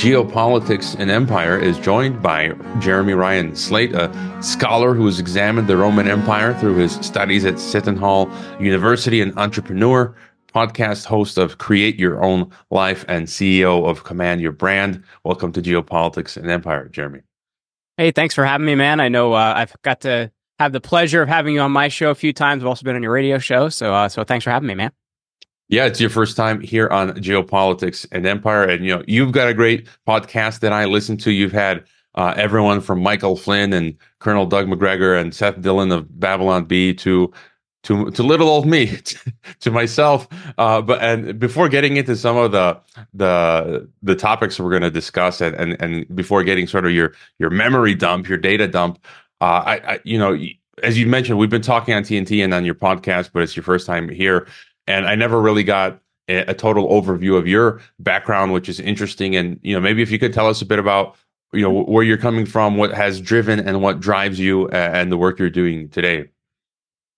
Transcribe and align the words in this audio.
Geopolitics 0.00 0.98
and 0.98 1.10
Empire 1.10 1.58
is 1.58 1.78
joined 1.78 2.22
by 2.22 2.54
Jeremy 2.78 3.12
Ryan 3.12 3.54
Slate, 3.54 3.92
a 3.92 4.10
scholar 4.42 4.94
who 4.94 5.04
has 5.04 5.20
examined 5.20 5.68
the 5.68 5.76
Roman 5.76 6.08
Empire 6.08 6.54
through 6.54 6.76
his 6.76 6.94
studies 7.02 7.44
at 7.44 7.60
Seton 7.60 7.98
Hall 7.98 8.30
University, 8.58 9.20
an 9.20 9.38
entrepreneur, 9.38 10.16
podcast 10.54 11.04
host 11.04 11.36
of 11.36 11.58
Create 11.58 11.96
Your 11.96 12.24
Own 12.24 12.50
Life, 12.70 13.04
and 13.08 13.26
CEO 13.26 13.86
of 13.86 14.04
Command 14.04 14.40
Your 14.40 14.52
Brand. 14.52 15.04
Welcome 15.22 15.52
to 15.52 15.60
Geopolitics 15.60 16.38
and 16.38 16.50
Empire, 16.50 16.88
Jeremy. 16.88 17.20
Hey, 17.98 18.10
thanks 18.10 18.34
for 18.34 18.46
having 18.46 18.64
me, 18.64 18.76
man. 18.76 19.00
I 19.00 19.10
know 19.10 19.34
uh, 19.34 19.52
I've 19.54 19.76
got 19.82 20.00
to 20.00 20.32
have 20.58 20.72
the 20.72 20.80
pleasure 20.80 21.20
of 21.20 21.28
having 21.28 21.56
you 21.56 21.60
on 21.60 21.72
my 21.72 21.88
show 21.88 22.08
a 22.08 22.14
few 22.14 22.32
times. 22.32 22.62
I've 22.62 22.68
also 22.68 22.84
been 22.84 22.96
on 22.96 23.02
your 23.02 23.12
radio 23.12 23.36
show, 23.36 23.68
so 23.68 23.92
uh, 23.92 24.08
so 24.08 24.24
thanks 24.24 24.44
for 24.44 24.50
having 24.50 24.66
me, 24.66 24.74
man. 24.74 24.92
Yeah, 25.70 25.86
it's 25.86 26.00
your 26.00 26.10
first 26.10 26.36
time 26.36 26.60
here 26.60 26.88
on 26.88 27.12
Geopolitics 27.12 28.04
and 28.10 28.26
Empire, 28.26 28.64
and 28.64 28.84
you 28.84 28.96
know 28.96 29.04
you've 29.06 29.30
got 29.30 29.48
a 29.48 29.54
great 29.54 29.86
podcast 30.06 30.58
that 30.60 30.72
I 30.72 30.84
listen 30.84 31.16
to. 31.18 31.30
You've 31.30 31.52
had 31.52 31.84
uh, 32.16 32.34
everyone 32.36 32.80
from 32.80 33.00
Michael 33.00 33.36
Flynn 33.36 33.72
and 33.72 33.96
Colonel 34.18 34.46
Doug 34.46 34.66
Macgregor 34.68 35.14
and 35.14 35.32
Seth 35.32 35.60
Dillon 35.60 35.92
of 35.92 36.18
Babylon 36.18 36.64
Bee 36.64 36.92
to 36.94 37.32
to 37.84 38.10
to 38.10 38.22
little 38.24 38.48
old 38.48 38.66
me 38.66 38.98
to 39.60 39.70
myself. 39.70 40.26
Uh, 40.58 40.82
but 40.82 41.00
and 41.02 41.38
before 41.38 41.68
getting 41.68 41.96
into 41.96 42.16
some 42.16 42.36
of 42.36 42.50
the 42.50 42.76
the 43.14 43.88
the 44.02 44.16
topics 44.16 44.58
we're 44.58 44.70
going 44.70 44.82
to 44.82 44.90
discuss, 44.90 45.40
and, 45.40 45.54
and 45.54 45.80
and 45.80 46.16
before 46.16 46.42
getting 46.42 46.66
sort 46.66 46.84
of 46.84 46.90
your 46.90 47.14
your 47.38 47.50
memory 47.50 47.94
dump, 47.94 48.28
your 48.28 48.38
data 48.38 48.66
dump, 48.66 48.98
uh, 49.40 49.62
I, 49.64 49.74
I 49.76 50.00
you 50.02 50.18
know 50.18 50.36
as 50.82 50.98
you 50.98 51.06
mentioned, 51.06 51.38
we've 51.38 51.50
been 51.50 51.62
talking 51.62 51.94
on 51.94 52.02
TNT 52.02 52.42
and 52.42 52.54
on 52.54 52.64
your 52.64 52.74
podcast, 52.74 53.30
but 53.32 53.42
it's 53.42 53.54
your 53.54 53.62
first 53.62 53.86
time 53.86 54.08
here 54.08 54.46
and 54.90 55.06
I 55.06 55.14
never 55.14 55.40
really 55.40 55.64
got 55.64 56.00
a, 56.28 56.50
a, 56.50 56.54
total 56.54 56.88
overview 56.88 57.38
of 57.38 57.46
your 57.46 57.80
background, 57.98 58.52
which 58.52 58.68
is 58.68 58.80
interesting. 58.80 59.36
And 59.36 59.58
you 59.62 59.74
know, 59.74 59.80
maybe 59.80 60.02
if 60.02 60.10
you 60.10 60.18
could 60.18 60.32
tell 60.32 60.48
us 60.48 60.60
a 60.62 60.66
bit 60.66 60.78
about 60.78 61.16
you 61.52 61.62
know 61.62 61.82
where 61.84 62.04
you're 62.04 62.18
coming 62.18 62.46
from, 62.46 62.76
what 62.76 62.92
has 62.92 63.20
driven 63.20 63.60
and 63.60 63.82
what 63.82 64.00
drives 64.00 64.38
you, 64.38 64.68
uh, 64.68 64.90
and 64.92 65.10
the 65.10 65.16
work 65.16 65.38
you're 65.38 65.50
doing 65.50 65.88
today. 65.88 66.28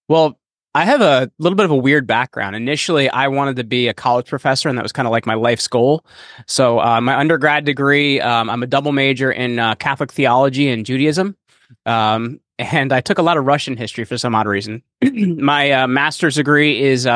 Well, 0.08 0.38
I 0.74 0.84
have 0.86 1.02
a 1.02 1.30
little 1.38 1.56
bit 1.56 1.64
of 1.64 1.70
a 1.70 1.76
weird 1.76 2.06
background. 2.06 2.56
Initially, 2.56 3.10
I 3.10 3.28
wanted 3.28 3.56
to 3.56 3.64
be 3.64 3.88
a 3.88 3.94
college 3.94 4.26
professor, 4.26 4.68
and 4.68 4.78
that 4.78 4.82
was 4.82 4.92
kind 4.92 5.06
of 5.06 5.12
like 5.12 5.26
my 5.26 5.34
life's 5.34 5.68
goal. 5.68 6.04
So, 6.46 6.80
uh, 6.80 7.00
my 7.00 7.16
undergrad 7.16 7.64
degree, 7.66 8.20
um, 8.20 8.48
I'm 8.48 8.62
a 8.62 8.66
double 8.66 8.92
major 8.92 9.30
in 9.30 9.58
uh, 9.58 9.74
Catholic 9.74 10.10
theology 10.12 10.68
and 10.68 10.86
Judaism. 10.86 11.36
Um, 11.84 12.40
and 12.58 12.92
I 12.92 13.00
took 13.00 13.18
a 13.18 13.22
lot 13.22 13.36
of 13.36 13.44
Russian 13.44 13.76
history 13.76 14.04
for 14.04 14.16
some 14.16 14.34
odd 14.34 14.46
reason. 14.46 14.82
my 15.12 15.72
uh, 15.72 15.86
master's 15.86 16.36
degree 16.36 16.80
is 16.80 17.06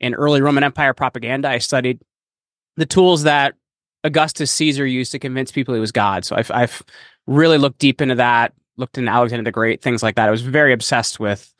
in 0.00 0.14
early 0.14 0.40
Roman 0.40 0.64
Empire 0.64 0.94
propaganda. 0.94 1.48
I 1.48 1.58
studied 1.58 2.00
the 2.76 2.86
tools 2.86 3.24
that 3.24 3.54
Augustus 4.04 4.52
Caesar 4.52 4.86
used 4.86 5.12
to 5.12 5.18
convince 5.18 5.50
people 5.50 5.74
he 5.74 5.80
was 5.80 5.92
God. 5.92 6.24
So 6.24 6.36
I've, 6.36 6.50
I've 6.50 6.82
really 7.26 7.58
looked 7.58 7.78
deep 7.78 8.00
into 8.00 8.16
that, 8.16 8.52
looked 8.76 8.98
into 8.98 9.10
Alexander 9.10 9.44
the 9.44 9.52
Great, 9.52 9.82
things 9.82 10.02
like 10.02 10.16
that. 10.16 10.28
I 10.28 10.30
was 10.30 10.42
very 10.42 10.72
obsessed 10.72 11.18
with 11.18 11.52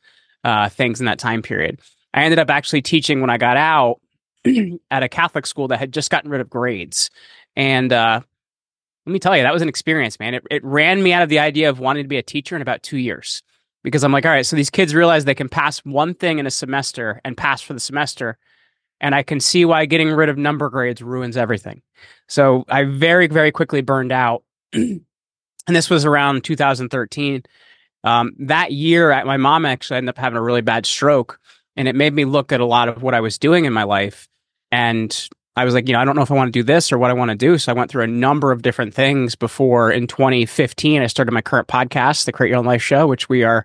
uh, 0.44 0.68
things 0.68 1.00
in 1.00 1.06
that 1.06 1.18
time 1.18 1.42
period. 1.42 1.80
I 2.14 2.22
ended 2.22 2.38
up 2.38 2.50
actually 2.50 2.82
teaching 2.82 3.20
when 3.20 3.30
I 3.30 3.38
got 3.38 3.56
out 3.56 4.00
at 4.90 5.02
a 5.02 5.08
Catholic 5.08 5.46
school 5.46 5.68
that 5.68 5.78
had 5.78 5.92
just 5.92 6.10
gotten 6.10 6.30
rid 6.30 6.40
of 6.40 6.48
grades. 6.48 7.10
And 7.56 7.92
uh, 7.92 8.20
let 9.06 9.12
me 9.12 9.18
tell 9.18 9.36
you, 9.36 9.42
that 9.42 9.52
was 9.52 9.62
an 9.62 9.68
experience, 9.68 10.18
man. 10.20 10.34
It, 10.34 10.44
it 10.50 10.64
ran 10.64 11.02
me 11.02 11.12
out 11.12 11.22
of 11.22 11.28
the 11.28 11.38
idea 11.38 11.68
of 11.68 11.80
wanting 11.80 12.04
to 12.04 12.08
be 12.08 12.18
a 12.18 12.22
teacher 12.22 12.54
in 12.54 12.62
about 12.62 12.82
two 12.82 12.98
years 12.98 13.42
because 13.86 14.02
I'm 14.02 14.10
like, 14.10 14.26
all 14.26 14.32
right, 14.32 14.44
so 14.44 14.56
these 14.56 14.68
kids 14.68 14.96
realize 14.96 15.26
they 15.26 15.34
can 15.36 15.48
pass 15.48 15.78
one 15.84 16.12
thing 16.12 16.40
in 16.40 16.46
a 16.46 16.50
semester 16.50 17.20
and 17.24 17.36
pass 17.36 17.62
for 17.62 17.72
the 17.72 17.78
semester. 17.78 18.36
And 19.00 19.14
I 19.14 19.22
can 19.22 19.38
see 19.38 19.64
why 19.64 19.86
getting 19.86 20.10
rid 20.10 20.28
of 20.28 20.36
number 20.36 20.68
grades 20.70 21.00
ruins 21.00 21.36
everything. 21.36 21.82
So 22.26 22.64
I 22.68 22.82
very, 22.82 23.28
very 23.28 23.52
quickly 23.52 23.82
burned 23.82 24.10
out. 24.10 24.42
and 24.72 25.04
this 25.68 25.88
was 25.88 26.04
around 26.04 26.42
2013. 26.42 27.44
Um, 28.02 28.32
that 28.40 28.72
year, 28.72 29.24
my 29.24 29.36
mom 29.36 29.64
actually 29.64 29.98
ended 29.98 30.08
up 30.08 30.18
having 30.18 30.36
a 30.36 30.42
really 30.42 30.62
bad 30.62 30.84
stroke. 30.84 31.38
And 31.76 31.86
it 31.86 31.94
made 31.94 32.12
me 32.12 32.25
look 32.25 32.50
at 32.50 32.58
a 32.58 32.66
lot 32.66 32.88
of 32.88 33.04
what 33.04 33.14
I 33.14 33.20
was 33.20 33.38
doing 33.38 33.66
in 33.66 33.72
my 33.72 33.84
life. 33.84 34.28
And 34.72 35.16
I 35.56 35.65
was 35.65 35.72
like, 35.72 35.89
you 35.89 35.94
know, 35.94 36.00
I 36.00 36.05
don't 36.05 36.17
know 36.17 36.22
if 36.22 36.31
I 36.31 36.34
want 36.34 36.49
to 36.49 36.59
do 36.59 36.62
this 36.62 36.93
or 36.93 36.99
what 36.99 37.11
I 37.11 37.15
want 37.15 37.31
to 37.31 37.37
do. 37.37 37.56
So 37.56 37.72
I 37.72 37.75
went 37.75 37.91
through 37.91 38.05
a 38.05 38.09
number 38.09 38.53
of 38.53 38.61
different 38.61 38.93
things 38.93 39.34
before 39.34 39.91
in 39.91 40.06
2015, 40.06 41.03
I 41.03 41.06
started 41.06 41.33
my 41.33 41.41
current 41.41 41.67
podcast, 41.67 42.27
the 42.27 42.33
Create 42.33 42.50
Your 42.50 42.59
Own 42.59 42.67
Life 42.67 42.83
Show, 42.83 43.06
which 43.06 43.31
we 43.31 43.43
are 43.43 43.65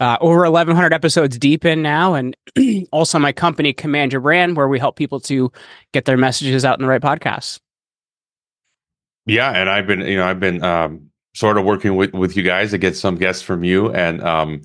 uh, 0.00 0.18
over 0.20 0.40
1,100 0.40 0.92
episodes 0.92 1.38
deep 1.38 1.64
in 1.64 1.80
now. 1.80 2.12
And 2.12 2.36
also 2.92 3.18
my 3.18 3.32
company, 3.32 3.72
Command 3.72 4.12
Your 4.12 4.20
Brand, 4.20 4.56
where 4.56 4.68
we 4.68 4.78
help 4.78 4.96
people 4.96 5.18
to 5.20 5.50
get 5.92 6.04
their 6.04 6.18
messages 6.18 6.62
out 6.64 6.78
in 6.78 6.82
the 6.82 6.88
right 6.88 7.00
podcasts. 7.00 7.58
Yeah. 9.24 9.50
And 9.50 9.70
I've 9.70 9.86
been, 9.86 10.00
you 10.00 10.18
know, 10.18 10.26
I've 10.26 10.40
been 10.40 10.62
um, 10.62 11.10
sort 11.34 11.56
of 11.56 11.64
working 11.64 11.96
with, 11.96 12.12
with 12.12 12.36
you 12.36 12.42
guys 12.42 12.72
to 12.72 12.78
get 12.78 12.98
some 12.98 13.16
guests 13.16 13.40
from 13.40 13.64
you. 13.64 13.90
And 13.94 14.22
um, 14.22 14.60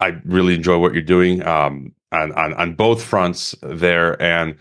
I 0.00 0.20
really 0.24 0.54
enjoy 0.54 0.78
what 0.78 0.92
you're 0.92 1.02
doing 1.02 1.46
um, 1.46 1.94
on, 2.10 2.32
on, 2.32 2.52
on 2.54 2.74
both 2.74 3.00
fronts 3.04 3.54
there. 3.62 4.20
And, 4.20 4.56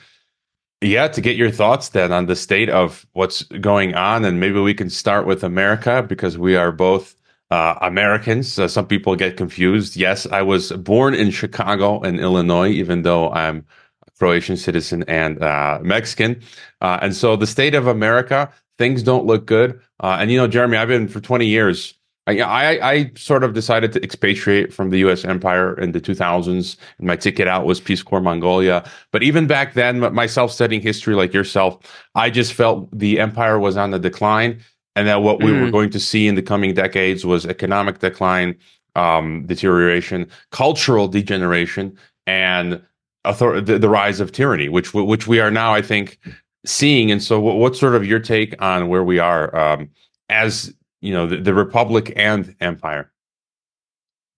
yeah, 0.83 1.07
to 1.07 1.21
get 1.21 1.35
your 1.35 1.51
thoughts 1.51 1.89
then 1.89 2.11
on 2.11 2.25
the 2.25 2.35
state 2.35 2.69
of 2.69 3.05
what's 3.13 3.43
going 3.43 3.95
on, 3.95 4.25
and 4.25 4.39
maybe 4.39 4.59
we 4.59 4.73
can 4.73 4.89
start 4.89 5.25
with 5.25 5.43
America 5.43 6.03
because 6.07 6.37
we 6.37 6.55
are 6.55 6.71
both 6.71 7.15
uh, 7.51 7.77
Americans. 7.81 8.59
Uh, 8.59 8.67
some 8.67 8.87
people 8.87 9.15
get 9.15 9.37
confused. 9.37 9.95
Yes, 9.95 10.25
I 10.27 10.41
was 10.41 10.71
born 10.71 11.13
in 11.13 11.31
Chicago 11.31 12.01
in 12.01 12.19
Illinois, 12.19 12.69
even 12.69 13.03
though 13.03 13.31
I'm 13.31 13.65
a 14.07 14.11
Croatian 14.17 14.57
citizen 14.57 15.03
and 15.07 15.41
uh, 15.41 15.79
Mexican. 15.81 16.41
Uh, 16.81 16.99
and 17.01 17.15
so 17.15 17.35
the 17.35 17.47
state 17.47 17.75
of 17.75 17.87
America, 17.87 18.51
things 18.77 19.03
don't 19.03 19.25
look 19.25 19.45
good. 19.45 19.79
Uh, 19.99 20.17
and 20.19 20.31
you 20.31 20.37
know, 20.37 20.47
Jeremy, 20.47 20.77
I've 20.77 20.87
been 20.87 21.07
for 21.07 21.19
20 21.19 21.45
years 21.45 21.93
I, 22.25 22.39
I, 22.39 22.91
I 22.91 23.11
sort 23.15 23.43
of 23.43 23.53
decided 23.53 23.91
to 23.93 24.03
expatriate 24.03 24.73
from 24.73 24.89
the 24.89 24.99
U.S. 24.99 25.25
empire 25.25 25.77
in 25.79 25.91
the 25.91 25.99
2000s. 25.99 26.77
And 26.97 27.07
my 27.07 27.15
ticket 27.15 27.47
out 27.47 27.65
was 27.65 27.81
Peace 27.81 28.01
Corps 28.01 28.21
Mongolia. 28.21 28.89
But 29.11 29.23
even 29.23 29.45
back 29.45 29.73
then, 29.73 29.99
myself 30.13 30.51
studying 30.51 30.81
history 30.81 31.15
like 31.15 31.33
yourself, 31.33 31.79
I 32.15 32.29
just 32.29 32.53
felt 32.53 32.89
the 32.97 33.19
empire 33.19 33.59
was 33.59 33.75
on 33.75 33.91
the 33.91 33.99
decline, 33.99 34.61
and 34.95 35.07
that 35.07 35.21
what 35.21 35.39
mm-hmm. 35.39 35.45
we 35.45 35.51
were 35.51 35.59
mm-hmm. 35.63 35.71
going 35.71 35.89
to 35.89 35.99
see 35.99 36.27
in 36.27 36.35
the 36.35 36.41
coming 36.41 36.73
decades 36.73 37.25
was 37.25 37.45
economic 37.45 37.99
decline, 37.99 38.55
um, 38.95 39.45
deterioration, 39.45 40.27
cultural 40.51 41.09
degeneration, 41.09 41.97
and 42.25 42.81
author- 43.25 43.59
the, 43.59 43.79
the, 43.79 43.89
rise 43.89 44.21
of 44.21 44.31
tyranny, 44.31 44.69
which 44.69 44.93
which 44.93 45.27
we 45.27 45.41
are 45.41 45.51
now, 45.51 45.73
I 45.73 45.81
think, 45.81 46.19
seeing. 46.65 47.11
And 47.11 47.21
so, 47.21 47.39
what, 47.39 47.57
what's 47.57 47.79
sort 47.79 47.95
of 47.95 48.05
your 48.05 48.19
take 48.19 48.55
on 48.61 48.87
where 48.87 49.03
we 49.03 49.19
are 49.19 49.53
um, 49.55 49.89
as 50.29 50.73
you 51.03 51.13
know 51.13 51.27
the, 51.27 51.37
the 51.37 51.53
republic 51.53 52.13
and 52.15 52.55
empire 52.59 53.11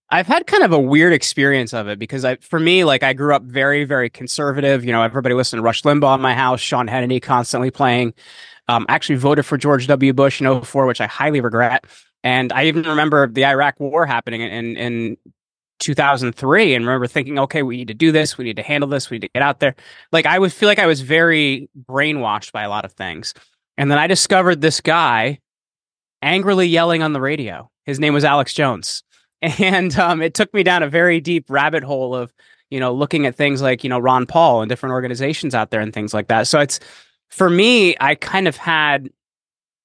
I've 0.08 0.26
had 0.26 0.46
kind 0.46 0.62
of 0.62 0.72
a 0.72 0.78
weird 0.78 1.12
experience 1.12 1.74
of 1.74 1.88
it 1.88 1.98
because 1.98 2.24
I, 2.24 2.36
for 2.36 2.60
me, 2.60 2.84
like 2.84 3.02
I 3.02 3.12
grew 3.12 3.34
up 3.34 3.42
very, 3.42 3.84
very 3.84 4.08
conservative. 4.08 4.84
You 4.84 4.92
know, 4.92 5.02
everybody 5.02 5.34
listened 5.34 5.58
to 5.58 5.64
Rush 5.64 5.82
Limbaugh 5.82 6.14
in 6.14 6.20
my 6.20 6.32
house, 6.32 6.60
Sean 6.60 6.86
Hannity 6.86 7.20
constantly 7.20 7.72
playing. 7.72 8.14
Um, 8.68 8.86
actually 8.88 9.16
voted 9.16 9.44
for 9.44 9.58
George 9.58 9.88
W. 9.88 10.12
Bush 10.12 10.40
in 10.40 10.62
04, 10.62 10.86
which 10.86 11.00
I 11.00 11.06
highly 11.06 11.40
regret. 11.40 11.86
And 12.22 12.52
I 12.52 12.66
even 12.66 12.84
remember 12.84 13.26
the 13.26 13.46
Iraq 13.46 13.80
war 13.80 14.06
happening 14.06 14.42
in, 14.42 14.76
in 14.76 15.16
2003 15.80 16.74
and 16.74 16.84
remember 16.86 17.06
thinking, 17.06 17.38
okay, 17.40 17.62
we 17.62 17.76
need 17.76 17.88
to 17.88 17.94
do 17.94 18.12
this. 18.12 18.38
We 18.38 18.44
need 18.44 18.56
to 18.56 18.62
handle 18.62 18.88
this. 18.88 19.10
We 19.10 19.16
need 19.16 19.22
to 19.22 19.30
get 19.34 19.42
out 19.42 19.60
there. 19.60 19.74
Like 20.12 20.26
I 20.26 20.38
would 20.38 20.52
feel 20.52 20.68
like 20.68 20.78
I 20.78 20.86
was 20.86 21.00
very 21.00 21.68
brainwashed 21.88 22.52
by 22.52 22.62
a 22.62 22.68
lot 22.68 22.84
of 22.84 22.92
things. 22.92 23.34
And 23.76 23.90
then 23.90 23.98
I 23.98 24.06
discovered 24.06 24.60
this 24.60 24.80
guy 24.80 25.40
angrily 26.22 26.66
yelling 26.66 27.02
on 27.02 27.12
the 27.12 27.20
radio. 27.20 27.70
His 27.84 28.00
name 28.00 28.14
was 28.14 28.24
Alex 28.24 28.52
Jones. 28.54 29.02
And 29.42 29.96
um, 29.98 30.22
it 30.22 30.32
took 30.32 30.52
me 30.54 30.62
down 30.62 30.82
a 30.82 30.88
very 30.88 31.20
deep 31.20 31.50
rabbit 31.50 31.84
hole 31.84 32.16
of, 32.16 32.32
you 32.70 32.80
know, 32.80 32.92
looking 32.92 33.26
at 33.26 33.36
things 33.36 33.60
like, 33.60 33.84
you 33.84 33.90
know, 33.90 33.98
Ron 33.98 34.24
Paul 34.24 34.62
and 34.62 34.68
different 34.68 34.94
organizations 34.94 35.54
out 35.54 35.70
there 35.70 35.82
and 35.82 35.92
things 35.92 36.14
like 36.14 36.28
that. 36.28 36.48
So 36.48 36.58
it's, 36.58 36.80
for 37.28 37.50
me, 37.50 37.94
I 38.00 38.14
kind 38.14 38.48
of 38.48 38.56
had 38.56 39.10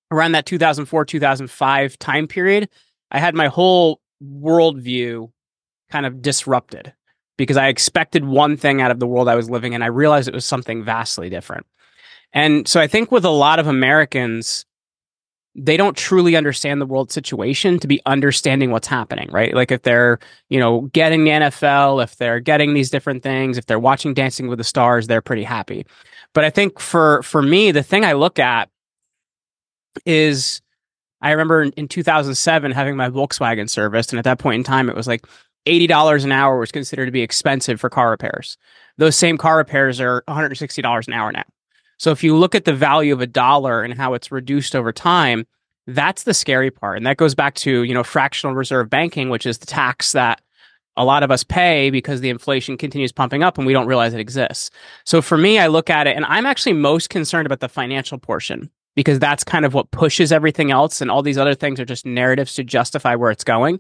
around 0.10 0.32
that 0.34 0.46
2004, 0.46 1.06
2005 1.06 2.00
time 2.00 2.28
period, 2.28 2.70
I 3.12 3.20
had 3.20 3.36
my 3.36 3.48
whole 3.48 4.02
worldview 4.24 5.32
kind 5.90 6.06
of 6.06 6.22
disrupted 6.22 6.94
because 7.38 7.58
I 7.58 7.68
expected 7.68 8.26
one 8.26 8.58
thing 8.58 8.82
out 8.82 8.92
of 8.92 9.00
the 9.00 9.08
world 9.08 9.28
I 9.28 9.36
was 9.36 9.50
living 9.50 9.74
in. 9.74 9.82
I 9.82 9.88
realized 9.88 10.28
it 10.28 10.34
was 10.34 10.46
something 10.46 10.84
vastly 10.84 11.30
different. 11.30 11.66
And 12.34 12.68
so 12.68 12.80
I 12.80 12.88
think 12.88 13.12
with 13.12 13.26
a 13.26 13.30
lot 13.30 13.60
of 13.60 13.68
Americans, 13.68 14.66
they 15.56 15.76
don't 15.76 15.98
truly 15.98 16.36
understand 16.36 16.80
the 16.80 16.86
world 16.86 17.12
situation 17.12 17.78
to 17.80 17.88
be 17.88 18.02
understanding 18.06 18.72
what's 18.72 18.88
happening, 18.88 19.30
right? 19.32 19.54
Like 19.54 19.72
if 19.72 19.82
they're, 19.82 20.20
you 20.50 20.60
know, 20.60 20.82
getting 20.94 21.26
the 21.26 21.32
NFL, 21.32 22.04
if 22.04 22.16
they're 22.16 22.40
getting 22.40 22.74
these 22.74 22.90
different 22.90 23.22
things, 23.22 23.58
if 23.58 23.66
they're 23.66 23.80
watching 23.80 24.14
Dancing 24.14 24.48
with 24.48 24.60
the 24.60 24.64
Stars, 24.64 25.08
they're 25.08 25.22
pretty 25.22 25.44
happy. 25.44 25.86
But 26.34 26.46
I 26.46 26.50
think 26.50 26.80
for 26.80 27.22
for 27.24 27.42
me, 27.42 27.72
the 27.72 27.84
thing 27.84 28.06
I 28.06 28.14
look 28.14 28.40
at 28.40 28.70
is 30.06 30.62
I 31.22 31.32
remember 31.32 31.64
in, 31.64 31.72
in 31.74 31.88
2007 31.90 32.72
having 32.72 32.96
my 32.96 33.10
Volkswagen 33.10 33.70
serviced, 33.70 34.14
and 34.14 34.20
at 34.20 34.24
that 34.24 34.40
point 34.40 34.56
in 34.56 34.64
time, 34.64 34.90
it 34.90 34.96
was 34.96 35.08
like 35.08 35.26
$80 35.68 36.24
an 36.24 36.32
hour 36.32 36.60
was 36.60 36.72
considered 36.72 37.06
to 37.06 37.12
be 37.12 37.22
expensive 37.22 37.80
for 37.80 37.90
car 37.90 38.10
repairs. 38.10 38.58
Those 38.98 39.16
same 39.16 39.38
car 39.38 39.58
repairs 39.58 40.00
are 40.00 40.24
$160 40.28 41.08
an 41.08 41.14
hour 41.14 41.32
now. 41.32 41.44
So 42.02 42.10
if 42.10 42.24
you 42.24 42.36
look 42.36 42.56
at 42.56 42.66
the 42.66 42.74
value 42.74 43.14
of 43.14 43.22
a 43.22 43.28
dollar 43.28 43.84
and 43.84 43.94
how 43.94 44.16
it's 44.16 44.32
reduced 44.32 44.76
over 44.76 44.92
time, 44.92 45.46
that's 45.86 46.24
the 46.24 46.34
scary 46.34 46.72
part. 46.72 46.98
And 46.98 47.06
that 47.06 47.18
goes 47.18 47.36
back 47.36 47.54
to, 47.58 47.84
you 47.84 47.94
know, 47.94 48.04
fractional 48.04 48.56
reserve 48.56 48.90
banking, 48.90 49.30
which 49.30 49.46
is 49.46 49.60
the 49.60 49.68
tax 49.68 50.14
that 50.14 50.42
a 50.98 51.06
lot 51.06 51.22
of 51.22 51.30
us 51.30 51.44
pay 51.44 51.92
because 51.92 52.20
the 52.20 52.32
inflation 52.32 52.76
continues 52.76 53.12
pumping 53.12 53.44
up 53.44 53.60
and 53.60 53.68
we 53.68 53.74
don't 53.74 53.86
realize 53.86 54.16
it 54.16 54.20
exists. 54.20 54.72
So 55.06 55.22
for 55.22 55.38
me, 55.38 55.60
I 55.60 55.68
look 55.68 55.92
at 55.92 56.08
it 56.08 56.16
and 56.16 56.26
I'm 56.26 56.48
actually 56.48 56.74
most 56.74 57.12
concerned 57.12 57.46
about 57.46 57.60
the 57.60 57.70
financial 57.70 58.18
portion 58.18 58.72
because 58.96 59.20
that's 59.20 59.44
kind 59.44 59.64
of 59.64 59.76
what 59.76 59.92
pushes 59.92 60.32
everything 60.32 60.72
else 60.72 61.02
and 61.02 61.12
all 61.12 61.22
these 61.22 61.38
other 61.38 61.54
things 61.54 61.80
are 61.80 61.86
just 61.86 62.08
narratives 62.08 62.56
to 62.56 62.64
justify 62.64 63.14
where 63.14 63.30
it's 63.30 63.44
going. 63.44 63.80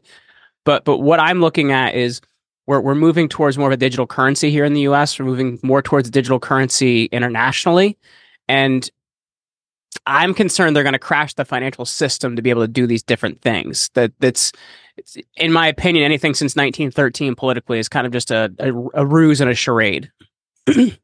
But 0.63 0.85
but 0.85 1.00
what 1.00 1.19
I'm 1.19 1.41
looking 1.41 1.71
at 1.71 1.95
is 1.95 2.21
we're 2.68 2.80
we're 2.80 2.96
moving 2.96 3.28
towards 3.28 3.58
more 3.58 3.68
of 3.68 3.74
a 3.74 3.78
digital 3.78 4.08
currency 4.08 4.52
here 4.52 4.66
in 4.66 4.74
the 4.74 4.81
US. 4.81 5.18
We're 5.18 5.25
moving 5.25 5.60
more 5.63 5.81
towards 5.81 6.10
digital 6.10 6.40
currency 6.40 7.06
internationally. 7.06 7.98
And 8.48 8.90
I'm 10.06 10.34
concerned 10.34 10.75
they're 10.75 10.84
going 10.84 10.94
to 10.94 11.00
crash 11.00 11.34
the 11.34 11.46
financial 11.46 11.86
system 11.86 12.36
to 12.36 12.42
be 12.42 12.50
able 12.50 12.63
to 12.63 12.68
do 12.68 12.88
these 12.88 13.04
different 13.04 13.42
things. 13.42 13.90
That 13.94 14.13
that's, 14.19 14.52
in 15.36 15.52
my 15.52 15.68
opinion, 15.68 16.06
anything 16.06 16.34
since 16.34 16.56
1913 16.56 17.36
politically 17.36 17.80
is 17.80 17.90
kind 17.90 18.08
of 18.08 18.13
just 18.13 18.31
a, 18.31 18.54
a, 18.60 18.74
a 19.02 19.06
ruse 19.06 19.42
and 19.42 19.50
a 19.50 19.56
charade. 19.56 20.12
I, 20.68 20.96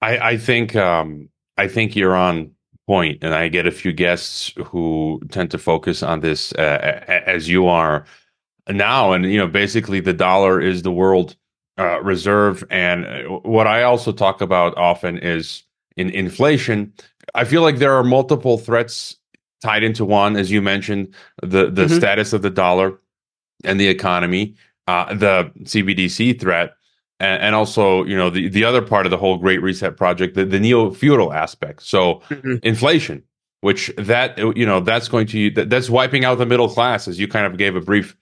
I 0.00 0.36
think 0.36 0.76
um, 0.76 1.28
I 1.56 1.68
think 1.68 1.96
you're 1.96 2.16
on 2.16 2.52
point, 2.86 3.18
and 3.22 3.34
I 3.34 3.48
get 3.48 3.66
a 3.66 3.70
few 3.70 3.92
guests 3.92 4.52
who 4.66 5.20
tend 5.30 5.50
to 5.50 5.58
focus 5.58 6.02
on 6.02 6.20
this 6.20 6.52
uh, 6.52 7.04
as 7.26 7.48
you 7.48 7.66
are 7.66 8.04
now, 8.68 9.12
and 9.12 9.24
you 9.24 9.38
know, 9.38 9.48
basically 9.48 10.00
the 10.00 10.12
dollar 10.12 10.60
is 10.60 10.82
the 10.82 10.92
world 10.92 11.36
uh, 11.78 12.00
reserve, 12.02 12.64
and 12.70 13.06
uh, 13.06 13.22
what 13.42 13.66
I 13.66 13.82
also 13.82 14.12
talk 14.12 14.40
about 14.40 14.76
often 14.76 15.18
is 15.18 15.62
in 15.96 16.10
inflation 16.10 16.92
I 17.34 17.44
feel 17.44 17.62
like 17.62 17.78
there 17.78 17.94
are 17.94 18.04
multiple 18.04 18.58
threats 18.58 19.16
tied 19.62 19.82
into 19.82 20.04
one, 20.04 20.36
as 20.36 20.50
you 20.50 20.62
mentioned, 20.62 21.14
the 21.42 21.70
the 21.70 21.86
mm-hmm. 21.86 21.96
status 21.96 22.32
of 22.32 22.42
the 22.42 22.50
dollar 22.50 22.98
and 23.64 23.80
the 23.80 23.88
economy, 23.88 24.54
uh, 24.86 25.14
the 25.14 25.50
CBDC 25.62 26.40
threat, 26.40 26.74
and, 27.18 27.42
and, 27.42 27.54
also 27.54 28.04
you 28.04 28.16
know 28.16 28.30
the 28.30 28.48
the 28.48 28.64
other 28.64 28.82
part 28.82 29.06
of 29.06 29.10
the 29.10 29.16
whole 29.16 29.36
Great 29.36 29.60
Reset 29.62 29.96
project, 29.96 30.34
the, 30.34 30.44
the 30.44 30.60
neo 30.60 30.90
feudal 30.90 31.32
aspect. 31.32 31.82
So 31.82 32.22
mm-hmm. 32.28 32.56
inflation, 32.62 33.22
which 33.60 33.92
that 33.98 34.38
you 34.38 34.66
know 34.66 34.80
that's 34.80 35.08
going 35.08 35.26
to 35.28 35.50
that, 35.50 35.70
that's 35.70 35.90
wiping 35.90 36.24
out 36.24 36.38
the 36.38 36.46
middle 36.46 36.68
class, 36.68 37.08
as 37.08 37.18
you 37.18 37.28
kind 37.28 37.46
of 37.46 37.58
gave 37.58 37.76
a 37.76 37.80
brief 37.80 38.16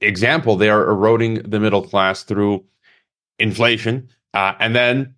example. 0.00 0.56
They 0.56 0.70
are 0.70 0.88
eroding 0.88 1.34
the 1.42 1.60
middle 1.60 1.82
class 1.82 2.22
through 2.22 2.64
inflation, 3.38 4.08
uh, 4.34 4.54
and 4.58 4.74
then 4.74 5.14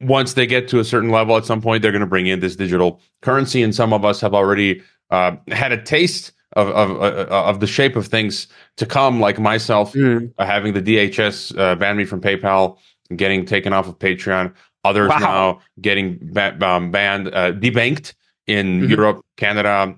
once 0.00 0.34
they 0.34 0.46
get 0.46 0.68
to 0.68 0.78
a 0.78 0.84
certain 0.84 1.10
level, 1.10 1.36
at 1.36 1.46
some 1.46 1.62
point 1.62 1.82
they're 1.82 1.92
going 1.92 2.00
to 2.00 2.06
bring 2.06 2.26
in 2.26 2.40
this 2.40 2.56
digital 2.56 3.00
currency, 3.22 3.62
and 3.62 3.74
some 3.74 3.92
of 3.92 4.04
us 4.04 4.20
have 4.20 4.34
already 4.34 4.82
uh, 5.10 5.36
had 5.48 5.72
a 5.72 5.82
taste 5.82 6.32
of 6.54 6.68
of, 6.68 6.90
uh, 7.02 7.26
of 7.30 7.60
the 7.60 7.66
shape 7.66 7.96
of 7.96 8.06
things 8.06 8.48
to 8.76 8.86
come. 8.86 9.20
Like 9.20 9.38
myself, 9.38 9.92
mm. 9.92 10.32
uh, 10.38 10.46
having 10.46 10.74
the 10.74 10.82
DHS 10.82 11.58
uh, 11.58 11.74
ban 11.76 11.96
me 11.96 12.04
from 12.04 12.20
PayPal, 12.20 12.78
getting 13.14 13.44
taken 13.44 13.72
off 13.72 13.88
of 13.88 13.98
Patreon. 13.98 14.52
Others 14.84 15.08
wow. 15.08 15.18
now 15.18 15.60
getting 15.80 16.18
ba- 16.22 16.56
um, 16.64 16.92
banned, 16.92 17.28
uh, 17.28 17.52
debanked 17.52 18.14
in 18.46 18.82
mm-hmm. 18.82 18.90
Europe, 18.90 19.24
Canada, 19.36 19.94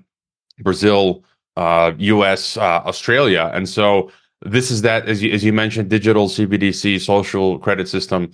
Brazil, 0.61 1.23
U.S., 1.57 2.57
uh, 2.57 2.61
Australia, 2.85 3.51
and 3.53 3.67
so 3.67 4.11
this 4.41 4.71
is 4.71 4.81
that 4.83 5.07
as 5.07 5.21
you, 5.21 5.31
as 5.33 5.43
you 5.43 5.51
mentioned, 5.51 5.89
digital 5.89 6.27
CBDC 6.27 7.01
social 7.01 7.59
credit 7.59 7.87
system 7.87 8.31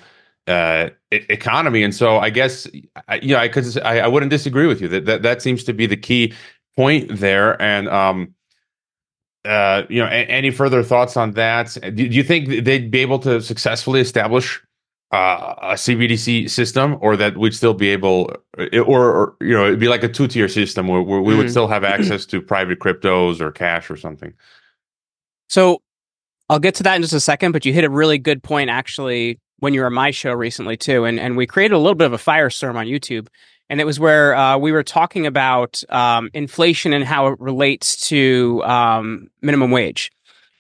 uh, 0.48 0.90
economy. 1.12 1.84
And 1.84 1.96
so 1.96 2.18
I 2.18 2.30
guess 2.30 2.68
I, 3.08 3.16
you 3.16 3.30
know 3.30 3.40
I 3.40 3.48
could 3.48 3.66
I, 3.80 4.02
I 4.02 4.08
wouldn't 4.08 4.30
disagree 4.30 4.68
with 4.68 4.82
you 4.82 4.88
that, 4.90 5.06
that 5.06 5.22
that 5.24 5.42
seems 5.42 5.64
to 5.64 5.74
be 5.74 5.88
the 5.88 5.98
key 5.98 6.34
point 6.76 7.18
there. 7.18 7.60
And 7.62 7.88
um, 7.90 8.36
uh, 9.44 9.84
you 9.90 10.02
know, 10.02 10.08
a, 10.08 10.26
any 10.26 10.52
further 10.52 10.84
thoughts 10.84 11.18
on 11.18 11.32
that? 11.32 11.78
Do, 11.82 11.92
do, 11.92 12.04
you 12.04 12.24
think 12.24 12.66
they'd 12.66 12.90
be 12.90 13.00
able 13.00 13.20
to 13.20 13.42
successfully 13.42 14.02
establish 14.02 14.62
uh, 15.12 15.56
a 15.62 15.74
CBDC 15.74 16.50
system, 16.50 16.98
or 17.00 17.16
that 17.16 17.38
we'd 17.38 17.54
still 17.54 17.74
be 17.74 17.90
able, 17.90 18.32
or, 18.58 19.12
or 19.12 19.36
you 19.40 19.54
know, 19.54 19.66
it'd 19.66 19.80
be 19.80 19.88
like 19.88 20.04
a 20.04 20.10
two 20.10 20.28
tier 20.28 20.48
system 20.48 20.88
where, 20.88 21.02
where 21.02 21.22
we 21.22 21.34
mm 21.34 21.38
would 21.38 21.52
still 21.52 21.68
have 21.68 21.84
access 21.96 22.26
to 22.26 22.42
private 22.42 22.80
cryptos 22.80 23.40
or 23.40 23.52
cash 23.52 23.90
or 23.90 23.98
something? 23.98 24.34
So 25.48 25.82
I'll 26.50 26.60
get 26.60 26.76
to 26.76 26.84
that 26.84 26.96
in 26.96 27.02
just 27.02 27.14
a 27.14 27.20
second, 27.20 27.52
but 27.52 27.66
you 27.66 27.74
hit 27.74 27.84
a 27.84 27.90
really 27.90 28.18
good 28.18 28.44
point 28.44 28.70
actually 28.70 29.40
when 29.60 29.74
you 29.74 29.80
were 29.82 29.88
on 29.88 29.94
my 29.94 30.12
show 30.12 30.34
recently 30.34 30.78
too, 30.78 31.06
and 31.06 31.20
and 31.20 31.38
we 31.38 31.48
created 31.48 31.76
a 31.76 31.80
little 31.80 31.96
bit 31.96 32.06
of 32.06 32.14
a 32.14 32.18
firestorm 32.18 32.76
on 32.76 32.88
YouTube, 32.88 33.28
and 33.70 33.80
it 33.80 33.86
was 33.86 34.00
where 34.00 34.36
uh, 34.36 34.58
we 34.58 34.72
were 34.72 34.84
talking 34.84 35.26
about 35.26 35.82
um, 35.90 36.30
inflation 36.34 36.94
and 36.94 37.06
how 37.06 37.28
it 37.28 37.40
relates 37.40 38.10
to 38.10 38.62
um, 38.66 39.30
minimum 39.42 39.72
wage, 39.72 40.12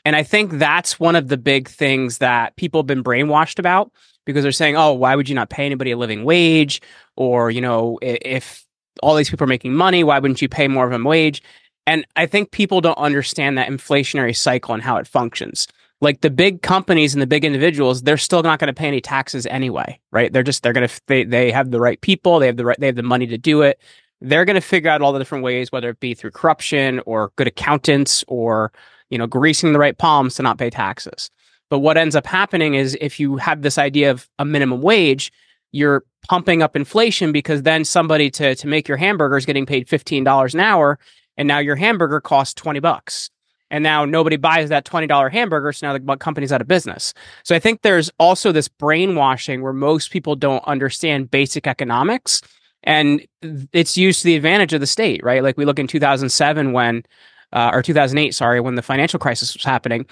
and 0.06 0.16
I 0.16 0.24
think 0.24 0.54
that's 0.54 1.00
one 1.00 1.16
of 1.16 1.28
the 1.28 1.38
big 1.38 1.68
things 1.68 2.20
that 2.20 2.56
people 2.56 2.80
have 2.80 2.88
been 2.88 3.04
brainwashed 3.04 3.60
about 3.60 3.92
because 4.26 4.44
they're 4.44 4.52
saying, 4.52 4.76
oh, 4.76 4.94
why 4.94 5.16
would 5.16 5.30
you 5.30 5.36
not 5.36 5.50
pay 5.50 5.66
anybody 5.66 5.92
a 5.92 5.98
living 5.98 6.24
wage, 6.24 6.82
or 7.16 7.52
you 7.52 7.62
know, 7.62 8.00
if 8.02 8.66
all 9.02 9.16
these 9.16 9.30
people 9.30 9.46
are 9.46 9.48
making 9.48 9.74
money, 9.74 10.04
why 10.04 10.20
wouldn't 10.20 10.42
you 10.42 10.50
pay 10.50 10.68
more 10.68 10.88
of 10.88 11.00
a 11.00 11.04
wage? 11.04 11.42
And 11.88 12.06
I 12.16 12.26
think 12.26 12.52
people 12.52 12.82
don't 12.82 12.98
understand 12.98 13.58
that 13.58 13.70
inflationary 13.70 14.36
cycle 14.36 14.74
and 14.74 14.82
how 14.82 14.98
it 14.98 15.08
functions. 15.08 15.68
Like 16.02 16.22
the 16.22 16.30
big 16.30 16.62
companies 16.62 17.14
and 17.14 17.22
the 17.22 17.28
big 17.28 17.46
individuals 17.46 18.02
they're 18.02 18.18
still 18.18 18.44
not 18.44 18.60
going 18.60 18.68
to 18.68 18.74
pay 18.74 18.88
any 18.88 19.02
taxes 19.02 19.46
anyway 19.48 20.00
right? 20.12 20.32
They're 20.32 20.44
just 20.44 20.62
they're 20.64 20.74
going 20.74 20.88
to 20.88 21.02
they, 21.08 21.24
they 21.24 21.52
have 21.52 21.72
the 21.72 21.80
right 21.80 22.00
people 22.02 22.40
they 22.40 22.48
have 22.48 22.58
the 22.58 22.66
right 22.66 22.80
they 22.80 22.88
have 22.88 22.96
the 22.96 23.04
money 23.04 23.28
to 23.28 23.38
do 23.38 23.62
it. 23.62 23.80
They're 24.22 24.46
going 24.46 24.56
to 24.56 24.62
figure 24.62 24.90
out 24.90 25.02
all 25.02 25.14
the 25.14 25.20
different 25.20 25.44
ways 25.44 25.72
whether 25.72 25.90
it 25.90 26.00
be 26.00 26.14
through 26.14 26.32
corruption 26.32 27.02
or 27.06 27.32
good 27.38 27.48
accountants 27.48 28.24
or 28.28 28.72
you 29.10 29.18
know 29.18 29.28
greasing 29.28 29.74
the 29.74 29.80
right 29.80 29.98
palms 29.98 30.36
to 30.36 30.44
not 30.44 30.58
pay 30.58 30.70
taxes 30.70 31.30
but 31.76 31.80
what 31.80 31.98
ends 31.98 32.16
up 32.16 32.26
happening 32.26 32.76
is 32.76 32.98
if 33.02 33.20
you 33.20 33.36
have 33.36 33.62
this 33.62 33.78
idea 33.78 34.10
of 34.10 34.30
a 34.40 34.46
minimum 34.46 34.82
wage 34.82 35.30
you're 35.74 36.06
pumping 36.30 36.64
up 36.64 36.74
inflation 36.74 37.34
because 37.34 37.64
then 37.64 37.84
somebody 37.84 38.32
to 38.32 38.56
to 38.56 38.66
make 38.66 38.88
your 38.88 38.96
hamburger 38.96 39.36
is 39.36 39.46
getting 39.46 39.66
paid 39.66 39.90
$15 39.90 40.54
an 40.54 40.60
hour 40.62 40.98
and 41.36 41.50
now 41.50 41.58
your 41.58 41.76
hamburger 41.76 42.22
costs 42.22 42.54
20 42.54 42.80
bucks. 42.80 43.30
And 43.70 43.84
now 43.84 44.06
nobody 44.06 44.38
buys 44.38 44.70
that 44.70 44.86
$20 44.86 45.30
hamburger 45.34 45.74
so 45.74 45.88
now 45.88 45.98
the 45.98 46.16
company's 46.16 46.54
out 46.54 46.62
of 46.62 46.68
business. 46.70 47.14
So 47.44 47.54
i 47.54 47.60
think 47.60 47.82
there's 47.82 48.10
also 48.20 48.54
this 48.54 48.70
brainwashing 48.70 49.62
where 49.62 49.74
most 49.74 50.12
people 50.12 50.38
don't 50.38 50.64
understand 50.64 51.30
basic 51.30 51.68
economics 51.68 52.42
and 52.84 53.28
it's 53.74 53.98
used 53.98 54.22
to 54.22 54.28
the 54.28 54.38
advantage 54.38 54.72
of 54.72 54.80
the 54.80 54.88
state 54.88 55.26
right? 55.26 55.44
Like 55.44 55.58
we 55.58 55.66
look 55.66 55.80
in 55.80 55.88
2007 55.88 56.72
when 56.72 57.04
uh, 57.52 57.72
or 57.74 57.84
2008 57.84 58.34
sorry 58.34 58.62
when 58.62 58.76
the 58.76 58.82
financial 58.82 59.20
crisis 59.20 59.54
was 59.54 59.66
happening 59.66 60.06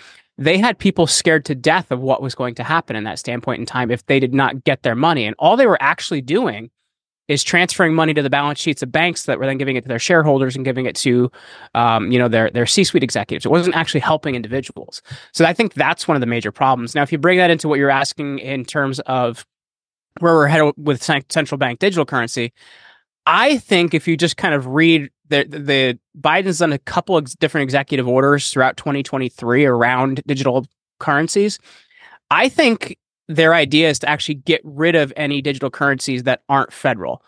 they 0.43 0.57
had 0.57 0.77
people 0.77 1.07
scared 1.07 1.45
to 1.45 1.55
death 1.55 1.91
of 1.91 1.99
what 2.01 2.21
was 2.21 2.35
going 2.35 2.55
to 2.55 2.63
happen 2.63 2.95
in 2.95 3.03
that 3.03 3.19
standpoint 3.19 3.59
in 3.59 3.65
time 3.65 3.91
if 3.91 4.05
they 4.05 4.19
did 4.19 4.33
not 4.33 4.63
get 4.63 4.83
their 4.83 4.95
money 4.95 5.25
and 5.25 5.35
all 5.39 5.57
they 5.57 5.67
were 5.67 5.81
actually 5.81 6.21
doing 6.21 6.69
is 7.29 7.43
transferring 7.43 7.93
money 7.93 8.13
to 8.13 8.21
the 8.21 8.29
balance 8.29 8.59
sheets 8.59 8.83
of 8.83 8.91
banks 8.91 9.23
that 9.23 9.39
were 9.39 9.45
then 9.45 9.57
giving 9.57 9.77
it 9.77 9.81
to 9.81 9.87
their 9.87 9.99
shareholders 9.99 10.55
and 10.55 10.65
giving 10.65 10.85
it 10.85 10.95
to, 10.95 11.31
um, 11.73 12.11
you 12.11 12.19
know, 12.19 12.27
their 12.27 12.49
their 12.49 12.65
C-suite 12.65 13.03
executives. 13.03 13.45
It 13.45 13.49
wasn't 13.49 13.75
actually 13.75 14.01
helping 14.01 14.35
individuals. 14.35 15.01
So 15.31 15.45
I 15.45 15.53
think 15.53 15.73
that's 15.73 16.07
one 16.07 16.17
of 16.17 16.21
the 16.21 16.27
major 16.27 16.51
problems. 16.51 16.95
Now, 16.95 17.01
if 17.01 17.11
you 17.11 17.17
bring 17.17 17.37
that 17.37 17.49
into 17.49 17.69
what 17.69 17.79
you're 17.79 17.89
asking 17.89 18.39
in 18.39 18.65
terms 18.65 18.99
of 19.01 19.45
where 20.19 20.33
we're 20.33 20.47
headed 20.47 20.73
with 20.77 21.01
central 21.01 21.57
bank 21.57 21.79
digital 21.79 22.05
currency, 22.05 22.51
I 23.25 23.57
think 23.57 23.93
if 23.93 24.07
you 24.07 24.17
just 24.17 24.35
kind 24.35 24.53
of 24.53 24.67
read 24.67 25.09
the 25.29 25.45
the 25.45 25.99
Biden's 26.19 26.59
done 26.59 26.73
a 26.73 26.79
couple 26.79 27.17
of 27.17 27.37
different 27.39 27.63
executive 27.63 28.07
orders 28.07 28.51
throughout 28.51 28.77
2023 28.77 29.65
around 29.65 30.21
digital 30.27 30.65
currencies. 30.99 31.59
I 32.29 32.49
think 32.49 32.97
their 33.27 33.53
idea 33.53 33.89
is 33.89 33.99
to 33.99 34.09
actually 34.09 34.35
get 34.35 34.61
rid 34.63 34.95
of 34.95 35.13
any 35.15 35.41
digital 35.41 35.69
currencies 35.69 36.23
that 36.23 36.41
aren't 36.49 36.73
federal 36.73 37.23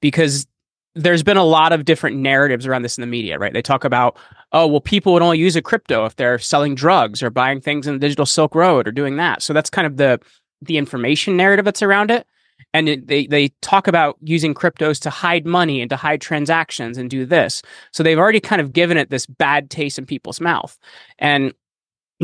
because 0.00 0.46
there's 0.94 1.22
been 1.22 1.36
a 1.36 1.44
lot 1.44 1.72
of 1.72 1.84
different 1.84 2.16
narratives 2.16 2.66
around 2.66 2.82
this 2.82 2.98
in 2.98 3.02
the 3.02 3.06
media, 3.06 3.38
right? 3.38 3.52
They 3.52 3.62
talk 3.62 3.84
about, 3.84 4.16
oh, 4.52 4.66
well, 4.66 4.80
people 4.80 5.12
would 5.12 5.22
only 5.22 5.38
use 5.38 5.54
a 5.56 5.62
crypto 5.62 6.04
if 6.04 6.16
they're 6.16 6.38
selling 6.38 6.74
drugs 6.74 7.22
or 7.22 7.30
buying 7.30 7.60
things 7.60 7.86
in 7.86 7.94
the 7.94 8.00
digital 8.00 8.26
Silk 8.26 8.54
Road 8.54 8.88
or 8.88 8.92
doing 8.92 9.16
that. 9.16 9.42
So 9.42 9.52
that's 9.52 9.70
kind 9.70 9.86
of 9.86 9.96
the 9.96 10.20
the 10.62 10.76
information 10.76 11.38
narrative 11.38 11.64
that's 11.64 11.82
around 11.82 12.10
it. 12.10 12.26
And 12.72 12.88
it, 12.88 13.08
they 13.08 13.26
they 13.26 13.48
talk 13.62 13.88
about 13.88 14.16
using 14.22 14.54
cryptos 14.54 15.00
to 15.00 15.10
hide 15.10 15.44
money 15.46 15.80
and 15.80 15.90
to 15.90 15.96
hide 15.96 16.20
transactions 16.20 16.98
and 16.98 17.10
do 17.10 17.26
this. 17.26 17.62
So 17.92 18.02
they've 18.02 18.18
already 18.18 18.40
kind 18.40 18.60
of 18.60 18.72
given 18.72 18.96
it 18.96 19.10
this 19.10 19.26
bad 19.26 19.70
taste 19.70 19.98
in 19.98 20.06
people's 20.06 20.40
mouth. 20.40 20.78
And 21.18 21.52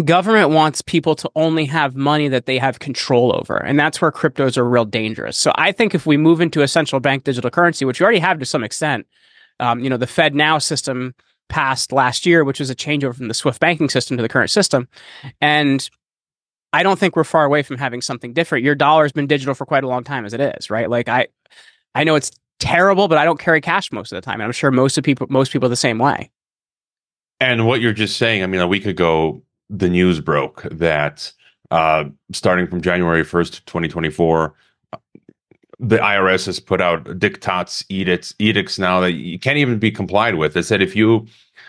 government 0.04 0.50
wants 0.50 0.82
people 0.82 1.14
to 1.16 1.30
only 1.34 1.64
have 1.64 1.96
money 1.96 2.28
that 2.28 2.46
they 2.46 2.58
have 2.58 2.78
control 2.78 3.34
over. 3.34 3.56
And 3.56 3.78
that's 3.80 4.00
where 4.00 4.12
cryptos 4.12 4.56
are 4.56 4.68
real 4.68 4.84
dangerous. 4.84 5.38
So 5.38 5.52
I 5.56 5.72
think 5.72 5.94
if 5.94 6.06
we 6.06 6.16
move 6.16 6.40
into 6.40 6.62
a 6.62 6.68
central 6.68 7.00
bank 7.00 7.24
digital 7.24 7.50
currency, 7.50 7.84
which 7.84 7.98
we 7.98 8.04
already 8.04 8.18
have 8.18 8.38
to 8.38 8.44
some 8.44 8.62
extent, 8.62 9.06
um, 9.58 9.80
you 9.80 9.88
know, 9.88 9.96
the 9.96 10.06
FedNow 10.06 10.62
system 10.62 11.14
passed 11.48 11.92
last 11.92 12.26
year, 12.26 12.44
which 12.44 12.60
was 12.60 12.70
a 12.70 12.74
changeover 12.74 13.14
from 13.14 13.28
the 13.28 13.34
SWIFT 13.34 13.60
banking 13.60 13.88
system 13.88 14.16
to 14.16 14.22
the 14.22 14.28
current 14.28 14.50
system. 14.50 14.88
And 15.40 15.88
I 16.76 16.82
don't 16.82 16.98
think 16.98 17.16
we're 17.16 17.24
far 17.24 17.46
away 17.46 17.62
from 17.62 17.78
having 17.78 18.02
something 18.02 18.34
different. 18.34 18.62
Your 18.62 18.74
dollar's 18.74 19.10
been 19.10 19.26
digital 19.26 19.54
for 19.54 19.64
quite 19.64 19.82
a 19.82 19.88
long 19.88 20.04
time 20.04 20.26
as 20.26 20.34
it 20.34 20.42
is, 20.42 20.68
right? 20.68 20.90
Like 20.90 21.08
I 21.08 21.28
I 21.94 22.04
know 22.04 22.16
it's 22.16 22.30
terrible, 22.58 23.08
but 23.08 23.16
I 23.16 23.24
don't 23.24 23.40
carry 23.40 23.62
cash 23.62 23.90
most 23.90 24.12
of 24.12 24.16
the 24.16 24.20
time. 24.20 24.34
And 24.34 24.42
I'm 24.42 24.52
sure 24.52 24.70
most 24.70 24.98
of 24.98 25.02
people 25.02 25.26
most 25.30 25.52
people 25.52 25.70
the 25.70 25.74
same 25.76 25.98
way. 25.98 26.30
And 27.40 27.66
what 27.66 27.80
you're 27.80 27.94
just 27.94 28.18
saying, 28.18 28.42
I 28.42 28.46
mean, 28.46 28.60
a 28.60 28.66
week 28.66 28.84
ago, 28.84 29.42
the 29.70 29.88
news 29.88 30.20
broke 30.20 30.64
that 30.70 31.32
uh, 31.70 32.04
starting 32.32 32.66
from 32.66 32.82
January 32.82 33.24
1st, 33.24 33.64
2024, 33.64 34.54
the 35.78 35.96
IRS 35.96 36.44
has 36.44 36.60
put 36.60 36.82
out 36.82 37.04
diktats, 37.04 37.84
edicts, 37.88 38.34
edicts 38.38 38.78
now 38.78 39.00
that 39.00 39.12
you 39.12 39.38
can't 39.38 39.58
even 39.58 39.78
be 39.78 39.90
complied 39.90 40.34
with. 40.34 40.56
It 40.56 40.64
said 40.64 40.82
if 40.82 40.94
you 40.94 41.26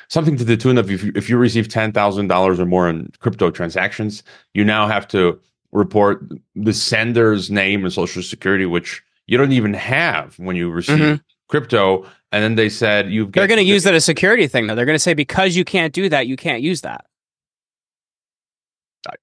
something 0.09 0.37
to 0.37 0.43
the 0.43 0.57
tune 0.57 0.77
of 0.77 0.89
if 0.91 1.03
you, 1.03 1.11
if 1.15 1.29
you 1.29 1.37
receive 1.37 1.69
ten 1.69 1.91
thousand 1.91 2.27
dollars 2.27 2.59
or 2.59 2.65
more 2.65 2.89
in 2.89 3.11
crypto 3.19 3.51
transactions, 3.51 4.23
you 4.53 4.63
now 4.63 4.87
have 4.87 5.07
to 5.09 5.39
report 5.71 6.23
the 6.55 6.73
sender's 6.73 7.51
name 7.51 7.83
and 7.83 7.93
social 7.93 8.23
security, 8.23 8.65
which 8.65 9.03
you 9.27 9.37
don't 9.37 9.51
even 9.51 9.73
have 9.73 10.37
when 10.39 10.55
you 10.55 10.69
receive 10.69 10.99
mm-hmm. 10.99 11.21
crypto. 11.49 12.05
And 12.31 12.43
then 12.43 12.55
they 12.55 12.69
said 12.69 13.09
you've 13.09 13.31
they're 13.31 13.47
going 13.47 13.57
to 13.57 13.63
use 13.63 13.83
that 13.83 13.93
as 13.93 14.03
a 14.03 14.05
security 14.05 14.47
thing 14.47 14.67
though. 14.67 14.75
They're 14.75 14.85
going 14.85 14.95
to 14.95 14.99
say 14.99 15.13
because 15.13 15.55
you 15.55 15.63
can't 15.63 15.93
do 15.93 16.09
that, 16.09 16.27
you 16.27 16.35
can't 16.35 16.61
use 16.61 16.81
that. 16.81 17.05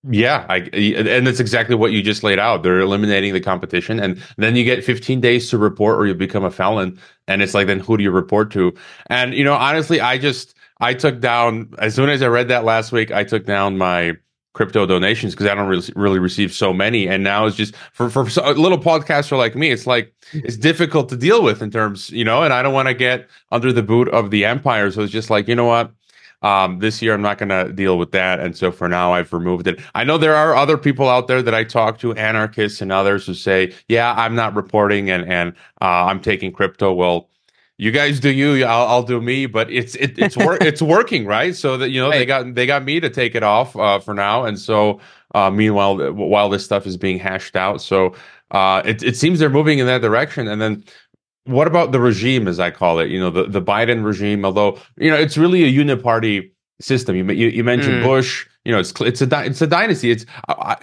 Yeah, 0.08 0.46
I, 0.48 0.58
and 0.72 1.26
that's 1.26 1.40
exactly 1.40 1.74
what 1.74 1.92
you 1.92 2.02
just 2.02 2.22
laid 2.22 2.38
out. 2.38 2.62
They're 2.62 2.80
eliminating 2.80 3.34
the 3.34 3.40
competition, 3.40 4.00
and 4.00 4.22
then 4.38 4.56
you 4.56 4.64
get 4.64 4.82
15 4.82 5.20
days 5.20 5.50
to 5.50 5.58
report, 5.58 5.98
or 5.98 6.06
you 6.06 6.14
become 6.14 6.44
a 6.44 6.50
felon. 6.50 6.98
And 7.28 7.42
it's 7.42 7.52
like, 7.52 7.66
then 7.66 7.80
who 7.80 7.98
do 7.98 8.02
you 8.02 8.10
report 8.10 8.50
to? 8.52 8.72
And 9.08 9.34
you 9.34 9.44
know, 9.44 9.54
honestly, 9.54 10.00
I 10.00 10.16
just 10.16 10.54
I 10.80 10.94
took 10.94 11.20
down 11.20 11.72
as 11.78 11.94
soon 11.94 12.08
as 12.08 12.22
I 12.22 12.26
read 12.26 12.48
that 12.48 12.64
last 12.64 12.92
week. 12.92 13.12
I 13.12 13.24
took 13.24 13.46
down 13.46 13.78
my 13.78 14.16
crypto 14.52 14.86
donations 14.86 15.34
because 15.34 15.46
I 15.46 15.54
don't 15.54 15.66
really, 15.66 15.92
really 15.96 16.18
receive 16.18 16.52
so 16.52 16.72
many. 16.72 17.08
And 17.08 17.24
now 17.24 17.46
it's 17.46 17.56
just 17.56 17.74
for 17.92 18.08
for 18.10 18.26
a 18.42 18.52
little 18.52 18.78
podcaster 18.78 19.36
like 19.36 19.54
me, 19.56 19.70
it's 19.70 19.86
like 19.86 20.14
it's 20.32 20.56
difficult 20.56 21.08
to 21.10 21.16
deal 21.16 21.42
with 21.42 21.62
in 21.62 21.70
terms, 21.70 22.10
you 22.10 22.24
know. 22.24 22.42
And 22.42 22.52
I 22.52 22.62
don't 22.62 22.74
want 22.74 22.88
to 22.88 22.94
get 22.94 23.28
under 23.50 23.72
the 23.72 23.82
boot 23.82 24.08
of 24.08 24.30
the 24.30 24.44
empire, 24.44 24.90
so 24.90 25.02
it's 25.02 25.12
just 25.12 25.30
like 25.30 25.48
you 25.48 25.54
know 25.54 25.66
what 25.66 25.92
um, 26.44 26.78
this 26.78 27.00
year, 27.00 27.14
I'm 27.14 27.22
not 27.22 27.38
going 27.38 27.48
to 27.48 27.72
deal 27.72 27.98
with 27.98 28.12
that. 28.12 28.38
And 28.38 28.54
so 28.54 28.70
for 28.70 28.86
now, 28.86 29.14
I've 29.14 29.32
removed 29.32 29.66
it. 29.66 29.80
I 29.94 30.04
know 30.04 30.18
there 30.18 30.36
are 30.36 30.54
other 30.54 30.76
people 30.76 31.08
out 31.08 31.26
there 31.26 31.42
that 31.42 31.54
I 31.54 31.64
talk 31.64 31.98
to, 32.00 32.12
anarchists 32.14 32.82
and 32.82 32.92
others, 32.92 33.26
who 33.26 33.32
say, 33.32 33.72
yeah, 33.88 34.12
I'm 34.14 34.34
not 34.34 34.54
reporting 34.54 35.08
and, 35.08 35.24
and 35.24 35.54
uh, 35.80 36.04
I'm 36.04 36.20
taking 36.20 36.52
crypto. 36.52 36.92
Well, 36.92 37.30
you 37.78 37.90
guys 37.90 38.20
do 38.20 38.30
you 38.30 38.64
I'll, 38.64 38.86
I'll 38.86 39.02
do 39.02 39.20
me 39.20 39.46
but 39.46 39.70
it's 39.70 39.94
it, 39.96 40.18
it's 40.18 40.36
work 40.36 40.60
it's 40.62 40.82
working 40.82 41.26
right 41.26 41.54
so 41.54 41.76
that 41.76 41.90
you 41.90 42.00
know 42.00 42.10
right. 42.10 42.18
they 42.18 42.26
got 42.26 42.54
they 42.54 42.66
got 42.66 42.84
me 42.84 43.00
to 43.00 43.10
take 43.10 43.34
it 43.34 43.42
off 43.42 43.76
uh, 43.76 43.98
for 43.98 44.14
now 44.14 44.44
and 44.44 44.58
so 44.58 45.00
uh, 45.34 45.50
meanwhile 45.50 46.12
while 46.12 46.48
this 46.48 46.64
stuff 46.64 46.86
is 46.86 46.96
being 46.96 47.18
hashed 47.18 47.56
out 47.56 47.80
so 47.80 48.14
uh, 48.50 48.82
it, 48.84 49.02
it 49.02 49.16
seems 49.16 49.38
they're 49.38 49.50
moving 49.50 49.78
in 49.78 49.86
that 49.86 50.02
direction 50.02 50.46
and 50.46 50.60
then 50.60 50.84
what 51.44 51.66
about 51.66 51.92
the 51.92 52.00
regime, 52.00 52.48
as 52.48 52.58
I 52.58 52.70
call 52.70 52.98
it? 52.98 53.10
You 53.10 53.20
know, 53.20 53.30
the, 53.30 53.44
the 53.44 53.62
Biden 53.62 54.04
regime, 54.04 54.44
although 54.44 54.78
you 54.96 55.10
know 55.10 55.16
it's 55.16 55.36
really 55.36 55.64
a 55.64 55.70
uniparty 55.70 56.50
system. 56.80 57.16
You 57.16 57.24
you, 57.32 57.48
you 57.48 57.64
mentioned 57.64 57.96
mm. 57.96 58.04
Bush. 58.04 58.46
You 58.64 58.72
know, 58.72 58.78
it's 58.78 58.98
it's 59.00 59.20
a 59.20 59.44
it's 59.44 59.60
a 59.60 59.66
dynasty. 59.66 60.10
It's 60.10 60.24
I, 60.48 60.76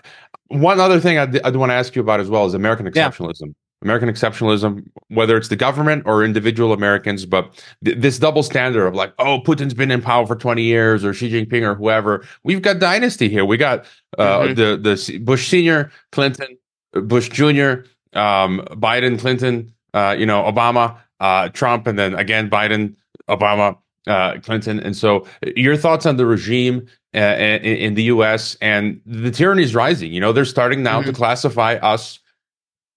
one 0.50 0.80
other 0.80 1.00
thing 1.00 1.18
I'd, 1.18 1.42
I'd 1.42 1.56
want 1.56 1.72
to 1.72 1.74
ask 1.74 1.96
you 1.96 2.02
about 2.02 2.20
as 2.20 2.30
well 2.30 2.46
is 2.46 2.54
American 2.54 2.86
exceptionalism. 2.86 3.56
American 3.82 4.10
exceptionalism, 4.10 4.86
whether 5.08 5.36
it's 5.38 5.48
the 5.48 5.56
government 5.56 6.04
or 6.06 6.24
individual 6.24 6.72
Americans, 6.72 7.26
but 7.26 7.52
th- 7.84 7.98
this 7.98 8.20
double 8.20 8.44
standard 8.44 8.86
of 8.86 8.94
like, 8.94 9.14
oh, 9.18 9.40
Putin's 9.42 9.74
been 9.74 9.90
in 9.90 10.02
power 10.02 10.28
for 10.28 10.36
20 10.36 10.62
years 10.62 11.04
or 11.04 11.14
Xi 11.14 11.32
Jinping 11.32 11.64
or 11.64 11.74
whoever. 11.74 12.26
We've 12.44 12.62
got 12.62 12.80
dynasty 12.80 13.28
here. 13.28 13.44
We 13.44 13.58
got 13.58 13.86
uh, 14.18 14.42
mm-hmm. 14.42 14.54
the 14.54 14.78
the 14.78 15.18
Bush 15.20 15.48
Senior, 15.48 15.92
Clinton, 16.12 16.58
Bush 16.94 17.30
Junior, 17.30 17.86
um, 18.14 18.62
Biden, 18.72 19.20
Clinton, 19.20 19.74
uh, 19.94 20.16
you 20.18 20.26
know, 20.26 20.44
Obama, 20.44 20.98
uh, 21.20 21.50
Trump, 21.50 21.88
and 21.88 21.98
then 21.98 22.14
again 22.14 22.50
Biden, 22.50 22.96
Obama, 23.30 23.78
uh, 24.08 24.38
Clinton. 24.44 24.80
And 24.80 24.96
so, 24.96 25.26
your 25.56 25.76
thoughts 25.76 26.06
on 26.06 26.18
the 26.18 26.26
regime 26.26 26.88
uh, 27.16 27.20
in, 27.20 27.62
in, 27.64 27.94
the 27.96 28.04
U.S. 28.04 28.56
and 28.62 29.02
the 29.06 29.32
tyranny 29.32 29.64
is 29.64 29.76
rising. 29.76 30.14
You 30.14 30.20
know, 30.20 30.32
they're 30.32 30.46
starting 30.46 30.84
now 30.84 31.00
mm-hmm. 31.00 31.10
to 31.10 31.16
classify 31.16 31.76
us 31.76 32.20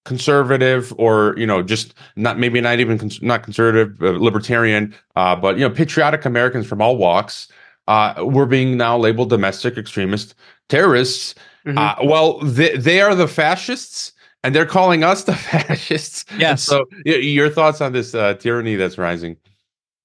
conservative 0.04 0.92
or 0.98 1.34
you 1.36 1.46
know 1.46 1.62
just 1.62 1.94
not 2.16 2.38
maybe 2.38 2.60
not 2.60 2.78
even 2.78 2.98
cons- 2.98 3.22
not 3.22 3.42
conservative 3.42 4.00
uh, 4.02 4.10
libertarian 4.10 4.94
uh, 5.16 5.34
but 5.34 5.56
you 5.56 5.66
know 5.66 5.74
patriotic 5.74 6.24
americans 6.24 6.66
from 6.66 6.82
all 6.82 6.96
walks 6.96 7.48
uh, 7.88 8.14
we're 8.18 8.46
being 8.46 8.76
now 8.76 8.96
labeled 8.96 9.30
domestic 9.30 9.78
extremist 9.78 10.34
terrorists 10.68 11.34
mm-hmm. 11.66 11.78
uh, 11.78 11.94
well 12.04 12.38
they, 12.40 12.76
they 12.76 13.00
are 13.00 13.14
the 13.14 13.28
fascists 13.28 14.12
and 14.44 14.54
they're 14.54 14.66
calling 14.66 15.02
us 15.02 15.24
the 15.24 15.34
fascists. 15.34 16.24
Yes. 16.38 16.62
So, 16.62 16.84
your 17.04 17.48
thoughts 17.48 17.80
on 17.80 17.92
this 17.92 18.14
uh, 18.14 18.34
tyranny 18.34 18.76
that's 18.76 18.98
rising? 18.98 19.36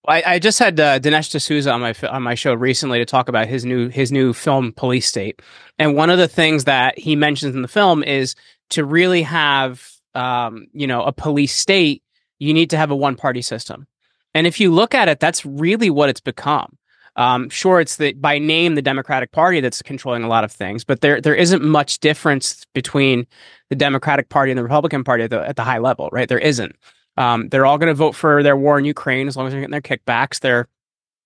I, 0.07 0.23
I 0.25 0.39
just 0.39 0.57
had 0.57 0.79
uh, 0.79 0.99
Dinesh 0.99 1.29
D'Souza 1.37 1.71
on 1.71 1.81
my 1.81 1.93
on 2.09 2.23
my 2.23 2.33
show 2.33 2.53
recently 2.53 2.97
to 2.99 3.05
talk 3.05 3.27
about 3.27 3.47
his 3.47 3.65
new 3.65 3.89
his 3.89 4.11
new 4.11 4.33
film 4.33 4.71
Police 4.71 5.07
State, 5.07 5.41
and 5.77 5.93
one 5.93 6.09
of 6.09 6.17
the 6.17 6.27
things 6.27 6.63
that 6.63 6.97
he 6.97 7.15
mentions 7.15 7.53
in 7.53 7.61
the 7.61 7.67
film 7.67 8.01
is 8.01 8.33
to 8.71 8.85
really 8.85 9.23
have 9.23 9.87
um, 10.15 10.67
you 10.73 10.87
know 10.87 11.03
a 11.03 11.11
police 11.11 11.55
state, 11.55 12.03
you 12.39 12.53
need 12.53 12.69
to 12.71 12.77
have 12.77 12.91
a 12.91 12.95
one 12.95 13.15
party 13.15 13.41
system, 13.41 13.87
and 14.33 14.47
if 14.47 14.59
you 14.59 14.73
look 14.73 14.93
at 14.93 15.07
it, 15.07 15.19
that's 15.19 15.45
really 15.45 15.89
what 15.89 16.09
it's 16.09 16.21
become. 16.21 16.77
Um, 17.15 17.49
sure, 17.49 17.81
it's 17.81 17.97
the 17.97 18.13
by 18.13 18.39
name 18.39 18.75
the 18.75 18.81
Democratic 18.81 19.31
Party 19.31 19.59
that's 19.59 19.81
controlling 19.81 20.23
a 20.23 20.27
lot 20.29 20.43
of 20.43 20.51
things, 20.51 20.83
but 20.83 21.01
there 21.01 21.19
there 21.19 21.35
isn't 21.35 21.63
much 21.63 21.99
difference 21.99 22.65
between 22.73 23.27
the 23.69 23.75
Democratic 23.75 24.29
Party 24.29 24.51
and 24.51 24.57
the 24.57 24.63
Republican 24.63 25.03
Party 25.03 25.23
at 25.23 25.29
the, 25.29 25.47
at 25.47 25.55
the 25.55 25.63
high 25.63 25.79
level, 25.79 26.09
right? 26.11 26.29
There 26.29 26.39
isn't. 26.39 26.75
Um, 27.17 27.49
they're 27.49 27.65
all 27.65 27.77
going 27.77 27.91
to 27.91 27.93
vote 27.93 28.15
for 28.15 28.41
their 28.43 28.55
war 28.55 28.79
in 28.79 28.85
Ukraine 28.85 29.27
as 29.27 29.35
long 29.35 29.47
as 29.47 29.51
they're 29.51 29.61
getting 29.61 29.71
their 29.71 29.81
kickbacks. 29.81 30.39
They're 30.39 30.67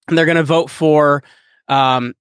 they're 0.08 0.26
going 0.26 0.38
to 0.38 0.44
vote 0.44 0.70
for 0.70 1.24
um, 1.68 2.14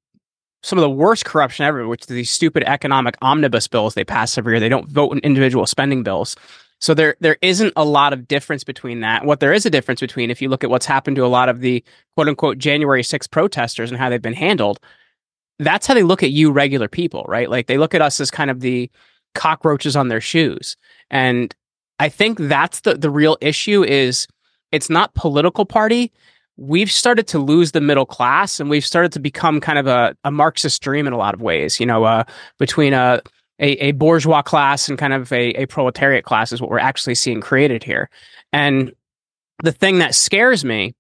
some 0.62 0.78
of 0.78 0.82
the 0.82 0.90
worst 0.90 1.24
corruption 1.24 1.64
ever, 1.64 1.86
which 1.88 2.08
are 2.10 2.14
these 2.14 2.30
stupid 2.30 2.62
economic 2.64 3.16
omnibus 3.20 3.66
bills 3.68 3.94
they 3.94 4.04
pass 4.04 4.38
every 4.38 4.54
year. 4.54 4.60
They 4.60 4.68
don't 4.68 4.88
vote 4.88 5.12
in 5.12 5.18
individual 5.20 5.66
spending 5.66 6.02
bills. 6.02 6.36
So 6.80 6.94
there 6.94 7.16
there 7.20 7.36
isn't 7.42 7.72
a 7.76 7.84
lot 7.84 8.12
of 8.12 8.26
difference 8.26 8.64
between 8.64 9.00
that. 9.00 9.24
What 9.24 9.40
there 9.40 9.52
is 9.52 9.64
a 9.66 9.70
difference 9.70 10.00
between, 10.00 10.30
if 10.30 10.42
you 10.42 10.48
look 10.48 10.64
at 10.64 10.70
what's 10.70 10.86
happened 10.86 11.16
to 11.16 11.24
a 11.24 11.28
lot 11.28 11.48
of 11.48 11.60
the 11.60 11.84
quote 12.16 12.28
unquote 12.28 12.58
January 12.58 13.02
6 13.02 13.26
protesters 13.28 13.90
and 13.90 13.98
how 14.00 14.10
they've 14.10 14.20
been 14.20 14.34
handled, 14.34 14.80
that's 15.58 15.86
how 15.86 15.94
they 15.94 16.02
look 16.02 16.22
at 16.22 16.30
you 16.30 16.50
regular 16.50 16.88
people, 16.88 17.24
right? 17.28 17.48
Like 17.48 17.66
they 17.66 17.78
look 17.78 17.94
at 17.94 18.02
us 18.02 18.20
as 18.20 18.30
kind 18.30 18.50
of 18.50 18.60
the 18.60 18.90
cockroaches 19.34 19.96
on 19.96 20.08
their 20.08 20.20
shoes. 20.20 20.76
And 21.10 21.54
I 21.98 22.08
think 22.08 22.38
that's 22.38 22.80
the 22.80 22.94
the 22.94 23.10
real 23.10 23.36
issue 23.40 23.84
is 23.84 24.26
it's 24.72 24.90
not 24.90 25.14
political 25.14 25.64
party. 25.64 26.12
We've 26.56 26.90
started 26.90 27.26
to 27.28 27.38
lose 27.38 27.72
the 27.72 27.80
middle 27.80 28.06
class 28.06 28.60
and 28.60 28.68
we've 28.68 28.84
started 28.84 29.12
to 29.12 29.20
become 29.20 29.60
kind 29.60 29.78
of 29.78 29.86
a, 29.86 30.14
a 30.24 30.30
Marxist 30.30 30.82
dream 30.82 31.06
in 31.06 31.12
a 31.12 31.18
lot 31.18 31.34
of 31.34 31.40
ways, 31.40 31.80
you 31.80 31.86
know, 31.86 32.04
uh, 32.04 32.24
between 32.58 32.92
a 32.92 33.22
a, 33.58 33.72
a 33.74 33.92
bourgeois 33.92 34.42
class 34.42 34.88
and 34.88 34.98
kind 34.98 35.12
of 35.12 35.32
a, 35.32 35.50
a 35.50 35.66
proletariat 35.66 36.24
class 36.24 36.52
is 36.52 36.60
what 36.60 36.70
we're 36.70 36.78
actually 36.78 37.14
seeing 37.14 37.40
created 37.40 37.84
here. 37.84 38.10
And 38.52 38.92
the 39.62 39.72
thing 39.72 39.98
that 39.98 40.14
scares 40.14 40.64
me 40.64 40.94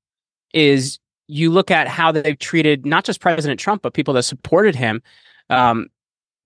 is 0.54 0.98
you 1.26 1.50
look 1.50 1.70
at 1.70 1.88
how 1.88 2.12
they've 2.12 2.38
treated 2.38 2.86
not 2.86 3.04
just 3.04 3.20
President 3.20 3.58
Trump, 3.58 3.82
but 3.82 3.94
people 3.94 4.14
that 4.14 4.22
supported 4.22 4.76
him. 4.76 5.02
Um, 5.50 5.88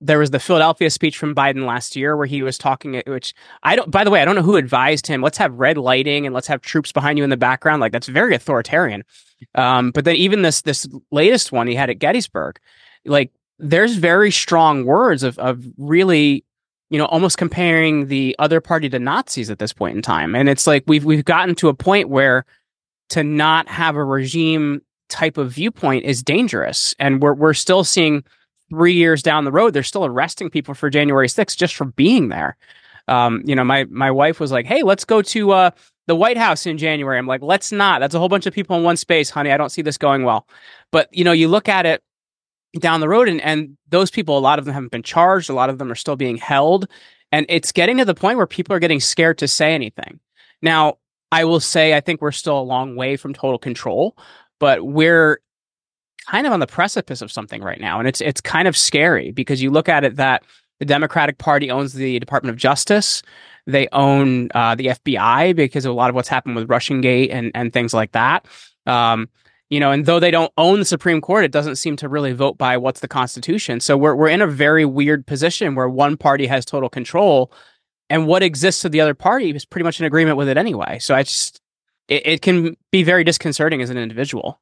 there 0.00 0.19
was 0.19 0.31
the 0.31 0.38
Philadelphia 0.38 0.91
speech 0.91 1.17
from 1.17 1.35
Biden 1.35 1.67
last 1.67 1.97
year 1.97 2.17
where 2.17 2.26
he 2.26 2.43
was 2.43 2.59
talking, 2.59 3.03
which 3.07 3.35
I 3.62 3.76
don't, 3.76 3.91
by 3.91 4.05
the 4.05 4.11
way, 4.11 4.21
I 4.21 4.25
don't 4.25 4.37
know 4.37 4.43
who 4.43 4.57
advised 4.57 5.07
him. 5.07 5.23
Let's 5.23 5.38
have 5.38 5.55
red 5.55 5.79
lighting 5.79 6.26
and 6.26 6.35
let's 6.35 6.49
have 6.49 6.61
troops 6.61 6.93
behind 6.93 7.17
you 7.17 7.25
in 7.25 7.31
the 7.31 7.37
background. 7.37 7.81
Like 7.81 7.93
that's 7.93 8.09
very 8.09 8.35
authoritarian. 8.35 9.05
Um, 9.55 9.91
but 9.93 10.05
then 10.05 10.17
even 10.17 10.43
this, 10.43 10.62
this 10.62 10.87
latest 11.11 11.50
one 11.50 11.67
he 11.67 11.75
had 11.75 11.88
at 11.88 11.99
Gettysburg, 11.99 12.59
like 13.07 13.33
there's 13.59 13.97
very 13.97 14.31
strong 14.31 14.85
words 14.85 15.23
of 15.23 15.38
of 15.38 15.65
really 15.79 16.45
you 16.91 16.99
know 16.99 17.07
almost 17.07 17.38
comparing 17.38 18.09
the 18.09 18.37
other 18.38 18.61
party 18.61 18.88
to 18.88 18.99
Nazis 18.99 19.50
at 19.50 19.59
this 19.59 19.73
point 19.73 19.97
in 19.97 20.03
time 20.03 20.35
and 20.35 20.49
it's 20.49 20.67
like 20.67 20.85
we've 20.87 21.05
we've 21.05 21.25
gotten 21.25 21.55
to 21.57 21.69
a 21.69 21.75
point 21.75 22.09
where 22.09 22.45
to 23.11 23.25
not 23.25 23.69
have 23.69 23.97
a 23.97 24.05
regime 24.05 24.83
type 25.09 25.38
of 25.38 25.53
viewpoint 25.53 26.05
is 26.05 26.23
dangerous 26.23 26.95
and 26.99 27.23
we're 27.23 27.35
we're 27.35 27.55
still 27.55 27.85
seeing 27.85 28.25
3 28.70 28.92
years 28.92 29.23
down 29.23 29.44
the 29.44 29.52
road 29.52 29.73
they're 29.73 29.82
still 29.82 30.04
arresting 30.04 30.50
people 30.50 30.75
for 30.75 30.90
January 30.90 31.28
6th 31.28 31.56
just 31.56 31.75
for 31.75 31.85
being 31.85 32.28
there. 32.28 32.56
Um, 33.08 33.42
you 33.44 33.54
know 33.54 33.64
my 33.64 33.85
my 33.85 34.11
wife 34.11 34.40
was 34.40 34.50
like 34.50 34.66
hey 34.66 34.82
let's 34.82 35.04
go 35.04 35.23
to 35.23 35.52
uh, 35.52 35.70
the 36.06 36.16
White 36.16 36.37
House 36.37 36.66
in 36.66 36.78
January. 36.78 37.18
I'm 37.18 37.26
like 37.26 37.42
let's 37.42 37.73
not. 37.73 38.00
That's 38.00 38.14
a 38.14 38.18
whole 38.18 38.28
bunch 38.28 38.46
of 38.46 38.54
people 38.54 38.76
in 38.76 38.82
one 38.82 38.96
space 38.96 39.30
honey. 39.30 39.52
I 39.52 39.56
don't 39.56 39.70
see 39.70 39.82
this 39.82 39.99
going 39.99 40.25
well. 40.25 40.46
But 40.90 41.08
you 41.12 41.25
know 41.25 41.32
you 41.32 41.49
look 41.49 41.68
at 41.68 41.87
it 41.87 42.02
down 42.80 43.00
the 43.00 43.08
road 43.08 43.28
and 43.28 43.40
and 43.40 43.76
those 43.88 44.11
people 44.11 44.37
a 44.37 44.40
lot 44.40 44.58
of 44.58 44.64
them 44.64 44.75
haven't 44.75 44.92
been 44.92 45.02
charged. 45.02 45.50
A 45.50 45.54
lot 45.54 45.70
of 45.70 45.78
them 45.78 45.90
are 45.90 45.96
still 45.96 46.16
being 46.16 46.37
held. 46.37 46.88
And 47.32 47.46
it's 47.49 47.73
getting 47.73 47.99
to 47.99 48.04
the 48.04 48.14
point 48.14 48.37
where 48.37 48.46
people 48.46 48.75
are 48.75 48.78
getting 48.78 49.00
scared 49.00 49.38
to 49.38 49.49
say 49.49 49.75
anything. 49.75 50.20
Now 50.62 50.99
i 51.32 51.44
will 51.44 51.61
say 51.61 51.94
i 51.94 52.00
think 52.00 52.20
we're 52.20 52.32
still 52.32 52.58
a 52.58 52.62
long 52.62 52.96
way 52.96 53.16
from 53.16 53.35
total 53.35 53.58
control 53.58 54.16
but 54.58 54.85
we're 54.87 55.40
kind 56.30 56.47
of 56.47 56.52
on 56.52 56.61
the 56.61 56.66
precipice 56.66 57.23
of 57.23 57.30
something 57.30 57.62
right 57.62 57.80
now 57.80 57.99
and 57.99 58.09
it's 58.09 58.21
it's 58.21 58.40
kind 58.40 58.68
of 58.68 58.76
scary 58.76 59.30
because 59.33 59.62
you 59.62 59.71
look 59.71 59.88
at 59.88 60.04
it 60.04 60.16
that 60.16 60.42
the 60.78 60.85
democratic 60.85 61.38
party 61.38 61.71
owns 61.71 61.95
the 61.95 62.18
department 62.18 62.50
of 62.50 62.56
justice 62.56 63.23
They 63.66 63.88
own 63.92 64.49
uh, 64.54 64.75
the 64.76 64.87
FBI 64.87 65.56
because 65.56 65.85
of 65.85 65.90
a 65.90 65.95
lot 65.95 66.09
of 66.09 66.14
what's 66.14 66.28
happened 66.28 66.56
with 66.56 66.71
Russian 66.71 67.00
Gate 67.00 67.30
and 67.30 67.50
and 67.54 67.73
things 67.73 67.92
like 67.92 68.12
that. 68.12 68.47
Um, 68.87 69.28
you 69.68 69.80
know, 69.80 69.90
and 69.90 70.06
though 70.06 70.21
they 70.21 70.30
don't 70.30 70.52
own 70.56 70.78
the 70.78 70.85
Supreme 70.85 71.21
Court, 71.21 71.45
it 71.45 71.50
doesn't 71.50 71.75
seem 71.75 71.97
to 71.97 72.09
really 72.09 72.33
vote 72.33 72.56
by 72.56 72.76
what's 72.76 73.00
the 73.00 73.09
Constitution. 73.09 73.80
So 73.80 73.97
we're 73.97 74.14
we're 74.14 74.28
in 74.28 74.40
a 74.40 74.47
very 74.47 74.85
weird 74.85 75.26
position 75.26 75.75
where 75.75 75.88
one 75.88 76.16
party 76.16 76.47
has 76.47 76.64
total 76.64 76.88
control, 76.88 77.50
and 78.09 78.28
what 78.28 78.45
exists 78.45 78.85
of 78.85 78.92
the 78.92 79.00
other 79.00 79.14
party 79.14 79.50
is 79.50 79.64
pretty 79.64 79.85
much 79.85 79.99
in 79.99 80.06
agreement 80.06 80.37
with 80.37 80.49
it 80.49 80.56
anyway. 80.56 81.00
So 81.00 81.16
I 81.16 81.25
just 81.25 81.61
it, 82.06 82.25
it 82.26 82.42
can 82.42 82.76
be 82.92 83.02
very 83.02 83.25
disconcerting 83.25 83.83
as 83.83 83.90
an 83.90 83.99
individual. 83.99 84.61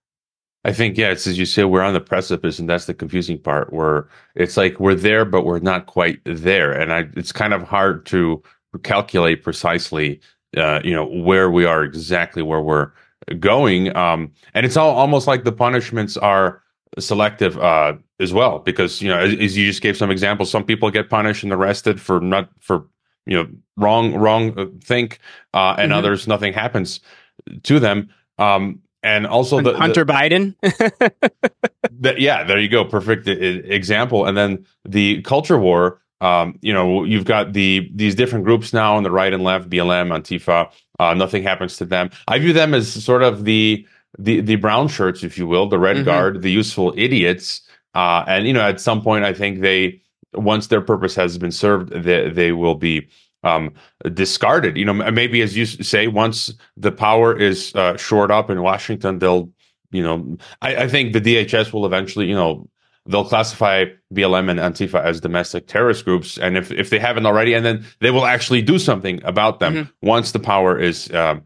I 0.64 0.72
think 0.72 0.96
yeah, 0.96 1.10
it's 1.10 1.26
as 1.26 1.38
you 1.38 1.44
say, 1.44 1.64
we're 1.64 1.82
on 1.82 1.92
the 1.92 2.00
precipice, 2.00 2.58
and 2.58 2.68
that's 2.68 2.86
the 2.86 2.94
confusing 2.94 3.38
part. 3.38 3.72
Where 3.72 4.08
it's 4.34 4.56
like 4.56 4.80
we're 4.80 4.94
there, 4.94 5.24
but 5.24 5.44
we're 5.44 5.58
not 5.58 5.86
quite 5.86 6.20
there, 6.24 6.72
and 6.72 6.92
I, 6.92 7.08
it's 7.16 7.32
kind 7.32 7.52
of 7.52 7.62
hard 7.62 8.06
to 8.06 8.42
calculate 8.82 9.42
precisely, 9.42 10.20
uh, 10.56 10.80
you 10.82 10.92
know, 10.92 11.06
where 11.06 11.50
we 11.50 11.64
are 11.64 11.84
exactly 11.84 12.42
where 12.42 12.62
we're 12.62 12.92
going. 13.38 13.94
Um, 13.96 14.32
and 14.54 14.64
it's 14.64 14.76
all 14.76 14.94
almost 14.94 15.26
like 15.26 15.44
the 15.44 15.52
punishments 15.52 16.16
are 16.16 16.62
selective 16.98 17.58
uh, 17.58 17.94
as 18.20 18.32
well, 18.32 18.58
because 18.58 19.02
you 19.02 19.08
know, 19.08 19.18
as, 19.18 19.34
as, 19.34 19.56
you 19.56 19.66
just 19.66 19.82
gave 19.82 19.96
some 19.96 20.10
examples, 20.10 20.50
some 20.50 20.64
people 20.64 20.90
get 20.90 21.10
punished 21.10 21.42
and 21.42 21.52
arrested 21.52 22.00
for 22.00 22.20
not 22.20 22.48
for 22.60 22.86
you 23.26 23.36
know 23.36 23.48
wrong 23.76 24.14
wrong 24.14 24.58
uh, 24.58 24.66
think, 24.82 25.18
uh, 25.52 25.74
and 25.78 25.90
mm-hmm. 25.90 25.98
others 25.98 26.26
nothing 26.26 26.54
happens 26.54 27.00
to 27.64 27.78
them. 27.78 28.08
Um, 28.38 28.80
and 29.04 29.26
also 29.26 29.60
the 29.60 29.76
Hunter 29.76 30.04
the, 30.04 30.12
Biden. 30.12 30.54
the, 32.00 32.14
yeah, 32.18 32.42
there 32.42 32.58
you 32.58 32.68
go, 32.68 32.84
perfect 32.84 33.28
example. 33.28 34.24
And 34.24 34.36
then 34.36 34.66
the 34.84 35.22
culture 35.22 35.58
war. 35.58 36.00
Um, 36.20 36.58
you 36.62 36.72
know, 36.72 37.04
you've 37.04 37.26
got 37.26 37.52
the 37.52 37.90
these 37.94 38.14
different 38.14 38.46
groups 38.46 38.72
now 38.72 38.96
on 38.96 39.02
the 39.02 39.10
right 39.10 39.32
and 39.32 39.44
left, 39.44 39.68
BLM, 39.68 40.08
Antifa. 40.08 40.72
Uh, 40.98 41.12
nothing 41.12 41.42
happens 41.42 41.76
to 41.76 41.84
them. 41.84 42.08
I 42.26 42.38
view 42.38 42.54
them 42.54 42.72
as 42.72 42.90
sort 43.04 43.22
of 43.22 43.44
the 43.44 43.86
the 44.18 44.40
the 44.40 44.56
brown 44.56 44.88
shirts, 44.88 45.22
if 45.22 45.36
you 45.36 45.46
will, 45.46 45.68
the 45.68 45.78
red 45.78 45.96
mm-hmm. 45.96 46.06
guard, 46.06 46.40
the 46.40 46.50
useful 46.50 46.94
idiots. 46.96 47.60
Uh, 47.94 48.24
and 48.26 48.46
you 48.46 48.54
know, 48.54 48.62
at 48.62 48.80
some 48.80 49.02
point, 49.02 49.24
I 49.24 49.34
think 49.34 49.60
they 49.60 50.00
once 50.32 50.68
their 50.68 50.80
purpose 50.80 51.14
has 51.16 51.36
been 51.36 51.52
served, 51.52 51.90
they 51.90 52.30
they 52.30 52.52
will 52.52 52.76
be 52.76 53.06
um, 53.44 53.74
discarded. 54.12 54.76
You 54.76 54.86
know, 54.86 54.94
maybe 54.94 55.42
as 55.42 55.56
you 55.56 55.66
say, 55.66 56.08
once 56.08 56.52
the 56.76 56.90
power 56.90 57.38
is 57.38 57.74
uh, 57.74 57.96
shored 57.96 58.30
up 58.30 58.50
in 58.50 58.62
Washington, 58.62 59.18
they'll, 59.18 59.50
you 59.92 60.02
know, 60.02 60.36
I, 60.62 60.76
I, 60.76 60.88
think 60.88 61.12
the 61.12 61.20
DHS 61.20 61.72
will 61.72 61.86
eventually, 61.86 62.26
you 62.26 62.34
know, 62.34 62.68
they'll 63.06 63.24
classify 63.24 63.84
BLM 64.12 64.50
and 64.50 64.58
Antifa 64.58 65.02
as 65.04 65.20
domestic 65.20 65.66
terrorist 65.66 66.04
groups, 66.04 66.38
and 66.38 66.56
if 66.56 66.72
if 66.72 66.90
they 66.90 66.98
haven't 66.98 67.26
already, 67.26 67.54
and 67.54 67.64
then 67.64 67.84
they 68.00 68.10
will 68.10 68.24
actually 68.24 68.62
do 68.62 68.78
something 68.78 69.22
about 69.24 69.60
them 69.60 69.74
mm-hmm. 69.74 70.06
once 70.06 70.32
the 70.32 70.40
power 70.40 70.78
is 70.78 71.10
uh, 71.10 71.38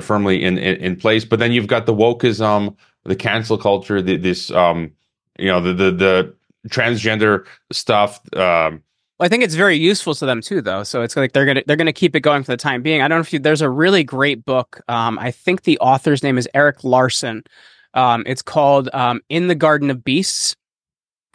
firmly 0.00 0.42
in, 0.42 0.56
in, 0.56 0.76
in 0.76 0.96
place. 0.96 1.24
But 1.24 1.40
then 1.40 1.52
you've 1.52 1.66
got 1.66 1.86
the 1.86 1.94
wokeism, 1.94 2.76
the 3.04 3.16
cancel 3.16 3.58
culture, 3.58 4.00
the, 4.00 4.16
this, 4.16 4.50
um, 4.52 4.92
you 5.38 5.46
know, 5.46 5.60
the 5.60 5.74
the 5.74 5.90
the 5.90 6.34
transgender 6.68 7.44
stuff. 7.72 8.20
Um, 8.36 8.82
well, 9.20 9.26
I 9.26 9.28
think 9.28 9.44
it's 9.44 9.54
very 9.54 9.76
useful 9.76 10.14
to 10.14 10.24
them 10.24 10.40
too, 10.40 10.62
though. 10.62 10.82
So 10.82 11.02
it's 11.02 11.14
like 11.14 11.32
they're 11.32 11.44
gonna 11.44 11.62
they're 11.66 11.76
gonna 11.76 11.92
keep 11.92 12.16
it 12.16 12.20
going 12.20 12.42
for 12.42 12.52
the 12.52 12.56
time 12.56 12.80
being. 12.80 13.02
I 13.02 13.08
don't 13.08 13.18
know 13.18 13.20
if 13.20 13.34
you, 13.34 13.38
there's 13.38 13.60
a 13.60 13.68
really 13.68 14.02
great 14.02 14.46
book. 14.46 14.80
Um, 14.88 15.18
I 15.18 15.30
think 15.30 15.64
the 15.64 15.78
author's 15.78 16.22
name 16.22 16.38
is 16.38 16.48
Erik 16.54 16.82
Larson. 16.84 17.44
Um, 17.92 18.22
it's 18.24 18.40
called 18.40 18.88
um, 18.94 19.20
"In 19.28 19.48
the 19.48 19.54
Garden 19.54 19.90
of 19.90 20.02
Beasts," 20.02 20.56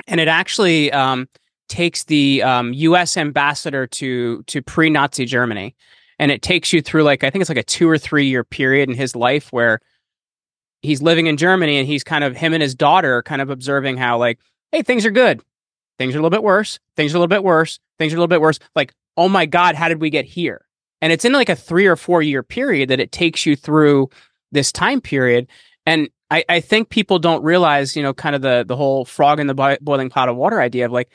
and 0.08 0.20
it 0.20 0.28
actually 0.28 0.92
um, 0.94 1.30
takes 1.70 2.06
the 2.06 2.42
U.S. 2.74 3.18
Um, 3.18 3.22
ambassador 3.22 3.86
to 3.86 4.42
to 4.42 4.64
pre-Nazi 4.64 5.26
Germany, 5.26 5.76
and 6.18 6.32
it 6.32 6.42
takes 6.42 6.74
you 6.74 6.82
through 6.82 7.04
like 7.04 7.24
I 7.24 7.30
think 7.30 7.42
it's 7.42 7.50
like 7.50 7.60
a 7.60 7.64
two 7.64 7.88
or 7.88 8.00
three 8.00 8.26
year 8.26 8.44
period 8.44 8.90
in 8.90 8.96
his 8.96 9.16
life 9.16 9.54
where 9.54 9.80
he's 10.82 11.04
living 11.04 11.28
in 11.28 11.38
Germany 11.38 11.78
and 11.78 11.88
he's 11.88 12.04
kind 12.04 12.24
of 12.24 12.36
him 12.36 12.52
and 12.54 12.64
his 12.64 12.74
daughter 12.74 13.22
kind 13.22 13.44
of 13.44 13.52
observing 13.52 13.98
how 13.98 14.18
like 14.18 14.40
hey 14.72 14.82
things 14.82 15.06
are 15.06 15.12
good 15.12 15.40
things 15.98 16.16
are 16.16 16.20
a 16.20 16.22
little 16.22 16.30
bit 16.30 16.44
worse, 16.44 16.80
things 16.96 17.14
are 17.14 17.18
a 17.18 17.20
little 17.20 17.28
bit 17.28 17.44
worse, 17.44 17.80
things 17.98 18.14
are 18.14 18.18
a 18.18 18.20
little 18.20 18.28
bit 18.28 18.42
worse. 18.42 18.60
Like, 18.76 18.94
oh 19.18 19.30
my 19.30 19.46
God, 19.46 19.76
how 19.76 19.88
did 19.88 20.02
we 20.02 20.10
get 20.10 20.26
here? 20.26 20.66
And 21.02 21.12
it's 21.12 21.26
in 21.26 21.34
like 21.34 21.50
a 21.50 21.56
three 21.56 21.86
or 21.88 21.96
four 21.96 22.22
year 22.22 22.44
period 22.44 22.90
that 22.90 23.00
it 23.00 23.12
takes 23.12 23.46
you 23.46 23.56
through 23.56 24.10
this 24.52 24.72
time 24.72 25.02
period. 25.02 25.48
And 25.86 26.10
I, 26.32 26.44
I 26.50 26.60
think 26.60 26.90
people 26.90 27.20
don't 27.20 27.44
realize, 27.44 27.96
you 27.96 28.02
know, 28.04 28.14
kind 28.14 28.36
of 28.36 28.42
the 28.42 28.66
the 28.68 28.76
whole 28.76 29.06
frog 29.06 29.40
in 29.40 29.48
the 29.48 29.78
boiling 29.82 30.10
pot 30.10 30.30
of 30.30 30.36
water 30.36 30.60
idea 30.60 30.86
of 30.86 30.92
like 30.92 31.10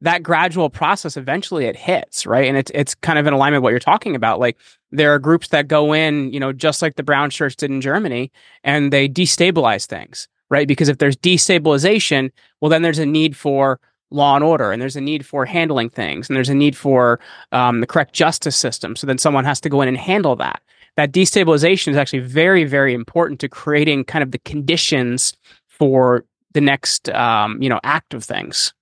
that 0.00 0.22
gradual 0.22 0.70
process 0.70 1.16
eventually 1.16 1.64
it 1.64 1.76
hits 1.76 2.24
right 2.24 2.46
and 2.46 2.56
it's 2.56 2.70
it's 2.74 2.94
kind 2.94 3.18
of 3.18 3.26
in 3.26 3.32
alignment 3.32 3.60
with 3.60 3.64
what 3.64 3.70
you're 3.70 3.80
talking 3.80 4.14
about 4.14 4.38
like 4.38 4.56
there 4.92 5.12
are 5.12 5.18
groups 5.18 5.48
that 5.48 5.66
go 5.66 5.92
in 5.92 6.32
you 6.32 6.38
know 6.38 6.52
just 6.52 6.82
like 6.82 6.94
the 6.94 7.02
brown 7.02 7.30
shirts 7.30 7.56
did 7.56 7.70
in 7.70 7.80
germany 7.80 8.30
and 8.62 8.92
they 8.92 9.08
destabilize 9.08 9.86
things 9.86 10.28
right 10.50 10.68
because 10.68 10.88
if 10.88 10.98
there's 10.98 11.16
destabilization 11.16 12.30
well 12.60 12.68
then 12.68 12.82
there's 12.82 13.00
a 13.00 13.06
need 13.06 13.36
for 13.36 13.80
law 14.10 14.34
and 14.34 14.44
order 14.44 14.72
and 14.72 14.80
there's 14.80 14.96
a 14.96 15.00
need 15.00 15.26
for 15.26 15.44
handling 15.44 15.90
things 15.90 16.28
and 16.28 16.36
there's 16.36 16.48
a 16.48 16.54
need 16.54 16.76
for 16.76 17.20
um, 17.52 17.80
the 17.80 17.86
correct 17.86 18.12
justice 18.12 18.56
system 18.56 18.96
so 18.96 19.06
then 19.06 19.18
someone 19.18 19.44
has 19.44 19.60
to 19.60 19.68
go 19.68 19.82
in 19.82 19.88
and 19.88 19.98
handle 19.98 20.36
that. 20.36 20.62
That 20.96 21.12
destabilization 21.12 21.88
is 21.88 21.96
actually 21.96 22.20
very 22.20 22.64
very 22.64 22.94
important 22.94 23.40
to 23.40 23.48
creating 23.48 24.04
kind 24.04 24.22
of 24.22 24.30
the 24.30 24.38
conditions 24.38 25.32
for 25.66 26.24
the 26.52 26.60
next 26.60 27.08
um, 27.10 27.60
you 27.62 27.68
know 27.68 27.80
act 27.84 28.14
of 28.14 28.24
things. 28.24 28.72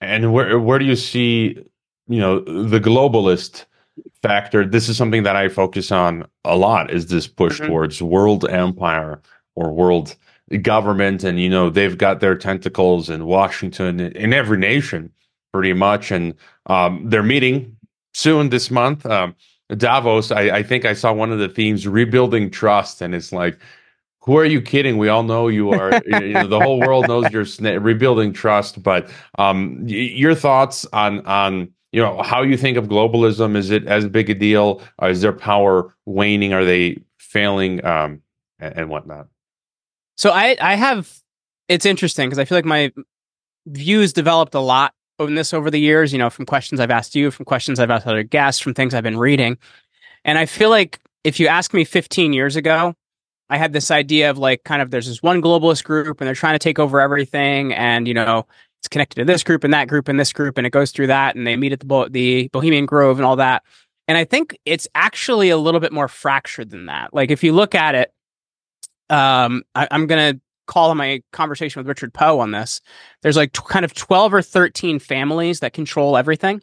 And 0.00 0.32
where 0.32 0.58
where 0.58 0.78
do 0.78 0.84
you 0.84 0.96
see 0.96 1.58
you 2.08 2.20
know 2.20 2.40
the 2.40 2.80
globalist 2.80 3.64
factor? 4.22 4.66
This 4.66 4.88
is 4.88 4.96
something 4.96 5.22
that 5.22 5.36
i 5.36 5.48
focus 5.48 5.90
on 5.90 6.26
a 6.44 6.56
lot 6.56 6.90
is 6.90 7.06
this 7.06 7.26
push 7.26 7.60
mm-hmm. 7.60 7.68
towards 7.68 8.02
world 8.02 8.48
empire 8.50 9.22
or 9.54 9.72
world 9.72 10.16
government 10.62 11.24
and 11.24 11.40
you 11.40 11.48
know 11.48 11.70
they've 11.70 11.98
got 11.98 12.20
their 12.20 12.36
tentacles 12.36 13.10
in 13.10 13.26
washington 13.26 14.00
in 14.00 14.32
every 14.32 14.58
nation 14.58 15.10
pretty 15.54 15.72
much. 15.72 16.10
And 16.10 16.34
um, 16.66 17.08
they're 17.08 17.22
meeting 17.22 17.76
soon 18.12 18.48
this 18.48 18.72
month. 18.72 19.06
Um, 19.06 19.36
davos 19.78 20.30
I, 20.30 20.58
I, 20.58 20.62
think 20.62 20.84
i 20.84 20.92
saw 20.92 21.12
one 21.12 21.32
of 21.32 21.38
the 21.38 21.48
themes 21.48 21.86
rebuilding 21.86 22.50
trust. 22.50 23.00
And 23.00 23.14
it's 23.14 23.32
like 23.32 23.56
who 24.22 24.36
are 24.36 24.44
you 24.44 24.60
kidding? 24.60 24.98
We 24.98 25.08
all 25.08 25.22
know 25.22 25.46
you 25.46 25.70
are 25.70 25.92
you 26.06 26.32
know, 26.32 26.48
the 26.48 26.60
whole 26.60 26.80
world 26.80 27.06
knows 27.06 27.30
you're 27.30 27.44
sna- 27.44 27.82
rebuilding 27.82 28.32
trust. 28.32 28.82
But 28.82 29.08
um, 29.38 29.78
y- 29.82 29.94
your 29.94 30.34
thoughts 30.34 30.86
on 30.92 31.24
on 31.24 31.72
you 31.92 32.02
know 32.02 32.20
how 32.22 32.42
you 32.42 32.56
think 32.56 32.76
of 32.76 32.88
globalism? 32.88 33.54
Is 33.54 33.70
it 33.70 33.86
as 33.86 34.08
big 34.08 34.28
a 34.30 34.34
deal? 34.34 34.82
Uh, 35.00 35.06
is 35.06 35.20
their 35.20 35.32
power 35.32 35.94
waning? 36.04 36.52
Are 36.52 36.64
they 36.64 36.98
failing? 37.18 37.84
Um, 37.84 38.22
and, 38.58 38.78
and 38.78 38.88
whatnot 38.88 39.28
so 40.16 40.30
I 40.30 40.56
I 40.60 40.74
have 40.74 41.12
it's 41.68 41.86
interesting 41.86 42.28
because 42.28 42.38
I 42.38 42.44
feel 42.44 42.58
like 42.58 42.64
my 42.64 42.92
views 43.66 44.12
developed 44.12 44.54
a 44.54 44.60
lot 44.60 44.94
on 45.18 45.34
this 45.34 45.54
over 45.54 45.70
the 45.70 45.78
years, 45.78 46.12
you 46.12 46.18
know, 46.18 46.30
from 46.30 46.44
questions 46.44 46.80
I've 46.80 46.90
asked 46.90 47.14
you, 47.14 47.30
from 47.30 47.44
questions 47.44 47.78
I've 47.78 47.90
asked 47.90 48.06
other 48.06 48.22
guests, 48.22 48.60
from 48.60 48.74
things 48.74 48.94
I've 48.94 49.04
been 49.04 49.18
reading. 49.18 49.58
And 50.24 50.38
I 50.38 50.46
feel 50.46 50.70
like 50.70 51.00
if 51.22 51.38
you 51.40 51.46
ask 51.46 51.72
me 51.72 51.84
15 51.84 52.32
years 52.32 52.56
ago, 52.56 52.94
I 53.50 53.58
had 53.58 53.72
this 53.72 53.90
idea 53.90 54.30
of 54.30 54.38
like 54.38 54.64
kind 54.64 54.82
of 54.82 54.90
there's 54.90 55.06
this 55.06 55.22
one 55.22 55.42
globalist 55.42 55.84
group 55.84 56.20
and 56.20 56.26
they're 56.26 56.34
trying 56.34 56.54
to 56.54 56.58
take 56.58 56.78
over 56.78 57.00
everything 57.00 57.74
and 57.74 58.08
you 58.08 58.14
know 58.14 58.46
it's 58.80 58.88
connected 58.88 59.16
to 59.16 59.24
this 59.24 59.42
group 59.42 59.64
and 59.64 59.72
that 59.74 59.88
group 59.88 60.08
and 60.08 60.18
this 60.18 60.32
group 60.32 60.58
and 60.58 60.66
it 60.66 60.70
goes 60.70 60.90
through 60.90 61.08
that 61.08 61.36
and 61.36 61.46
they 61.46 61.56
meet 61.56 61.72
at 61.72 61.80
the 61.80 61.86
Bo- 61.86 62.08
the 62.08 62.48
Bohemian 62.48 62.86
Grove 62.86 63.18
and 63.18 63.26
all 63.26 63.36
that. 63.36 63.62
And 64.08 64.18
I 64.18 64.24
think 64.24 64.58
it's 64.64 64.86
actually 64.94 65.50
a 65.50 65.56
little 65.56 65.80
bit 65.80 65.92
more 65.92 66.08
fractured 66.08 66.70
than 66.70 66.86
that. 66.86 67.14
Like 67.14 67.30
if 67.30 67.42
you 67.42 67.52
look 67.52 67.74
at 67.74 67.94
it, 67.94 68.12
um, 69.10 69.62
I, 69.74 69.88
am 69.90 70.06
going 70.06 70.34
to 70.34 70.40
call 70.66 70.90
on 70.90 70.96
my 70.96 71.22
conversation 71.32 71.80
with 71.80 71.88
Richard 71.88 72.14
Poe 72.14 72.40
on 72.40 72.50
this. 72.50 72.80
There's 73.22 73.36
like 73.36 73.52
t- 73.52 73.62
kind 73.68 73.84
of 73.84 73.94
12 73.94 74.34
or 74.34 74.42
13 74.42 74.98
families 74.98 75.60
that 75.60 75.72
control 75.72 76.16
everything. 76.16 76.62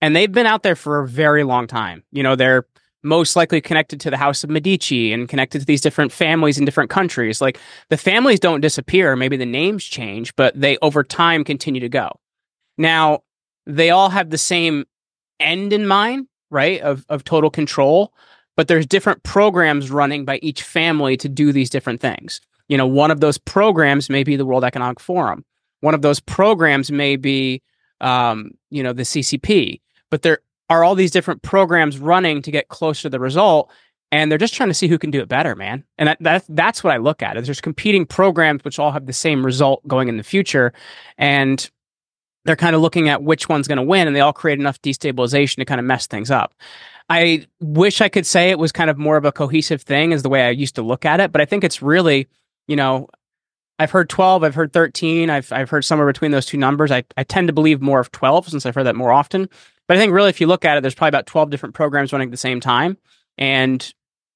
And 0.00 0.16
they've 0.16 0.30
been 0.30 0.46
out 0.46 0.62
there 0.62 0.76
for 0.76 1.00
a 1.00 1.08
very 1.08 1.44
long 1.44 1.66
time. 1.66 2.02
You 2.10 2.22
know, 2.22 2.36
they're 2.36 2.66
most 3.02 3.34
likely 3.34 3.60
connected 3.60 4.00
to 4.00 4.10
the 4.10 4.16
House 4.16 4.44
of 4.44 4.50
Medici 4.50 5.12
and 5.12 5.28
connected 5.28 5.60
to 5.60 5.64
these 5.64 5.80
different 5.80 6.12
families 6.12 6.58
in 6.58 6.64
different 6.64 6.90
countries. 6.90 7.40
Like 7.40 7.58
the 7.88 7.96
families 7.96 8.40
don't 8.40 8.60
disappear. 8.60 9.16
Maybe 9.16 9.36
the 9.36 9.46
names 9.46 9.84
change, 9.84 10.34
but 10.36 10.58
they 10.60 10.78
over 10.82 11.02
time 11.02 11.44
continue 11.44 11.80
to 11.80 11.88
go. 11.88 12.10
Now, 12.78 13.20
they 13.66 13.90
all 13.90 14.10
have 14.10 14.30
the 14.30 14.38
same 14.38 14.84
end 15.40 15.72
in 15.72 15.86
mind, 15.86 16.26
right? 16.50 16.80
Of, 16.80 17.04
of 17.08 17.24
total 17.24 17.50
control 17.50 18.12
but 18.56 18.68
there's 18.68 18.86
different 18.86 19.22
programs 19.22 19.90
running 19.90 20.24
by 20.24 20.38
each 20.42 20.62
family 20.62 21.16
to 21.16 21.28
do 21.28 21.52
these 21.52 21.70
different 21.70 22.00
things. 22.00 22.40
You 22.68 22.76
know, 22.76 22.86
one 22.86 23.10
of 23.10 23.20
those 23.20 23.38
programs 23.38 24.08
may 24.08 24.24
be 24.24 24.36
the 24.36 24.46
World 24.46 24.64
Economic 24.64 25.00
Forum. 25.00 25.44
One 25.80 25.94
of 25.94 26.02
those 26.02 26.20
programs 26.20 26.92
may 26.92 27.16
be, 27.16 27.62
um, 28.00 28.52
you 28.70 28.82
know, 28.82 28.92
the 28.92 29.02
CCP. 29.02 29.80
But 30.10 30.22
there 30.22 30.38
are 30.70 30.84
all 30.84 30.94
these 30.94 31.10
different 31.10 31.42
programs 31.42 31.98
running 31.98 32.42
to 32.42 32.50
get 32.50 32.68
closer 32.68 33.02
to 33.02 33.10
the 33.10 33.20
result, 33.20 33.70
and 34.10 34.30
they're 34.30 34.38
just 34.38 34.54
trying 34.54 34.68
to 34.68 34.74
see 34.74 34.88
who 34.88 34.98
can 34.98 35.10
do 35.10 35.20
it 35.20 35.28
better, 35.28 35.56
man. 35.56 35.84
And 35.98 36.08
that, 36.08 36.18
that 36.20 36.44
that's 36.48 36.84
what 36.84 36.94
I 36.94 36.98
look 36.98 37.22
at. 37.22 37.36
Is 37.36 37.46
there's 37.46 37.60
competing 37.60 38.06
programs 38.06 38.64
which 38.64 38.78
all 38.78 38.92
have 38.92 39.06
the 39.06 39.12
same 39.12 39.44
result 39.44 39.86
going 39.88 40.08
in 40.08 40.18
the 40.18 40.22
future, 40.22 40.72
and 41.18 41.68
they're 42.44 42.56
kind 42.56 42.74
of 42.74 42.82
looking 42.82 43.08
at 43.08 43.22
which 43.22 43.48
one's 43.48 43.68
going 43.68 43.76
to 43.76 43.82
win 43.82 44.06
and 44.06 44.16
they 44.16 44.20
all 44.20 44.32
create 44.32 44.58
enough 44.58 44.80
destabilization 44.82 45.56
to 45.56 45.64
kind 45.64 45.78
of 45.78 45.84
mess 45.84 46.06
things 46.06 46.30
up. 46.30 46.54
I 47.08 47.46
wish 47.60 48.00
I 48.00 48.08
could 48.08 48.26
say 48.26 48.50
it 48.50 48.58
was 48.58 48.72
kind 48.72 48.90
of 48.90 48.98
more 48.98 49.16
of 49.16 49.24
a 49.24 49.32
cohesive 49.32 49.82
thing 49.82 50.12
as 50.12 50.22
the 50.22 50.28
way 50.28 50.46
I 50.46 50.50
used 50.50 50.74
to 50.76 50.82
look 50.82 51.04
at 51.04 51.20
it, 51.20 51.32
but 51.32 51.40
I 51.40 51.44
think 51.44 51.64
it's 51.64 51.82
really, 51.82 52.28
you 52.66 52.76
know, 52.76 53.08
I've 53.78 53.90
heard 53.90 54.08
12, 54.08 54.44
I've 54.44 54.54
heard 54.54 54.72
13, 54.72 55.28
I've 55.28 55.52
I've 55.52 55.70
heard 55.70 55.84
somewhere 55.84 56.06
between 56.06 56.30
those 56.30 56.46
two 56.46 56.56
numbers. 56.56 56.90
I, 56.90 57.04
I 57.16 57.24
tend 57.24 57.48
to 57.48 57.52
believe 57.52 57.80
more 57.80 58.00
of 58.00 58.12
12 58.12 58.48
since 58.48 58.64
I've 58.64 58.74
heard 58.74 58.86
that 58.86 58.96
more 58.96 59.12
often. 59.12 59.48
But 59.88 59.96
I 59.96 60.00
think 60.00 60.12
really 60.12 60.30
if 60.30 60.40
you 60.40 60.46
look 60.46 60.64
at 60.64 60.76
it, 60.76 60.82
there's 60.82 60.94
probably 60.94 61.08
about 61.08 61.26
12 61.26 61.50
different 61.50 61.74
programs 61.74 62.12
running 62.12 62.28
at 62.28 62.30
the 62.30 62.36
same 62.36 62.60
time. 62.60 62.96
And 63.38 63.92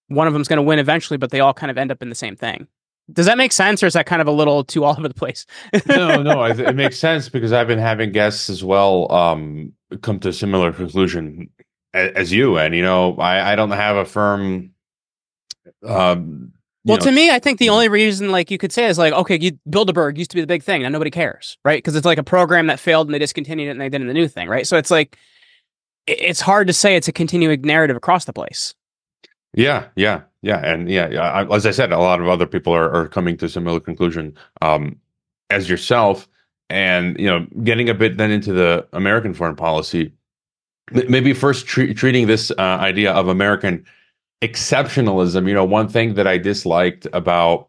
one 0.09 0.27
of 0.27 0.33
them's 0.33 0.49
going 0.49 0.59
to 0.59 0.63
win 0.63 0.79
eventually, 0.79 1.17
but 1.17 1.31
they 1.31 1.41
all 1.41 1.55
kind 1.55 1.71
of 1.71 1.79
end 1.79 1.91
up 1.91 2.03
in 2.03 2.09
the 2.09 2.15
same 2.15 2.37
thing. 2.37 2.67
Does 3.13 3.27
that 3.27 3.39
make 3.39 3.53
sense, 3.53 3.85
or 3.85 3.87
is 3.87 3.93
that 3.93 4.07
kind 4.07 4.21
of 4.21 4.27
a 4.27 4.33
little 4.33 4.65
too 4.65 4.83
all 4.83 4.97
over 4.99 5.07
the 5.07 5.15
place? 5.15 5.47
no, 5.87 6.23
no, 6.23 6.45
it, 6.45 6.75
makes 6.75 6.99
sense 6.99 7.29
because 7.29 7.53
I've 7.53 7.69
been 7.69 7.79
having 7.79 8.11
guests 8.11 8.51
as 8.51 8.65
well 8.65 9.11
um, 9.13 9.73
come 10.03 10.19
to 10.21 10.31
a 10.31 10.33
similar 10.33 10.73
conclusion 10.73 11.49
as 11.97 12.33
you, 12.33 12.59
and 12.59 12.75
you 12.75 12.83
know, 12.83 13.17
I, 13.17 13.53
I 13.53 13.57
don't 13.57 13.71
have 13.71 13.97
a 13.97 14.05
firm. 14.05 14.73
Um, 15.85 16.53
well, 16.85 16.99
know, 16.99 17.05
to 17.05 17.13
me, 17.13 17.31
I 17.33 17.41
think 17.41 17.59
the 17.59 17.71
only 17.71 17.89
reason, 17.89 18.31
like 18.31 18.51
you 18.51 18.59
could 18.59 18.71
say, 18.71 18.87
is 18.87 18.97
like, 18.97 19.13
okay, 19.13 19.37
you, 19.39 19.59
Bilderberg 19.69 20.17
used 20.19 20.31
to 20.31 20.37
be 20.37 20.41
the 20.41 20.47
big 20.47 20.63
thing, 20.63 20.85
and 20.85 20.93
nobody 20.93 21.11
cares, 21.11 21.59
right? 21.65 21.79
Because 21.79 21.97
it's 21.97 22.07
like 22.07 22.19
a 22.19 22.23
program 22.23 22.69
that 22.69 22.79
failed 22.79 23.09
and 23.09 23.15
they 23.15 23.19
discontinued 23.19 23.69
it 23.69 23.73
and 23.73 23.81
they 23.81 23.89
did 23.89 24.03
the 24.03 24.15
new 24.15 24.29
thing, 24.29 24.49
right? 24.49 24.67
So 24.67 24.77
it's 24.77 24.91
like, 24.91 25.19
it's 26.07 26.41
hard 26.41 26.69
to 26.69 26.73
say 26.73 26.95
it's 26.95 27.09
a 27.09 27.13
continuing 27.13 27.61
narrative 27.63 27.97
across 27.97 28.25
the 28.25 28.33
place. 28.33 28.75
Yeah, 29.53 29.87
yeah, 29.97 30.21
yeah, 30.43 30.59
and 30.59 30.89
yeah, 30.89 31.07
I, 31.07 31.53
as 31.53 31.67
I 31.67 31.73
said, 31.73 31.91
a 31.91 31.99
lot 31.99 32.21
of 32.21 32.29
other 32.29 32.47
people 32.47 32.73
are, 32.73 32.93
are 32.93 33.09
coming 33.09 33.37
to 33.39 33.49
similar 33.49 33.81
conclusion 33.81 34.37
um, 34.63 35.01
as 35.51 35.69
yourself, 35.69 36.29
and 36.71 37.19
you 37.19 37.27
know, 37.27 37.47
getting 37.65 37.89
a 37.89 37.95
bit 37.95 38.17
then 38.17 38.31
into 38.31 38.53
the 38.53 38.87
American 38.93 39.35
foreign 39.35 39.57
policy. 39.57 40.13
Maybe 40.93 41.33
first 41.33 41.67
tre- 41.67 41.95
treating 41.95 42.27
this 42.27 42.51
uh, 42.53 42.61
idea 42.61 43.13
of 43.13 43.29
American 43.29 43.85
exceptionalism. 44.43 45.49
You 45.49 45.55
know, 45.55 45.65
one 45.65 45.89
thing 45.89 46.15
that 46.15 46.27
I 46.27 46.39
disliked 46.39 47.07
about 47.13 47.69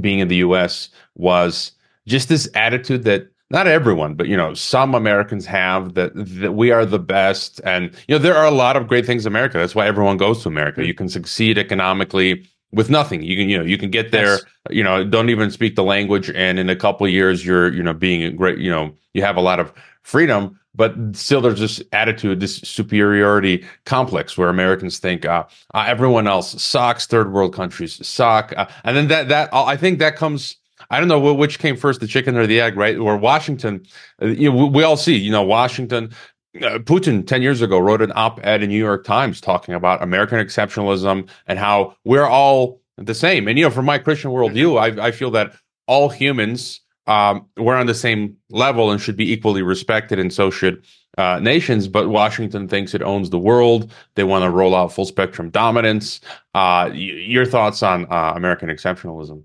being 0.00 0.18
in 0.18 0.28
the 0.28 0.36
U.S. 0.36 0.88
was 1.14 1.72
just 2.06 2.28
this 2.28 2.48
attitude 2.54 3.04
that 3.04 3.28
not 3.50 3.66
everyone, 3.66 4.14
but 4.14 4.26
you 4.26 4.36
know, 4.36 4.54
some 4.54 4.94
Americans 4.94 5.46
have 5.46 5.94
that 5.94 6.12
that 6.14 6.52
we 6.52 6.70
are 6.70 6.86
the 6.86 6.98
best, 6.98 7.60
and 7.64 7.90
you 8.08 8.14
know, 8.14 8.18
there 8.18 8.36
are 8.36 8.46
a 8.46 8.50
lot 8.50 8.76
of 8.76 8.88
great 8.88 9.06
things 9.06 9.26
in 9.26 9.32
America. 9.32 9.58
That's 9.58 9.74
why 9.74 9.86
everyone 9.86 10.16
goes 10.16 10.42
to 10.42 10.48
America. 10.48 10.80
Mm-hmm. 10.80 10.88
You 10.88 10.94
can 10.94 11.08
succeed 11.08 11.58
economically 11.58 12.48
with 12.72 12.90
nothing. 12.90 13.22
You 13.22 13.36
can, 13.36 13.48
you 13.48 13.58
know, 13.58 13.64
you 13.64 13.78
can 13.78 13.90
get 13.90 14.10
there. 14.10 14.32
Yes. 14.32 14.44
You 14.70 14.82
know, 14.82 15.04
don't 15.04 15.28
even 15.28 15.50
speak 15.50 15.76
the 15.76 15.84
language, 15.84 16.30
and 16.30 16.58
in 16.58 16.70
a 16.70 16.76
couple 16.76 17.06
of 17.06 17.12
years, 17.12 17.44
you're, 17.44 17.72
you 17.72 17.82
know, 17.82 17.92
being 17.92 18.22
a 18.22 18.30
great. 18.30 18.58
You 18.58 18.70
know, 18.70 18.94
you 19.12 19.22
have 19.22 19.36
a 19.36 19.42
lot 19.42 19.60
of 19.60 19.72
freedom, 20.02 20.58
but 20.74 20.94
still, 21.12 21.40
there's 21.40 21.60
this 21.60 21.82
attitude, 21.92 22.40
this 22.40 22.56
superiority 22.56 23.64
complex 23.84 24.36
where 24.36 24.48
Americans 24.48 24.98
think 24.98 25.24
uh, 25.24 25.44
uh, 25.72 25.84
everyone 25.86 26.26
else 26.26 26.60
sucks. 26.62 27.06
Third 27.06 27.32
world 27.32 27.54
countries 27.54 28.04
suck, 28.06 28.52
uh, 28.56 28.66
and 28.84 28.96
then 28.96 29.08
that 29.08 29.28
that 29.28 29.50
I 29.52 29.76
think 29.76 29.98
that 30.00 30.16
comes 30.16 30.56
I 30.90 30.98
don't 30.98 31.08
know 31.08 31.34
which 31.34 31.58
came 31.58 31.76
first, 31.76 32.00
the 32.00 32.06
chicken 32.06 32.36
or 32.36 32.46
the 32.46 32.60
egg, 32.60 32.76
right? 32.76 32.96
Or 32.96 33.16
Washington, 33.16 33.86
uh, 34.20 34.26
you 34.26 34.52
know, 34.52 34.66
we 34.66 34.82
all 34.82 34.96
see, 34.96 35.16
you 35.16 35.30
know, 35.30 35.42
Washington, 35.42 36.10
uh, 36.56 36.78
Putin 36.78 37.26
10 37.26 37.42
years 37.42 37.62
ago 37.62 37.78
wrote 37.78 38.02
an 38.02 38.12
op 38.14 38.44
ed 38.44 38.62
in 38.62 38.70
New 38.70 38.78
York 38.78 39.04
Times 39.04 39.40
talking 39.40 39.74
about 39.74 40.02
American 40.02 40.38
exceptionalism 40.38 41.28
and 41.46 41.58
how 41.58 41.96
we're 42.04 42.26
all 42.26 42.80
the 42.96 43.14
same. 43.14 43.48
And, 43.48 43.58
you 43.58 43.64
know, 43.64 43.70
from 43.70 43.86
my 43.86 43.98
Christian 43.98 44.30
worldview, 44.30 44.78
I, 44.78 45.06
I 45.06 45.10
feel 45.10 45.30
that 45.32 45.54
all 45.86 46.08
humans, 46.08 46.80
um, 47.06 47.46
we're 47.56 47.76
on 47.76 47.86
the 47.86 47.94
same 47.94 48.36
level 48.50 48.90
and 48.90 49.00
should 49.00 49.16
be 49.16 49.32
equally 49.32 49.62
respected, 49.62 50.18
and 50.18 50.32
so 50.32 50.50
should 50.50 50.84
uh, 51.18 51.38
nations. 51.40 51.88
But 51.88 52.08
Washington 52.08 52.68
thinks 52.68 52.94
it 52.94 53.02
owns 53.02 53.30
the 53.30 53.38
world. 53.38 53.92
They 54.14 54.24
want 54.24 54.44
to 54.44 54.50
roll 54.50 54.74
out 54.74 54.92
full 54.92 55.06
spectrum 55.06 55.50
dominance. 55.50 56.20
Uh, 56.54 56.88
y- 56.88 56.94
your 56.94 57.46
thoughts 57.46 57.82
on 57.82 58.06
uh, 58.10 58.32
American 58.34 58.68
exceptionalism? 58.68 59.44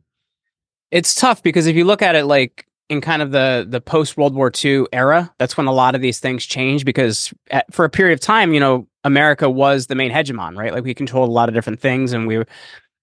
it's 0.91 1.15
tough 1.15 1.43
because 1.43 1.67
if 1.67 1.76
you 1.76 1.86
look 1.86 2.02
at 2.02 2.15
it 2.15 2.26
like 2.26 2.65
in 2.89 3.02
kind 3.02 3.22
of 3.22 3.32
the 3.32 3.65
the 3.67 3.82
post 3.82 4.17
World 4.17 4.34
War 4.34 4.52
II 4.63 4.86
era, 4.91 5.34
that's 5.38 5.56
when 5.56 5.67
a 5.67 5.72
lot 5.72 5.95
of 5.95 6.02
these 6.02 6.19
things 6.19 6.45
change 6.45 6.86
because 6.86 7.34
at, 7.52 7.72
for 7.74 7.86
a 7.86 7.89
period 7.89 8.13
of 8.13 8.19
time, 8.19 8.54
you 8.54 8.60
know, 8.60 8.88
America 9.04 9.50
was 9.50 9.88
the 9.88 9.95
main 9.95 10.12
hegemon, 10.12 10.58
right? 10.58 10.74
Like 10.74 10.84
we 10.84 10.93
controlled 10.93 11.30
a 11.30 11.34
lot 11.34 11.50
of 11.50 11.56
different 11.56 11.80
things, 11.80 12.13
and 12.13 12.28
we. 12.28 12.43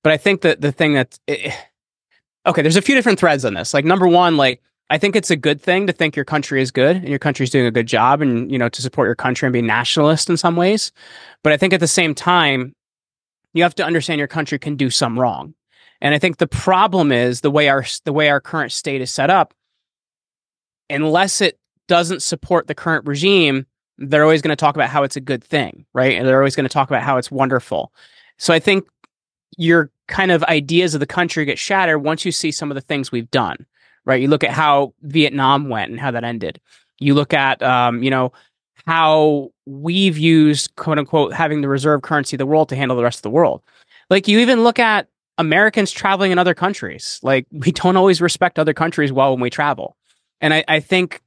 But 0.03 0.13
I 0.13 0.17
think 0.17 0.43
that 0.43 0.61
the 0.61 0.73
thing 0.73 0.95
that 0.95 1.19
it, 1.27 1.53
okay, 2.47 2.63
there's 2.63 2.77
a 2.77 2.83
few 2.83 2.95
different 2.95 3.19
threads 3.19 3.45
on 3.45 3.55
this. 3.55 3.75
Like 3.75 3.85
number 3.85 4.07
one, 4.07 4.37
like 4.37 4.63
I 4.91 4.99
think 4.99 5.17
it's 5.17 5.31
a 5.31 5.37
good 5.37 5.61
thing 5.61 5.87
to 5.87 5.93
think 5.93 6.17
your 6.17 6.25
country 6.25 6.63
is 6.63 6.71
good 6.71 6.97
and 6.97 7.09
your 7.09 7.19
country's 7.19 7.51
doing 7.51 7.67
a 7.67 7.71
good 7.71 7.87
job, 7.87 8.23
and 8.23 8.51
you 8.51 8.59
know 8.59 8.69
to 8.69 8.83
support 8.83 9.07
your 9.07 9.17
country 9.17 9.47
and 9.47 9.53
be 9.53 9.63
nationalist 9.63 10.31
in 10.31 10.37
some 10.37 10.57
ways. 10.57 10.93
But 11.43 11.53
I 11.53 11.57
think 11.57 11.73
at 11.73 11.81
the 11.81 11.89
same 11.89 12.15
time, 12.15 12.75
you 13.53 13.63
have 13.63 13.75
to 13.77 13.85
understand 13.85 14.19
your 14.19 14.29
country 14.29 14.59
can 14.59 14.77
do 14.77 14.91
some 14.91 15.19
wrong 15.19 15.55
and 16.01 16.15
I 16.15 16.19
think 16.19 16.39
the 16.39 16.47
problem 16.47 17.13
is 17.13 17.41
the 17.41 17.51
way 17.51 17.69
our 17.69 17.85
the 18.05 18.13
way 18.13 18.29
our 18.29 18.41
current 18.41 18.73
state 18.73 19.01
is 19.01 19.11
set 19.11 19.31
up. 19.31 19.55
Unless 20.91 21.41
it 21.41 21.59
doesn't 21.89 22.23
support 22.23 22.67
the 22.67 22.75
current 22.75 23.07
regime, 23.07 23.67
they're 23.99 24.23
always 24.23 24.43
going 24.43 24.51
to 24.51 24.57
talk 24.57 24.77
about 24.77 24.91
how 24.91 25.03
it's 25.03 25.17
a 25.17 25.21
good 25.21 25.43
thing, 25.43 25.87
right? 25.95 26.17
And 26.17 26.27
they're 26.27 26.39
always 26.39 26.57
going 26.57 26.69
to 26.69 26.73
talk 26.73 26.91
about 26.91 27.03
how 27.03 27.17
it's 27.17 27.31
wonderful. 27.31 27.93
So 28.39 28.53
I 28.53 28.59
think 28.59 28.87
your 29.57 29.91
kind 30.09 30.31
of 30.31 30.43
ideas 30.45 30.95
of 30.95 31.01
the 31.01 31.07
country 31.07 31.45
get 31.45 31.59
shattered 31.59 32.03
once 32.03 32.25
you 32.25 32.33
see 32.33 32.51
some 32.51 32.71
of 32.71 32.75
the 32.75 32.81
things 32.81 33.11
we've 33.11 33.31
done, 33.31 33.67
right? 34.05 34.21
You 34.21 34.29
look 34.29 34.45
at 34.45 34.51
how 34.51 34.95
Vietnam 35.03 35.69
went 35.69 35.91
and 35.91 36.01
how 36.01 36.11
that 36.11 36.25
ended. 36.25 36.61
You 36.99 37.15
look 37.15 37.35
at, 37.35 37.63
um, 37.63 38.03
you 38.03 38.11
know, 38.11 38.33
how 38.87 39.51
we've 39.67 40.17
used 40.17 40.75
quote 40.77 40.99
unquote 40.99 41.33
having 41.33 41.61
the 41.61 41.69
reserve 41.69 42.03
currency 42.03 42.37
of 42.37 42.39
the 42.39 42.47
world 42.47 42.69
to 42.69 42.77
handle 42.77 42.97
the 42.97 43.03
rest 43.03 43.19
of 43.19 43.23
the 43.23 43.31
world. 43.31 43.63
Like 44.11 44.29
you 44.29 44.39
even 44.39 44.63
look 44.63 44.79
at 44.79 45.09
Americans 45.39 45.91
traveling 45.91 46.33
in 46.33 46.39
other 46.39 46.55
countries. 46.55 47.21
Like 47.23 47.47
we 47.51 47.73
don't 47.73 47.97
always 47.97 48.21
respect 48.21 48.59
other 48.59 48.75
countries 48.75 49.13
well 49.13 49.33
when 49.33 49.41
we 49.41 49.51
travel. 49.51 49.97
And 50.41 50.55
I, 50.55 50.65
I 50.69 50.81
think 50.81 51.23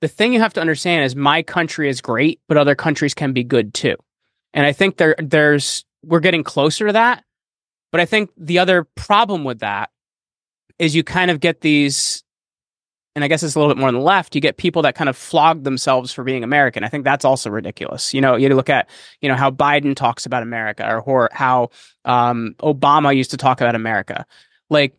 the 0.00 0.08
thing 0.08 0.32
you 0.32 0.40
have 0.40 0.52
to 0.54 0.60
understand 0.60 1.04
is 1.04 1.16
my 1.16 1.42
country 1.42 1.88
is 1.88 2.00
great, 2.00 2.40
but 2.48 2.56
other 2.56 2.74
countries 2.74 3.14
can 3.14 3.32
be 3.32 3.44
good 3.44 3.72
too. 3.72 3.96
And 4.52 4.66
I 4.66 4.72
think 4.72 4.96
there 4.96 5.14
there's 5.18 5.84
we're 6.04 6.20
getting 6.20 6.44
closer 6.44 6.88
to 6.88 6.92
that. 6.92 7.24
But 7.92 8.00
I 8.00 8.06
think 8.06 8.30
the 8.36 8.58
other 8.58 8.84
problem 8.96 9.44
with 9.44 9.60
that 9.60 9.90
is 10.78 10.96
you 10.96 11.04
kind 11.04 11.30
of 11.30 11.38
get 11.38 11.60
these 11.60 12.24
and 13.14 13.22
I 13.22 13.28
guess 13.28 13.42
it's 13.42 13.54
a 13.54 13.58
little 13.58 13.74
bit 13.74 13.78
more 13.78 13.88
on 13.88 13.94
the 13.94 14.00
left, 14.00 14.34
you 14.34 14.40
get 14.40 14.56
people 14.56 14.82
that 14.82 14.94
kind 14.94 15.10
of 15.10 15.16
flog 15.16 15.64
themselves 15.64 16.12
for 16.12 16.24
being 16.24 16.42
American. 16.42 16.82
I 16.82 16.88
think 16.88 17.04
that's 17.04 17.24
also 17.24 17.50
ridiculous. 17.50 18.14
You 18.14 18.22
know, 18.22 18.36
you 18.36 18.48
look 18.54 18.70
at, 18.70 18.88
you 19.20 19.28
know, 19.28 19.34
how 19.34 19.50
Biden 19.50 19.94
talks 19.94 20.24
about 20.24 20.42
America 20.42 21.00
or, 21.04 21.28
how 21.30 21.68
um, 22.06 22.54
Obama 22.60 23.14
used 23.14 23.30
to 23.32 23.36
talk 23.36 23.60
about 23.60 23.74
America. 23.74 24.24
Like, 24.70 24.96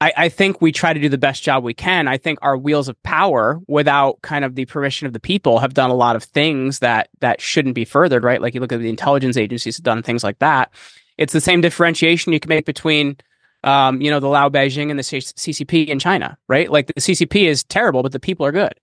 I, 0.00 0.12
I, 0.16 0.28
think 0.28 0.60
we 0.60 0.72
try 0.72 0.92
to 0.92 1.00
do 1.00 1.08
the 1.08 1.16
best 1.16 1.44
job 1.44 1.62
we 1.62 1.74
can. 1.74 2.08
I 2.08 2.18
think 2.18 2.40
our 2.42 2.58
wheels 2.58 2.88
of 2.88 3.00
power, 3.04 3.60
without 3.68 4.20
kind 4.22 4.44
of 4.44 4.56
the 4.56 4.64
permission 4.64 5.06
of 5.06 5.12
the 5.12 5.20
people, 5.20 5.60
have 5.60 5.74
done 5.74 5.90
a 5.90 5.94
lot 5.94 6.16
of 6.16 6.24
things 6.24 6.80
that 6.80 7.08
that 7.20 7.40
shouldn't 7.40 7.76
be 7.76 7.84
furthered, 7.84 8.24
right? 8.24 8.42
Like 8.42 8.54
you 8.54 8.60
look 8.60 8.72
at 8.72 8.80
the 8.80 8.90
intelligence 8.90 9.36
agencies 9.36 9.76
have 9.76 9.84
done 9.84 10.02
things 10.02 10.24
like 10.24 10.40
that. 10.40 10.72
It's 11.18 11.32
the 11.32 11.40
same 11.40 11.60
differentiation 11.60 12.32
you 12.32 12.40
can 12.40 12.48
make 12.48 12.66
between 12.66 13.16
um, 13.64 14.00
you 14.02 14.10
know, 14.10 14.20
the 14.20 14.26
laobaixing 14.26 14.90
and 14.90 14.98
the 14.98 15.02
CCP 15.02 15.86
in 15.86 15.98
China, 15.98 16.36
right? 16.48 16.70
Like 16.70 16.86
the 16.86 17.00
CCP 17.00 17.48
is 17.48 17.64
terrible, 17.64 18.02
but 18.02 18.12
the 18.12 18.20
people 18.20 18.44
are 18.44 18.52
good. 18.52 18.74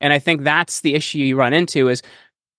And 0.00 0.12
I 0.12 0.18
think 0.18 0.42
that's 0.42 0.82
the 0.82 0.94
issue 0.94 1.18
you 1.18 1.36
run 1.36 1.54
into 1.54 1.88
is 1.88 2.02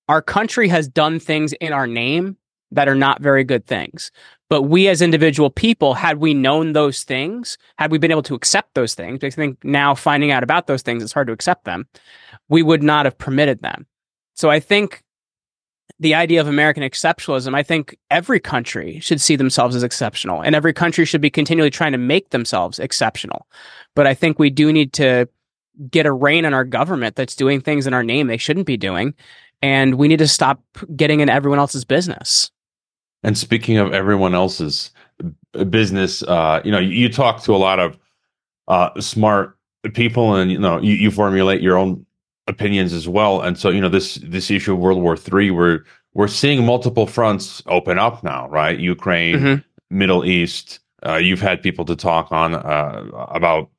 our 0.09 0.21
country 0.21 0.67
has 0.69 0.87
done 0.87 1.19
things 1.19 1.53
in 1.53 1.73
our 1.73 1.85
name 1.85 2.35
that 2.71 2.89
are 2.89 2.95
not 2.95 3.21
very 3.21 3.43
good 3.43 3.65
things. 3.67 4.11
But 4.49 4.63
we 4.63 4.87
as 4.87 5.01
individual 5.01 5.49
people, 5.49 5.93
had 5.93 6.17
we 6.17 6.33
known 6.33 6.73
those 6.73 7.03
things, 7.03 7.57
had 7.77 7.91
we 7.91 7.99
been 7.99 8.11
able 8.11 8.23
to 8.23 8.35
accept 8.35 8.73
those 8.73 8.95
things, 8.95 9.19
because 9.19 9.35
I 9.35 9.37
think 9.37 9.63
now 9.63 9.93
finding 9.93 10.31
out 10.31 10.43
about 10.43 10.67
those 10.67 10.81
things, 10.81 11.03
it's 11.03 11.13
hard 11.13 11.27
to 11.27 11.33
accept 11.33 11.65
them, 11.65 11.87
we 12.49 12.63
would 12.63 12.81
not 12.81 13.05
have 13.05 13.17
permitted 13.17 13.61
them. 13.61 13.85
So 14.33 14.49
I 14.49 14.59
think 14.59 15.03
the 15.99 16.13
idea 16.13 16.39
of 16.39 16.47
American 16.47 16.83
exceptionalism, 16.83 17.55
I 17.55 17.63
think 17.63 17.97
every 18.11 18.39
country 18.39 18.99
should 18.99 19.19
see 19.19 19.35
themselves 19.35 19.75
as 19.75 19.83
exceptional 19.83 20.41
and 20.41 20.55
every 20.55 20.73
country 20.73 21.05
should 21.05 21.21
be 21.21 21.29
continually 21.29 21.71
trying 21.71 21.91
to 21.91 21.97
make 21.97 22.29
themselves 22.29 22.77
exceptional. 22.79 23.47
But 23.95 24.05
I 24.05 24.13
think 24.13 24.37
we 24.37 24.49
do 24.49 24.71
need 24.71 24.93
to 24.93 25.27
get 25.89 26.05
a 26.05 26.11
rein 26.11 26.45
on 26.45 26.53
our 26.53 26.63
government 26.63 27.15
that's 27.15 27.35
doing 27.35 27.61
things 27.61 27.87
in 27.87 27.93
our 27.93 28.03
name 28.03 28.27
they 28.27 28.37
shouldn't 28.37 28.67
be 28.67 28.77
doing. 28.77 29.13
And 29.61 29.95
we 29.95 30.07
need 30.07 30.19
to 30.19 30.27
stop 30.27 30.61
getting 30.95 31.19
in 31.19 31.29
everyone 31.29 31.59
else's 31.59 31.85
business. 31.85 32.51
And 33.23 33.37
speaking 33.37 33.77
of 33.77 33.93
everyone 33.93 34.35
else's 34.35 34.91
business, 35.69 36.21
uh, 36.23 36.61
you 36.63 36.71
know, 36.71 36.79
you, 36.79 37.09
talk 37.09 37.41
to 37.43 37.55
a 37.55 37.57
lot 37.57 37.79
of 37.79 37.97
uh, 38.67 39.01
smart 39.01 39.57
people 39.93 40.35
and, 40.35 40.51
you 40.51 40.59
know, 40.59 40.79
you, 40.79 40.93
you 40.93 41.09
formulate 41.09 41.61
your 41.61 41.77
own 41.77 42.05
opinions 42.47 42.93
as 42.93 43.07
well. 43.07 43.41
And 43.41 43.57
so, 43.57 43.69
you 43.69 43.81
know, 43.81 43.89
this 43.89 44.15
this 44.15 44.49
issue 44.49 44.73
of 44.73 44.79
World 44.79 45.01
War 45.01 45.17
Three, 45.17 45.51
we're 45.51 45.83
we're 46.13 46.27
seeing 46.27 46.65
multiple 46.65 47.05
fronts 47.05 47.61
open 47.67 47.99
up 47.99 48.23
now, 48.23 48.49
right? 48.49 48.79
Ukraine, 48.79 49.35
mm-hmm. 49.35 49.97
Middle 49.97 50.25
East. 50.25 50.79
Uh, 51.05 51.15
you've 51.15 51.41
had 51.41 51.61
people 51.61 51.85
to 51.85 51.95
talk 51.95 52.31
on 52.31 52.55
uh, 52.55 53.05
about 53.29 53.69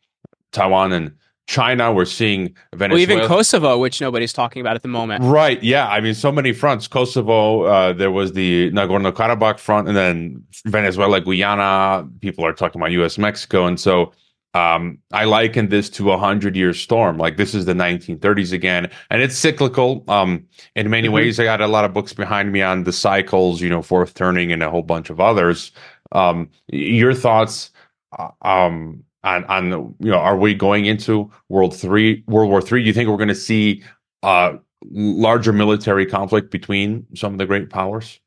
Taiwan 0.52 0.92
and 0.92 1.12
China. 1.48 1.92
We're 1.92 2.04
seeing 2.04 2.54
Venezuela. 2.74 2.90
Well, 2.90 3.00
even 3.00 3.26
Kosovo, 3.26 3.78
which 3.78 4.00
nobody's 4.00 4.32
talking 4.32 4.60
about 4.60 4.76
at 4.76 4.82
the 4.82 4.88
moment. 4.88 5.24
Right. 5.24 5.60
Yeah. 5.62 5.88
I 5.88 6.00
mean, 6.00 6.14
so 6.14 6.30
many 6.30 6.52
fronts. 6.52 6.86
Kosovo, 6.86 7.62
uh, 7.62 7.92
there 7.94 8.10
was 8.10 8.34
the 8.34 8.70
Nagorno 8.70 9.10
Karabakh 9.12 9.58
front, 9.58 9.88
and 9.88 9.96
then 9.96 10.44
Venezuela, 10.66 11.20
Guyana. 11.20 12.06
People 12.20 12.44
are 12.44 12.52
talking 12.52 12.80
about 12.80 12.92
U.S., 12.92 13.18
Mexico. 13.18 13.66
And 13.66 13.80
so 13.80 14.12
um, 14.58 14.98
I 15.12 15.24
liken 15.24 15.68
this 15.68 15.88
to 15.90 16.10
a 16.10 16.18
hundred 16.18 16.56
year 16.56 16.74
storm. 16.74 17.18
Like 17.18 17.36
this 17.36 17.54
is 17.54 17.64
the 17.64 17.74
1930s 17.74 18.52
again, 18.52 18.90
and 19.10 19.22
it's 19.22 19.36
cyclical. 19.36 20.04
Um, 20.08 20.46
in 20.74 20.90
many 20.90 21.06
mm-hmm. 21.06 21.14
ways, 21.14 21.38
I 21.38 21.44
got 21.44 21.60
a 21.60 21.68
lot 21.68 21.84
of 21.84 21.92
books 21.92 22.12
behind 22.12 22.50
me 22.50 22.62
on 22.62 22.84
the 22.84 22.92
cycles, 22.92 23.60
you 23.60 23.68
know, 23.68 23.82
fourth 23.82 24.14
turning 24.14 24.52
and 24.52 24.62
a 24.62 24.70
whole 24.70 24.82
bunch 24.82 25.10
of 25.10 25.20
others. 25.20 25.70
Um, 26.12 26.50
your 26.68 27.14
thoughts, 27.14 27.70
uh, 28.18 28.30
um, 28.42 29.04
on 29.24 29.44
on 29.44 29.94
you 30.00 30.10
know 30.10 30.18
are 30.18 30.36
we 30.36 30.54
going 30.54 30.86
into 30.86 31.30
world 31.48 31.76
three 31.76 32.22
world 32.26 32.50
war 32.50 32.62
three 32.62 32.82
do 32.82 32.86
you 32.86 32.92
think 32.92 33.08
we're 33.08 33.16
going 33.16 33.28
to 33.28 33.34
see 33.34 33.82
uh 34.22 34.52
larger 34.90 35.52
military 35.52 36.06
conflict 36.06 36.50
between 36.50 37.04
some 37.14 37.32
of 37.32 37.38
the 37.38 37.46
great 37.46 37.68
powers 37.68 38.20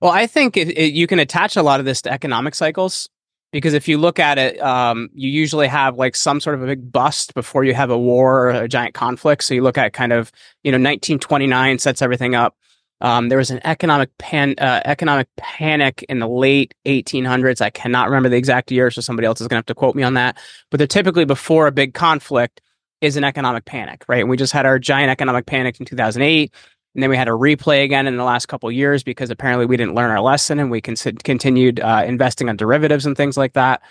well 0.00 0.10
i 0.10 0.26
think 0.26 0.56
it, 0.56 0.68
it, 0.68 0.94
you 0.94 1.06
can 1.06 1.18
attach 1.18 1.54
a 1.54 1.62
lot 1.62 1.80
of 1.80 1.86
this 1.86 2.00
to 2.00 2.10
economic 2.10 2.54
cycles 2.54 3.08
because 3.56 3.74
if 3.74 3.88
you 3.88 3.98
look 3.98 4.18
at 4.18 4.38
it 4.38 4.60
um, 4.60 5.08
you 5.14 5.30
usually 5.30 5.66
have 5.66 5.96
like 5.96 6.14
some 6.14 6.40
sort 6.40 6.54
of 6.54 6.62
a 6.62 6.66
big 6.66 6.92
bust 6.92 7.34
before 7.34 7.64
you 7.64 7.74
have 7.74 7.90
a 7.90 7.98
war 7.98 8.46
or 8.46 8.50
a 8.50 8.68
giant 8.68 8.94
conflict 8.94 9.42
so 9.42 9.54
you 9.54 9.62
look 9.62 9.78
at 9.78 9.92
kind 9.92 10.12
of 10.12 10.30
you 10.62 10.70
know 10.70 10.76
1929 10.76 11.78
sets 11.78 12.02
everything 12.02 12.34
up 12.34 12.56
um, 13.00 13.28
there 13.28 13.38
was 13.38 13.50
an 13.50 13.60
economic 13.64 14.16
pan, 14.18 14.54
uh, 14.58 14.80
economic 14.84 15.28
panic 15.36 16.04
in 16.08 16.18
the 16.18 16.28
late 16.28 16.74
1800s. 16.86 17.60
I 17.60 17.70
cannot 17.70 18.06
remember 18.06 18.28
the 18.28 18.36
exact 18.36 18.72
year, 18.72 18.90
so 18.90 19.00
somebody 19.00 19.26
else 19.26 19.40
is 19.40 19.48
going 19.48 19.56
to 19.56 19.58
have 19.58 19.66
to 19.66 19.74
quote 19.74 19.94
me 19.94 20.02
on 20.02 20.14
that. 20.14 20.38
But 20.70 20.78
they're 20.78 20.86
typically 20.86 21.26
before 21.26 21.66
a 21.66 21.72
big 21.72 21.92
conflict 21.92 22.62
is 23.02 23.16
an 23.16 23.24
economic 23.24 23.66
panic, 23.66 24.04
right? 24.08 24.20
And 24.20 24.30
we 24.30 24.38
just 24.38 24.52
had 24.52 24.64
our 24.64 24.78
giant 24.78 25.10
economic 25.10 25.44
panic 25.44 25.78
in 25.78 25.84
2008, 25.84 26.54
and 26.96 27.02
then 27.02 27.10
we 27.10 27.16
had 27.18 27.28
a 27.28 27.32
replay 27.32 27.84
again 27.84 28.06
in 28.06 28.16
the 28.16 28.24
last 28.24 28.46
couple 28.46 28.72
years 28.72 29.02
because 29.02 29.28
apparently 29.28 29.66
we 29.66 29.76
didn't 29.76 29.94
learn 29.94 30.10
our 30.10 30.22
lesson 30.22 30.58
and 30.58 30.70
we 30.70 30.80
con- 30.80 30.96
continued 30.96 31.78
uh, 31.78 32.02
investing 32.06 32.48
on 32.48 32.56
derivatives 32.56 33.04
and 33.04 33.18
things 33.18 33.36
like 33.36 33.52
that. 33.52 33.82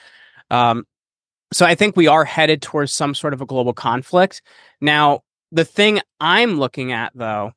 Um, 0.49 0.87
so 1.53 1.67
I 1.67 1.75
think 1.75 1.95
we 1.95 2.07
are 2.07 2.25
headed 2.25 2.63
towards 2.63 2.91
some 2.91 3.13
sort 3.13 3.35
of 3.35 3.41
a 3.41 3.45
global 3.45 3.73
conflict. 3.73 4.41
Now, 4.81 5.21
the 5.51 5.63
thing 5.63 6.01
I'm 6.19 6.57
looking 6.57 6.93
at 6.93 7.11
though 7.13 7.51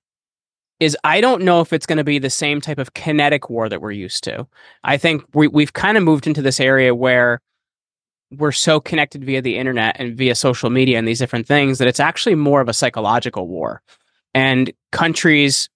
is 0.80 0.94
I 1.02 1.22
don't 1.22 1.42
know 1.42 1.62
if 1.62 1.72
it's 1.72 1.86
going 1.86 1.96
to 1.96 2.04
be 2.04 2.18
the 2.18 2.28
same 2.28 2.60
type 2.60 2.78
of 2.78 2.92
kinetic 2.92 3.48
war 3.48 3.70
that 3.70 3.80
we're 3.80 3.90
used 3.90 4.24
to. 4.24 4.46
I 4.84 4.98
think 4.98 5.24
we, 5.32 5.48
we've 5.48 5.72
kind 5.72 5.96
of 5.96 6.04
moved 6.04 6.26
into 6.26 6.42
this 6.42 6.60
area 6.60 6.94
where 6.94 7.40
we're 8.30 8.52
so 8.52 8.80
connected 8.80 9.24
via 9.24 9.40
the 9.40 9.56
internet 9.56 9.96
and 9.98 10.14
via 10.14 10.34
social 10.34 10.68
media 10.68 10.98
and 10.98 11.08
these 11.08 11.18
different 11.18 11.46
things 11.46 11.78
that 11.78 11.88
it's 11.88 12.00
actually 12.00 12.34
more 12.34 12.60
of 12.60 12.68
a 12.68 12.74
psychological 12.74 13.48
war. 13.48 13.80
And 14.34 14.72
countries, 14.92 15.68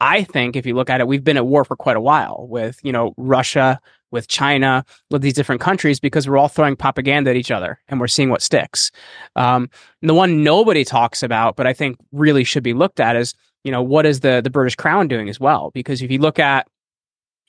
I 0.00 0.22
think, 0.24 0.56
if 0.56 0.66
you 0.66 0.74
look 0.74 0.90
at 0.90 1.00
it, 1.00 1.08
we've 1.08 1.24
been 1.24 1.36
at 1.36 1.46
war 1.46 1.64
for 1.64 1.76
quite 1.76 1.96
a 1.96 2.00
while 2.00 2.46
with, 2.48 2.78
you 2.82 2.92
know, 2.92 3.14
Russia, 3.16 3.80
with 4.10 4.28
China, 4.28 4.84
with 5.10 5.22
these 5.22 5.34
different 5.34 5.60
countries, 5.60 5.98
because 6.00 6.28
we're 6.28 6.38
all 6.38 6.48
throwing 6.48 6.76
propaganda 6.76 7.30
at 7.30 7.36
each 7.36 7.50
other 7.50 7.80
and 7.88 7.98
we're 8.00 8.06
seeing 8.06 8.30
what 8.30 8.40
sticks. 8.42 8.90
Um, 9.34 9.68
the 10.00 10.14
one 10.14 10.44
nobody 10.44 10.84
talks 10.84 11.22
about, 11.22 11.56
but 11.56 11.66
I 11.66 11.72
think 11.72 11.96
really 12.12 12.44
should 12.44 12.62
be 12.62 12.72
looked 12.72 13.00
at 13.00 13.16
is 13.16 13.34
you 13.66 13.72
know, 13.72 13.82
what 13.82 14.06
is 14.06 14.20
the 14.20 14.40
the 14.40 14.48
British 14.48 14.76
Crown 14.76 15.08
doing 15.08 15.28
as 15.28 15.40
well? 15.40 15.72
Because 15.74 16.00
if 16.00 16.08
you 16.08 16.20
look 16.20 16.38
at 16.38 16.68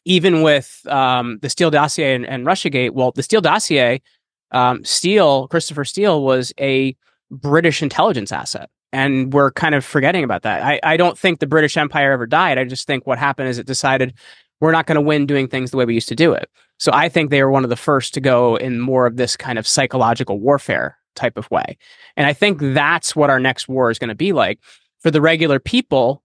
even 0.04 0.42
with 0.42 0.82
um, 0.88 1.38
the 1.44 1.50
Steele 1.50 1.70
dossier 1.70 2.16
and, 2.16 2.26
and 2.26 2.44
RussiaGate, 2.44 2.92
well, 2.92 3.12
the 3.12 3.22
Steele 3.22 3.40
dossier, 3.40 4.02
um, 4.50 4.84
Steele, 4.84 5.48
Christopher 5.50 5.86
Steele 5.86 6.24
was 6.24 6.52
a 6.60 6.96
British 7.30 7.84
intelligence 7.84 8.32
asset. 8.32 8.72
And 8.94 9.34
we're 9.34 9.52
kind 9.52 9.76
of 9.76 9.84
forgetting 9.84 10.24
about 10.24 10.44
that. 10.44 10.64
I, 10.64 10.80
I 10.84 10.98
don't 10.98 11.18
think 11.18 11.40
the 11.40 11.48
British 11.48 11.76
Empire 11.76 12.14
ever 12.14 12.26
died. 12.26 12.58
I 12.58 12.64
just 12.64 12.88
think 12.88 13.06
what 13.06 13.20
happened 13.20 13.50
is 13.50 13.58
it 13.58 13.68
decided 13.68 14.14
we're 14.62 14.72
not 14.72 14.88
going 14.88 14.96
to 14.96 15.02
win 15.02 15.26
doing 15.26 15.48
things 15.48 15.72
the 15.72 15.78
way 15.78 15.86
we 15.86 15.94
used 15.94 16.08
to 16.10 16.16
do 16.16 16.32
it. 16.32 16.50
So 16.80 16.92
I 16.94 17.10
think 17.10 17.30
they 17.30 17.44
were 17.44 17.52
one 17.52 17.64
of 17.64 17.70
the 17.70 17.76
first 17.76 18.14
to 18.14 18.22
go 18.22 18.56
in 18.56 18.80
more 18.80 19.06
of 19.06 19.18
this 19.18 19.36
kind 19.36 19.60
of 19.60 19.68
psychological 19.68 20.40
warfare 20.40 20.98
type 21.16 21.38
of 21.38 21.50
way. 21.52 21.78
And 22.16 22.26
I 22.28 22.34
think 22.34 22.60
that's 22.62 23.16
what 23.16 23.30
our 23.30 23.40
next 23.40 23.68
war 23.68 23.92
is 23.92 24.00
going 24.00 24.10
to 24.10 24.16
be 24.16 24.32
like 24.32 24.60
for 25.00 25.12
the 25.12 25.22
regular 25.22 25.60
people, 25.60 26.24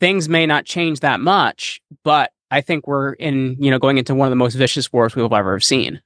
things 0.00 0.28
may 0.28 0.46
not 0.46 0.64
change 0.64 1.00
that 1.00 1.20
much, 1.20 1.80
but 2.02 2.32
I 2.50 2.60
think 2.60 2.86
we're 2.86 3.12
in, 3.14 3.56
you 3.58 3.70
know, 3.70 3.78
going 3.78 3.98
into 3.98 4.14
one 4.14 4.26
of 4.26 4.30
the 4.30 4.36
most 4.36 4.54
vicious 4.54 4.92
wars 4.92 5.14
we've 5.14 5.32
ever 5.32 5.60
seen. 5.60 6.00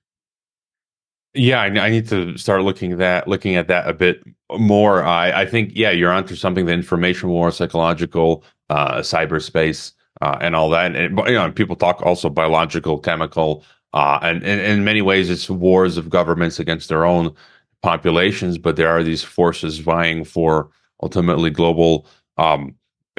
Yeah, 1.34 1.60
I, 1.60 1.66
I 1.66 1.90
need 1.90 2.08
to 2.08 2.36
start 2.36 2.62
looking 2.62 2.96
that 2.96 3.28
looking 3.28 3.54
at 3.54 3.68
that 3.68 3.88
a 3.88 3.92
bit 3.92 4.22
more. 4.58 5.02
I, 5.02 5.42
I 5.42 5.46
think, 5.46 5.72
yeah, 5.74 5.90
you're 5.90 6.12
onto 6.12 6.34
something. 6.34 6.66
The 6.66 6.72
information 6.72 7.28
war, 7.28 7.52
psychological, 7.52 8.44
uh, 8.68 8.98
cyberspace, 8.98 9.92
uh, 10.20 10.38
and 10.40 10.56
all 10.56 10.70
that. 10.70 10.96
And 10.96 11.18
you 11.18 11.34
know, 11.34 11.50
people 11.52 11.76
talk 11.76 12.02
also 12.02 12.28
biological, 12.30 12.98
chemical, 12.98 13.64
uh, 13.92 14.18
and, 14.22 14.42
and 14.42 14.60
in 14.60 14.84
many 14.84 15.02
ways, 15.02 15.30
it's 15.30 15.48
wars 15.48 15.96
of 15.96 16.10
governments 16.10 16.58
against 16.58 16.88
their 16.88 17.04
own 17.04 17.34
populations. 17.82 18.58
But 18.58 18.76
there 18.76 18.88
are 18.88 19.04
these 19.04 19.22
forces 19.22 19.78
vying 19.78 20.24
for 20.24 20.70
ultimately 21.02 21.50
global 21.50 22.06
um, 22.38 22.74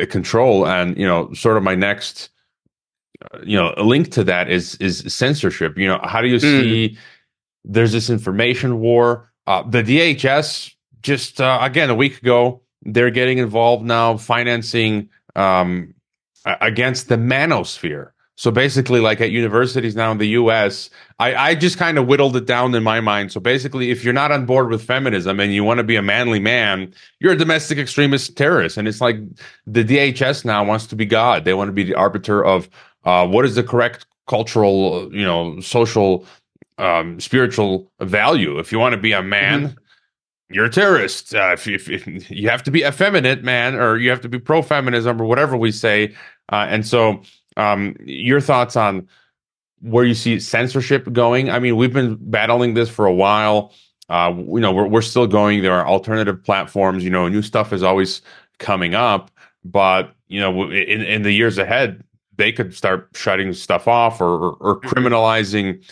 control. 0.10 0.67
And 0.67 0.97
you 0.97 1.08
know, 1.08 1.32
sort 1.34 1.56
of 1.56 1.63
my 1.63 1.76
next, 1.76 2.30
uh, 3.34 3.39
you 3.43 3.58
know, 3.58 3.74
link 3.78 4.12
to 4.12 4.24
that 4.26 4.50
is 4.50 4.76
is 4.76 5.02
censorship. 5.13 5.78
You 5.78 5.88
know, 5.88 6.00
how 6.04 6.21
do 6.21 6.28
you 6.28 6.38
mm. 6.38 6.97
There's 7.63 7.91
this 7.91 8.10
information 8.10 8.80
war. 8.80 9.32
Uh, 9.47 9.63
the 9.63 9.84
DHS 9.84 10.74
just 11.02 11.41
uh, 11.41 11.60
again 11.62 11.89
a 11.89 11.95
week 11.95 12.19
ago 12.19 12.62
they're 12.84 13.12
getting 13.12 13.38
involved 13.38 13.84
now 13.84 14.17
financing 14.17 15.10
um, 15.36 15.93
against 16.45 17.10
the 17.10 17.15
manosphere 17.15 18.12
so 18.41 18.50
basically, 18.50 19.00
like 19.00 19.21
at 19.21 19.30
universities 19.30 19.95
now 19.95 20.12
in 20.12 20.17
the 20.17 20.30
US, 20.30 20.89
I, 21.19 21.36
I 21.36 21.54
just 21.54 21.78
kind 21.78 22.00
of 22.00 22.08
whittled 22.08 22.36
it 22.36 22.47
down 22.47 22.74
in 22.74 22.82
my 22.82 23.00
mind. 23.00 23.32
So 23.32 23.39
basically, 23.39 23.91
if 23.91 24.04
you're 24.04 24.15
not 24.15 24.32
on 24.32 24.47
board 24.47 24.69
with 24.71 24.84
feminism 24.84 25.39
and 25.39 25.54
you 25.54 25.63
want 25.63 25.78
to 25.78 25.84
be 25.84 25.95
a 25.95 26.02
manly 26.02 26.39
man, 26.39 26.91
you're 27.19 27.34
a 27.34 27.38
domestic 27.38 27.78
extremist 27.78 28.36
terrorist. 28.36 28.78
And 28.78 28.88
it's 28.88 29.00
like 29.00 29.17
the 29.67 29.84
DHS 29.84 30.43
now 30.43 30.63
wants 30.63 30.88
to 30.88 30.95
be 30.95 31.06
God. 31.06 31.45
They 31.45 31.54
want 31.54 31.67
to 31.67 31.71
be 31.71 31.84
the 31.84 31.93
arbiter 31.93 32.43
of 32.43 32.67
uh, 33.04 33.28
what 33.28 33.45
is 33.45 33.54
the 33.54 33.63
correct 33.63 34.08
cultural, 34.26 35.13
you 35.13 35.24
know, 35.24 35.60
social, 35.60 36.26
um, 36.82 37.20
spiritual 37.20 37.91
value. 38.02 38.60
If 38.60 38.72
you 38.72 38.80
want 38.80 38.94
to 38.94 39.02
be 39.02 39.13
a 39.13 39.24
man, 39.24 39.62
mm-hmm 39.62 39.78
you're 40.54 40.65
a 40.65 40.70
terrorist. 40.70 41.34
Uh, 41.34 41.52
if, 41.54 41.67
if, 41.67 41.89
if, 41.89 42.30
you 42.30 42.50
have 42.50 42.63
to 42.63 42.72
be 42.72 42.84
effeminate, 42.84 43.44
man, 43.44 43.76
or 43.76 43.98
you 43.98 44.10
have 44.10 44.22
to 44.22 44.30
be 44.30 44.39
pro 44.39 44.62
feminism 44.62 45.22
or 45.22 45.26
whatever 45.26 45.56
we 45.58 45.72
say. 45.72 46.13
Uh, 46.52 46.67
and 46.70 46.86
so 46.86 47.22
um, 47.58 47.96
your 48.02 48.41
thoughts 48.41 48.76
on 48.76 49.08
where 49.82 50.06
you 50.06 50.13
see 50.13 50.39
censorship 50.39 51.12
going? 51.12 51.50
I 51.50 51.60
mean, 51.60 51.76
we've 51.76 51.94
been 51.94 52.17
battling 52.20 52.74
this 52.74 52.89
for 52.89 53.06
a 53.06 53.13
while. 53.13 53.74
Uh, 54.10 54.34
you 54.36 54.60
know, 54.60 54.72
we're 54.72 54.88
we're 54.88 55.02
still 55.02 55.28
going. 55.28 55.62
There 55.62 55.74
are 55.74 55.88
alternative 55.88 56.44
platforms. 56.44 57.04
You 57.04 57.10
know, 57.10 57.28
new 57.28 57.41
stuff 57.41 57.72
is 57.72 57.82
always 57.82 58.22
coming 58.60 58.94
up, 58.94 59.32
but 59.63 60.13
you 60.28 60.39
know, 60.39 60.70
in 60.70 61.02
in 61.02 61.24
the 61.24 61.32
years 61.32 61.58
ahead, 61.58 62.04
they 62.36 62.52
could 62.52 62.76
start 62.76 63.10
shutting 63.15 63.54
stuff 63.54 63.88
off 63.88 64.20
or 64.20 64.26
or, 64.26 64.54
or 64.60 64.82
mm-hmm. 64.82 64.89
criminalizing 64.89 65.84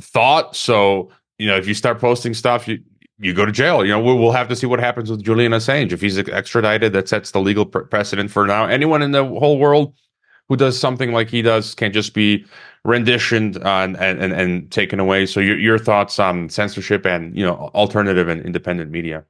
thought. 0.00 0.56
So 0.56 1.10
you 1.38 1.46
know, 1.46 1.56
if 1.56 1.66
you 1.66 1.74
start 1.74 2.00
posting 2.00 2.34
stuff, 2.34 2.68
you 2.68 2.78
you 3.18 3.34
go 3.34 3.46
to 3.46 3.52
jail. 3.52 3.84
You 3.84 3.92
know, 3.92 4.00
we'll, 4.00 4.32
have 4.32 4.48
to 4.48 4.56
see 4.56 4.66
what 4.66 4.80
happens 4.80 5.10
with 5.10 5.22
Julian 5.22 5.52
Assange 5.52 5.92
if 5.92 6.00
he's 6.00 6.18
extradited. 6.18 6.92
That 6.92 7.08
sets 7.08 7.30
the 7.30 7.40
legal 7.40 7.64
precedent 7.64 8.30
for 8.30 8.46
now. 8.46 8.66
Anyone 8.66 9.02
in 9.02 9.12
the 9.12 9.24
whole 9.24 9.58
world 9.58 9.94
who 10.48 10.56
does 10.56 10.78
something 10.78 11.12
like 11.12 11.30
he 11.30 11.40
does 11.42 11.74
can 11.74 11.92
just 11.92 12.14
be 12.14 12.44
renditioned 12.84 13.56
uh, 13.58 13.88
and, 13.98 13.98
and 13.98 14.32
and 14.32 14.70
taken 14.70 15.00
away. 15.00 15.26
So 15.26 15.40
your 15.40 15.58
your 15.58 15.78
thoughts 15.78 16.18
on 16.18 16.48
censorship 16.48 17.06
and 17.06 17.36
you 17.36 17.44
know 17.44 17.70
alternative 17.74 18.28
and 18.28 18.44
independent 18.44 18.90
media. 18.90 19.24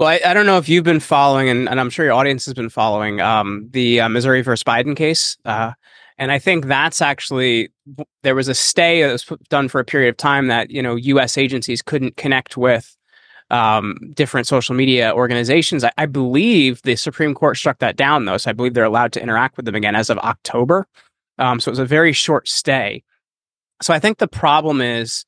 Well, 0.00 0.08
I, 0.08 0.20
I 0.26 0.34
don't 0.34 0.46
know 0.46 0.58
if 0.58 0.68
you've 0.68 0.84
been 0.84 0.98
following, 0.98 1.48
and, 1.48 1.68
and 1.68 1.78
I'm 1.78 1.88
sure 1.88 2.04
your 2.04 2.14
audience 2.14 2.44
has 2.46 2.54
been 2.54 2.68
following 2.68 3.20
um, 3.20 3.68
the 3.70 4.00
uh, 4.00 4.08
Missouri 4.08 4.42
versus 4.42 4.64
Biden 4.64 4.96
case. 4.96 5.36
Uh, 5.44 5.72
and 6.18 6.30
I 6.30 6.38
think 6.38 6.66
that's 6.66 7.02
actually 7.02 7.70
there 8.22 8.34
was 8.34 8.48
a 8.48 8.54
stay 8.54 9.02
that 9.02 9.12
was 9.12 9.26
done 9.48 9.68
for 9.68 9.80
a 9.80 9.84
period 9.84 10.08
of 10.10 10.16
time 10.16 10.46
that 10.48 10.70
you 10.70 10.82
know 10.82 10.94
U.S. 10.96 11.36
agencies 11.36 11.82
couldn't 11.82 12.16
connect 12.16 12.56
with 12.56 12.96
um, 13.50 13.96
different 14.14 14.46
social 14.46 14.74
media 14.74 15.12
organizations. 15.14 15.84
I, 15.84 15.92
I, 15.98 16.06
believe 16.06 16.80
the 16.82 16.96
Supreme 16.96 17.34
Court 17.34 17.56
struck 17.56 17.78
that 17.80 17.94
down, 17.94 18.24
though. 18.24 18.38
So 18.38 18.50
I 18.50 18.52
believe 18.54 18.72
they're 18.72 18.84
allowed 18.84 19.12
to 19.12 19.22
interact 19.22 19.56
with 19.56 19.66
them 19.66 19.74
again 19.74 19.94
as 19.94 20.08
of 20.08 20.18
October. 20.18 20.86
Um, 21.38 21.60
so 21.60 21.68
it 21.68 21.72
was 21.72 21.78
a 21.78 21.84
very 21.84 22.12
short 22.12 22.48
stay. 22.48 23.04
So 23.82 23.92
I 23.92 23.98
think 23.98 24.18
the 24.18 24.28
problem 24.28 24.80
is, 24.80 25.26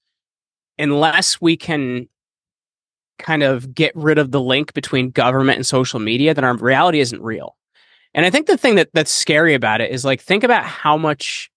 unless 0.78 1.40
we 1.40 1.56
can 1.56 2.08
kind 3.18 3.42
of 3.42 3.74
get 3.74 3.92
rid 3.94 4.18
of 4.18 4.30
the 4.30 4.40
link 4.40 4.72
between 4.72 5.10
government 5.10 5.56
and 5.56 5.66
social 5.66 6.00
media, 6.00 6.32
then 6.32 6.44
our 6.44 6.56
reality 6.56 7.00
isn't 7.00 7.22
real. 7.22 7.56
And 8.16 8.26
I 8.26 8.30
think 8.30 8.46
the 8.46 8.56
thing 8.56 8.74
that 8.76 8.88
that's 8.94 9.12
scary 9.12 9.54
about 9.54 9.80
it 9.80 9.92
is 9.92 10.04
like 10.04 10.20
think 10.20 10.42
about 10.42 10.64
how 10.64 10.96
much 10.96 11.50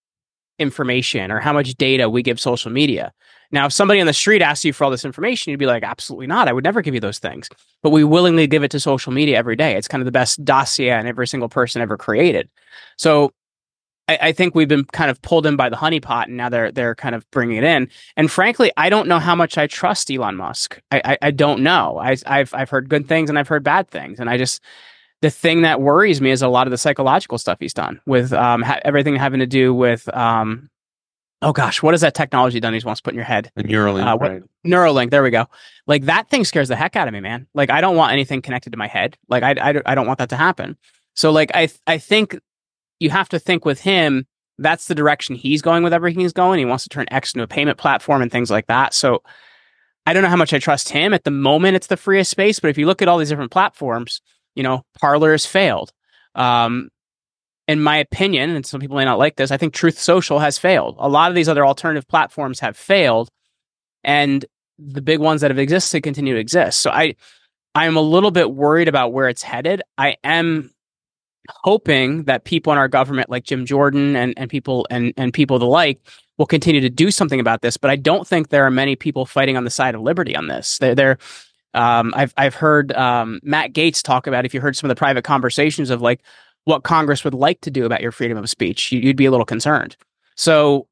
information 0.58 1.32
or 1.32 1.40
how 1.40 1.54
much 1.54 1.74
data 1.74 2.08
we 2.08 2.22
give 2.22 2.38
social 2.38 2.70
media. 2.70 3.12
Now, 3.50 3.66
if 3.66 3.72
somebody 3.72 3.98
on 3.98 4.06
the 4.06 4.12
street 4.12 4.42
asks 4.42 4.64
you 4.64 4.72
for 4.72 4.84
all 4.84 4.90
this 4.90 5.04
information, 5.04 5.50
you'd 5.50 5.58
be 5.58 5.66
like, 5.66 5.82
absolutely 5.82 6.28
not. 6.28 6.46
I 6.46 6.52
would 6.52 6.62
never 6.62 6.82
give 6.82 6.94
you 6.94 7.00
those 7.00 7.18
things. 7.18 7.48
But 7.82 7.90
we 7.90 8.04
willingly 8.04 8.46
give 8.46 8.62
it 8.62 8.70
to 8.72 8.78
social 8.78 9.10
media 9.10 9.36
every 9.38 9.56
day. 9.56 9.76
It's 9.76 9.88
kind 9.88 10.02
of 10.02 10.04
the 10.04 10.12
best 10.12 10.44
dossier 10.44 10.92
on 10.92 11.06
every 11.06 11.26
single 11.26 11.48
person 11.48 11.82
ever 11.82 11.96
created. 11.96 12.48
So 12.96 13.32
I, 14.06 14.18
I 14.20 14.32
think 14.32 14.54
we've 14.54 14.68
been 14.68 14.84
kind 14.84 15.10
of 15.10 15.20
pulled 15.22 15.46
in 15.46 15.56
by 15.56 15.68
the 15.68 15.76
honeypot, 15.76 16.24
and 16.24 16.36
now 16.36 16.48
they're 16.48 16.70
they're 16.70 16.94
kind 16.94 17.14
of 17.14 17.28
bringing 17.30 17.56
it 17.56 17.64
in. 17.64 17.88
And 18.16 18.30
frankly, 18.30 18.70
I 18.76 18.90
don't 18.90 19.08
know 19.08 19.18
how 19.18 19.34
much 19.34 19.56
I 19.56 19.66
trust 19.66 20.10
Elon 20.10 20.36
Musk. 20.36 20.80
I 20.92 21.00
I, 21.04 21.18
I 21.22 21.30
don't 21.30 21.62
know. 21.62 21.98
I, 21.98 22.16
I've 22.26 22.54
I've 22.54 22.70
heard 22.70 22.88
good 22.88 23.08
things 23.08 23.30
and 23.30 23.38
I've 23.38 23.48
heard 23.48 23.64
bad 23.64 23.88
things, 23.88 24.20
and 24.20 24.28
I 24.28 24.36
just 24.36 24.60
the 25.22 25.30
thing 25.30 25.62
that 25.62 25.80
worries 25.80 26.20
me 26.20 26.30
is 26.30 26.42
a 26.42 26.48
lot 26.48 26.66
of 26.66 26.70
the 26.70 26.78
psychological 26.78 27.38
stuff 27.38 27.58
he's 27.60 27.74
done 27.74 28.00
with 28.06 28.32
um, 28.32 28.62
ha- 28.62 28.80
everything 28.84 29.16
having 29.16 29.40
to 29.40 29.46
do 29.46 29.74
with 29.74 30.08
um, 30.16 30.70
oh 31.42 31.52
gosh, 31.52 31.82
what 31.82 31.94
is 31.94 32.00
that 32.00 32.14
technology 32.14 32.60
done? 32.60 32.72
He 32.72 32.80
wants 32.84 33.00
to 33.00 33.04
put 33.04 33.12
in 33.12 33.16
your 33.16 33.24
head. 33.24 33.50
A 33.56 33.62
Neuralink, 33.62 34.06
uh, 34.06 34.16
what, 34.16 34.30
right? 34.30 34.42
Neuralink. 34.66 35.10
There 35.10 35.22
we 35.22 35.30
go. 35.30 35.46
Like 35.86 36.04
that 36.04 36.28
thing 36.28 36.44
scares 36.44 36.68
the 36.68 36.76
heck 36.76 36.96
out 36.96 37.08
of 37.08 37.14
me, 37.14 37.20
man. 37.20 37.46
Like 37.54 37.70
I 37.70 37.80
don't 37.80 37.96
want 37.96 38.12
anything 38.12 38.42
connected 38.42 38.70
to 38.70 38.78
my 38.78 38.86
head. 38.86 39.16
Like 39.28 39.42
I, 39.42 39.52
I, 39.52 39.82
I 39.86 39.94
don't 39.94 40.06
want 40.06 40.18
that 40.18 40.28
to 40.30 40.36
happen. 40.36 40.76
So 41.14 41.30
like 41.30 41.50
I, 41.54 41.68
I 41.86 41.98
think 41.98 42.38
you 42.98 43.10
have 43.10 43.28
to 43.30 43.38
think 43.38 43.64
with 43.64 43.80
him. 43.80 44.26
That's 44.58 44.88
the 44.88 44.94
direction 44.94 45.36
he's 45.36 45.62
going 45.62 45.82
with 45.82 45.94
everything 45.94 46.20
he's 46.20 46.34
going. 46.34 46.58
He 46.58 46.66
wants 46.66 46.84
to 46.84 46.90
turn 46.90 47.06
X 47.10 47.32
into 47.32 47.42
a 47.42 47.48
payment 47.48 47.78
platform 47.78 48.20
and 48.20 48.30
things 48.30 48.50
like 48.50 48.66
that. 48.66 48.92
So 48.92 49.22
I 50.04 50.12
don't 50.12 50.22
know 50.22 50.28
how 50.28 50.36
much 50.36 50.52
I 50.52 50.58
trust 50.58 50.90
him 50.90 51.14
at 51.14 51.24
the 51.24 51.30
moment. 51.30 51.76
It's 51.76 51.86
the 51.86 51.96
freest 51.96 52.30
space, 52.30 52.60
but 52.60 52.68
if 52.68 52.76
you 52.76 52.84
look 52.84 53.00
at 53.00 53.08
all 53.08 53.16
these 53.16 53.30
different 53.30 53.52
platforms, 53.52 54.20
you 54.54 54.62
know, 54.62 54.82
Parler 55.00 55.32
has 55.32 55.46
failed. 55.46 55.92
Um, 56.34 56.90
in 57.68 57.80
my 57.80 57.98
opinion, 57.98 58.50
and 58.50 58.66
some 58.66 58.80
people 58.80 58.96
may 58.96 59.04
not 59.04 59.18
like 59.18 59.36
this, 59.36 59.50
I 59.50 59.56
think 59.56 59.72
Truth 59.72 59.98
Social 59.98 60.40
has 60.40 60.58
failed. 60.58 60.96
A 60.98 61.08
lot 61.08 61.30
of 61.30 61.36
these 61.36 61.48
other 61.48 61.64
alternative 61.64 62.08
platforms 62.08 62.60
have 62.60 62.76
failed, 62.76 63.30
and 64.02 64.44
the 64.78 65.02
big 65.02 65.20
ones 65.20 65.40
that 65.42 65.50
have 65.50 65.58
existed 65.58 66.02
continue 66.02 66.34
to 66.34 66.40
exist. 66.40 66.80
So 66.80 66.90
I, 66.90 67.14
I'm 67.74 67.96
a 67.96 68.00
little 68.00 68.30
bit 68.30 68.50
worried 68.52 68.88
about 68.88 69.12
where 69.12 69.28
it's 69.28 69.42
headed. 69.42 69.82
I 69.96 70.16
am 70.24 70.70
hoping 71.48 72.24
that 72.24 72.44
people 72.44 72.72
in 72.72 72.78
our 72.78 72.88
government, 72.88 73.30
like 73.30 73.44
Jim 73.44 73.66
Jordan 73.66 74.16
and, 74.16 74.34
and 74.36 74.50
people 74.50 74.86
and, 74.90 75.12
and 75.16 75.32
people 75.32 75.58
the 75.58 75.66
like, 75.66 76.00
will 76.38 76.46
continue 76.46 76.80
to 76.80 76.90
do 76.90 77.10
something 77.10 77.38
about 77.38 77.60
this. 77.62 77.76
But 77.76 77.90
I 77.90 77.96
don't 77.96 78.26
think 78.26 78.48
there 78.48 78.64
are 78.64 78.70
many 78.70 78.96
people 78.96 79.26
fighting 79.26 79.56
on 79.56 79.64
the 79.64 79.70
side 79.70 79.94
of 79.94 80.00
liberty 80.00 80.34
on 80.34 80.48
this. 80.48 80.78
They're, 80.78 80.94
they're 80.94 81.18
um, 81.74 82.12
I've 82.16 82.34
I've 82.36 82.54
heard 82.54 82.92
um, 82.92 83.40
Matt 83.42 83.72
Gaetz 83.72 84.02
talk 84.02 84.26
about 84.26 84.44
if 84.44 84.54
you 84.54 84.60
heard 84.60 84.76
some 84.76 84.90
of 84.90 84.94
the 84.94 84.98
private 84.98 85.24
conversations 85.24 85.90
of 85.90 86.02
like, 86.02 86.20
what 86.64 86.82
Congress 86.82 87.24
would 87.24 87.34
like 87.34 87.60
to 87.62 87.70
do 87.70 87.84
about 87.84 88.00
your 88.00 88.12
freedom 88.12 88.36
of 88.38 88.48
speech, 88.48 88.92
you'd 88.92 89.16
be 89.16 89.26
a 89.26 89.30
little 89.30 89.46
concerned. 89.46 89.96
So 90.36 90.86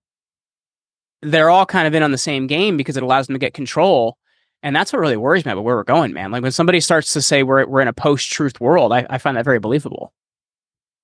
they're 1.23 1.51
all 1.51 1.67
kind 1.67 1.87
of 1.87 1.95
in 1.95 2.03
on 2.03 2.12
the 2.12 2.19
same 2.19 2.47
game 2.47 2.77
because 2.77 2.97
it 2.97 3.03
allows 3.03 3.27
them 3.27 3.35
to 3.35 3.41
get 3.41 3.55
control. 3.55 4.17
And 4.62 4.75
that's 4.75 4.93
what 4.93 5.01
really 5.01 5.17
worries 5.17 5.45
me 5.45 5.53
about 5.53 5.62
where 5.62 5.77
we're 5.77 5.85
going, 5.85 6.12
man. 6.12 6.31
Like 6.31 6.43
when 6.43 6.53
somebody 6.53 6.81
starts 6.81 7.12
to 7.12 7.23
say 7.23 7.43
we're 7.43 7.67
we're 7.67 7.81
in 7.81 7.88
a 7.88 7.93
post 7.93 8.31
truth 8.31 8.61
world, 8.61 8.93
I, 8.93 9.07
I 9.09 9.19
find 9.19 9.37
that 9.37 9.45
very 9.45 9.59
believable. 9.59 10.12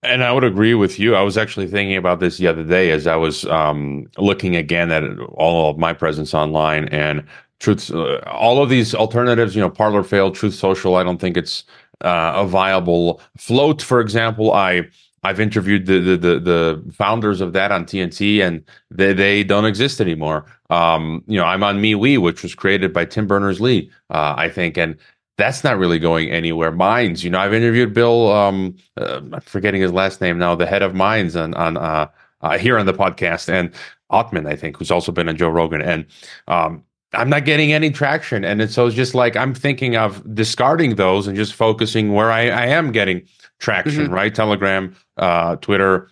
And 0.03 0.23
I 0.23 0.33
would 0.33 0.45
agree 0.45 0.75
with 0.75 0.99
you. 0.99 1.15
I 1.15 1.23
was 1.23 1.39
actually 1.39 1.67
thinking 1.67 1.97
about 1.97 2.21
this 2.21 2.37
the 2.37 2.47
other 2.47 2.65
day 2.65 2.91
as 2.91 3.07
I 3.07 3.17
was 3.17 3.47
um, 3.47 4.07
looking 4.19 4.55
again 4.55 4.91
at 4.91 5.03
all 5.33 5.71
of 5.71 5.79
my 5.79 5.95
presence 5.95 6.35
online 6.35 6.89
and 6.89 7.25
truth. 7.65 7.91
Uh, 7.91 8.19
all 8.27 8.63
of 8.63 8.69
these 8.69 8.95
alternatives, 8.95 9.57
you 9.57 9.61
know, 9.61 9.71
Parler 9.71 10.03
failed, 10.03 10.35
Truth 10.35 10.55
Social. 10.55 10.97
I 10.97 11.03
don't 11.03 11.21
think 11.21 11.37
it's 11.37 11.65
uh, 12.03 12.33
a 12.37 12.47
viable 12.47 13.21
float. 13.37 13.83
For 13.83 14.01
example, 14.01 14.53
I 14.53 14.89
I've 15.25 15.41
interviewed 15.41 15.87
the, 15.87 15.99
the, 16.01 16.17
the 16.17 16.41
the 16.41 16.93
founders 16.93 17.41
of 17.41 17.55
that 17.55 17.73
on 17.73 17.87
TNT, 17.87 18.47
and 18.47 18.63
they 18.91 19.15
they 19.15 19.43
don't 19.43 19.65
exist 19.65 20.01
anymore. 20.01 20.45
Um, 20.71 21.25
you 21.27 21.39
know, 21.39 21.47
I'm 21.47 21.63
on 21.63 21.81
MeWe, 21.81 22.19
which 22.19 22.43
was 22.43 22.55
created 22.55 22.93
by 22.93 23.07
Tim 23.07 23.27
Berners 23.27 23.61
Lee, 23.61 23.91
uh, 24.11 24.35
I 24.37 24.51
think, 24.51 24.77
and 24.77 24.97
that's 25.37 25.65
not 25.65 25.79
really 25.79 25.99
going 25.99 26.31
anywhere. 26.31 26.71
Minds, 26.71 27.25
you 27.25 27.31
know, 27.31 27.39
I've 27.39 27.55
interviewed 27.55 27.95
Bill. 27.95 28.31
Um, 28.31 28.77
uh, 28.99 29.21
I'm 29.33 29.41
forgetting 29.41 29.81
his 29.81 29.93
last 29.93 30.21
name 30.21 30.39
now, 30.39 30.55
the 30.55 30.67
head 30.67 30.83
of 30.83 30.95
Minds 30.95 31.35
on 31.35 31.55
on 31.55 31.79
uh, 31.79 32.09
uh, 32.43 32.59
here 32.59 32.79
on 32.79 32.85
the 32.85 32.93
podcast, 32.93 33.49
and 33.49 33.73
Ottman, 34.13 34.47
I 34.47 34.57
think, 34.57 34.77
who's 34.77 34.91
also 34.91 35.11
been 35.11 35.29
on 35.29 35.37
Joe 35.37 35.49
Rogan, 35.49 35.81
and 35.81 36.05
um, 36.49 36.85
I'm 37.15 37.29
not 37.29 37.45
getting 37.45 37.73
any 37.73 37.91
traction. 37.91 38.45
And 38.45 38.61
it's, 38.63 38.75
so 38.75 38.87
it's 38.87 38.97
just 38.97 39.15
like 39.15 39.37
I'm 39.37 39.55
thinking 39.55 39.97
of 39.97 40.35
discarding 40.35 40.97
those 40.97 41.27
and 41.27 41.37
just 41.37 41.55
focusing 41.55 42.13
where 42.13 42.31
I, 42.31 42.49
I 42.49 42.67
am 42.67 42.93
getting 42.93 43.27
traction, 43.59 44.05
mm-hmm. 44.05 44.15
right? 44.15 44.35
Telegram, 44.35 44.95
uh, 45.17 45.57
Twitter, 45.57 46.11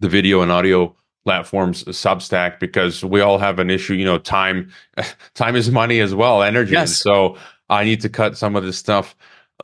the 0.00 0.08
video 0.08 0.40
and 0.42 0.50
audio 0.50 0.94
platforms, 1.24 1.84
Substack, 1.84 2.58
because 2.58 3.04
we 3.04 3.20
all 3.20 3.38
have 3.38 3.58
an 3.58 3.70
issue, 3.70 3.94
you 3.94 4.04
know, 4.04 4.18
time, 4.18 4.72
time 5.34 5.56
is 5.56 5.70
money 5.70 6.00
as 6.00 6.14
well, 6.14 6.42
energy. 6.42 6.72
Yes. 6.72 6.96
so 6.96 7.36
I 7.68 7.84
need 7.84 8.00
to 8.00 8.08
cut 8.08 8.36
some 8.36 8.56
of 8.56 8.64
this 8.64 8.76
stuff 8.76 9.14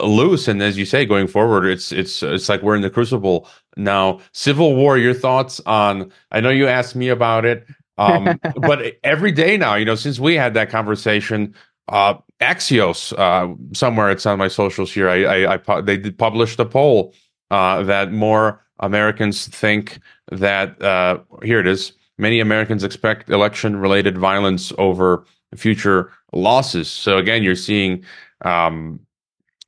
loose. 0.01 0.47
And 0.47 0.63
as 0.63 0.79
you 0.79 0.85
say, 0.85 1.05
going 1.05 1.27
forward, 1.27 1.67
it's, 1.67 1.91
it's, 1.91 2.23
it's 2.23 2.49
like 2.49 2.63
we're 2.63 2.77
in 2.77 2.83
the 2.83 2.91
crucible 2.91 3.49
now. 3.77 4.21
Civil 4.33 4.77
War, 4.77 4.97
your 4.97 5.15
thoughts 5.15 5.61
on, 5.67 6.13
I 6.31 6.41
know 6.41 6.51
you 6.51 6.69
asked 6.69 6.95
me 6.95 7.09
about 7.09 7.45
it. 7.45 7.67
Um, 7.99 8.41
but 8.57 8.97
every 9.05 9.33
day 9.33 9.57
now, 9.57 9.75
you 9.75 9.85
know, 9.85 9.95
since 9.95 10.19
we 10.19 10.35
had 10.35 10.55
that 10.55 10.71
conversation, 10.71 11.55
uh, 11.89 12.15
Axios, 12.41 13.13
uh, 13.19 13.55
somewhere 13.73 14.11
it's 14.11 14.27
on 14.27 14.39
my 14.39 14.49
socials 14.49 14.93
here, 14.93 15.09
I, 15.09 15.45
I, 15.45 15.59
I 15.69 15.81
they 15.81 15.97
did 15.97 16.17
published 16.19 16.59
a 16.61 16.65
poll 16.65 17.15
uh, 17.51 17.83
that 17.83 18.13
more 18.13 18.65
Americans 18.81 19.49
think 19.49 19.99
that 20.31 20.81
uh, 20.83 21.19
here 21.43 21.59
it 21.61 21.67
is. 21.67 21.93
Many 22.19 22.41
Americans 22.41 22.83
expect 22.83 23.31
election-related 23.31 24.19
violence 24.19 24.73
over 24.77 25.25
future 25.57 26.13
losses. 26.33 26.89
So 26.91 27.17
again, 27.19 27.43
you're 27.43 27.55
seeing 27.57 28.05
um, 28.45 29.01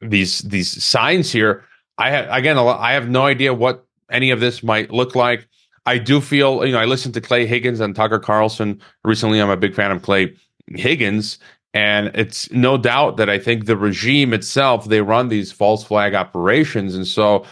these 0.00 0.40
these 0.40 0.82
signs 0.82 1.30
here. 1.32 1.64
I 1.98 2.10
ha- 2.10 2.34
again, 2.34 2.58
I 2.58 2.92
have 2.92 3.08
no 3.08 3.26
idea 3.26 3.54
what 3.54 3.86
any 4.10 4.30
of 4.30 4.40
this 4.40 4.62
might 4.62 4.90
look 4.90 5.14
like. 5.14 5.48
I 5.86 5.98
do 5.98 6.20
feel, 6.20 6.64
you 6.64 6.72
know, 6.72 6.78
I 6.78 6.84
listened 6.84 7.14
to 7.14 7.20
Clay 7.20 7.46
Higgins 7.46 7.80
and 7.80 7.94
Tucker 7.94 8.18
Carlson 8.18 8.80
recently. 9.04 9.40
I'm 9.40 9.50
a 9.50 9.56
big 9.56 9.74
fan 9.74 9.90
of 9.90 10.02
Clay 10.02 10.34
Higgins. 10.74 11.38
And 11.72 12.10
it's 12.14 12.50
no 12.50 12.76
doubt 12.76 13.16
that 13.16 13.30
I 13.30 13.38
think 13.38 13.66
the 13.66 13.76
regime 13.76 14.32
itself, 14.32 14.86
they 14.86 15.00
run 15.02 15.28
these 15.28 15.52
false 15.52 15.84
flag 15.84 16.14
operations. 16.14 16.94
And 16.94 17.06
so 17.06 17.44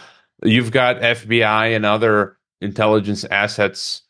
you've 0.43 0.71
got 0.71 0.97
FBI 0.97 1.75
and 1.75 1.85
other 1.85 2.37
intelligence 2.61 3.23
assets 3.25 4.01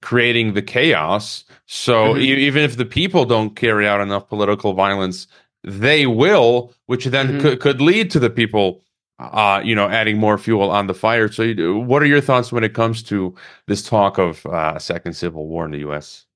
creating 0.00 0.54
the 0.54 0.62
chaos. 0.62 1.44
So 1.66 2.14
mm-hmm. 2.14 2.20
even 2.22 2.62
if 2.62 2.76
the 2.76 2.86
people 2.86 3.24
don't 3.24 3.56
carry 3.56 3.86
out 3.86 4.00
enough 4.00 4.28
political 4.28 4.72
violence, 4.72 5.26
they 5.64 6.06
will, 6.06 6.72
which 6.86 7.04
then 7.06 7.28
mm-hmm. 7.28 7.40
could, 7.40 7.60
could 7.60 7.80
lead 7.80 8.10
to 8.12 8.18
the 8.18 8.30
people 8.30 8.82
uh, 9.18 9.60
you 9.64 9.74
know, 9.74 9.88
adding 9.88 10.18
more 10.18 10.38
fuel 10.38 10.70
on 10.70 10.86
the 10.86 10.94
fire. 10.94 11.30
So, 11.30 11.44
what 11.78 12.02
are 12.02 12.06
your 12.06 12.20
thoughts 12.20 12.52
when 12.52 12.64
it 12.64 12.74
comes 12.74 13.02
to 13.04 13.34
this 13.66 13.82
talk 13.82 14.18
of 14.18 14.46
uh, 14.46 14.74
a 14.76 14.80
second 14.80 15.14
civil 15.14 15.46
war 15.46 15.64
in 15.64 15.72
the 15.72 15.78
U.S.? 15.78 16.26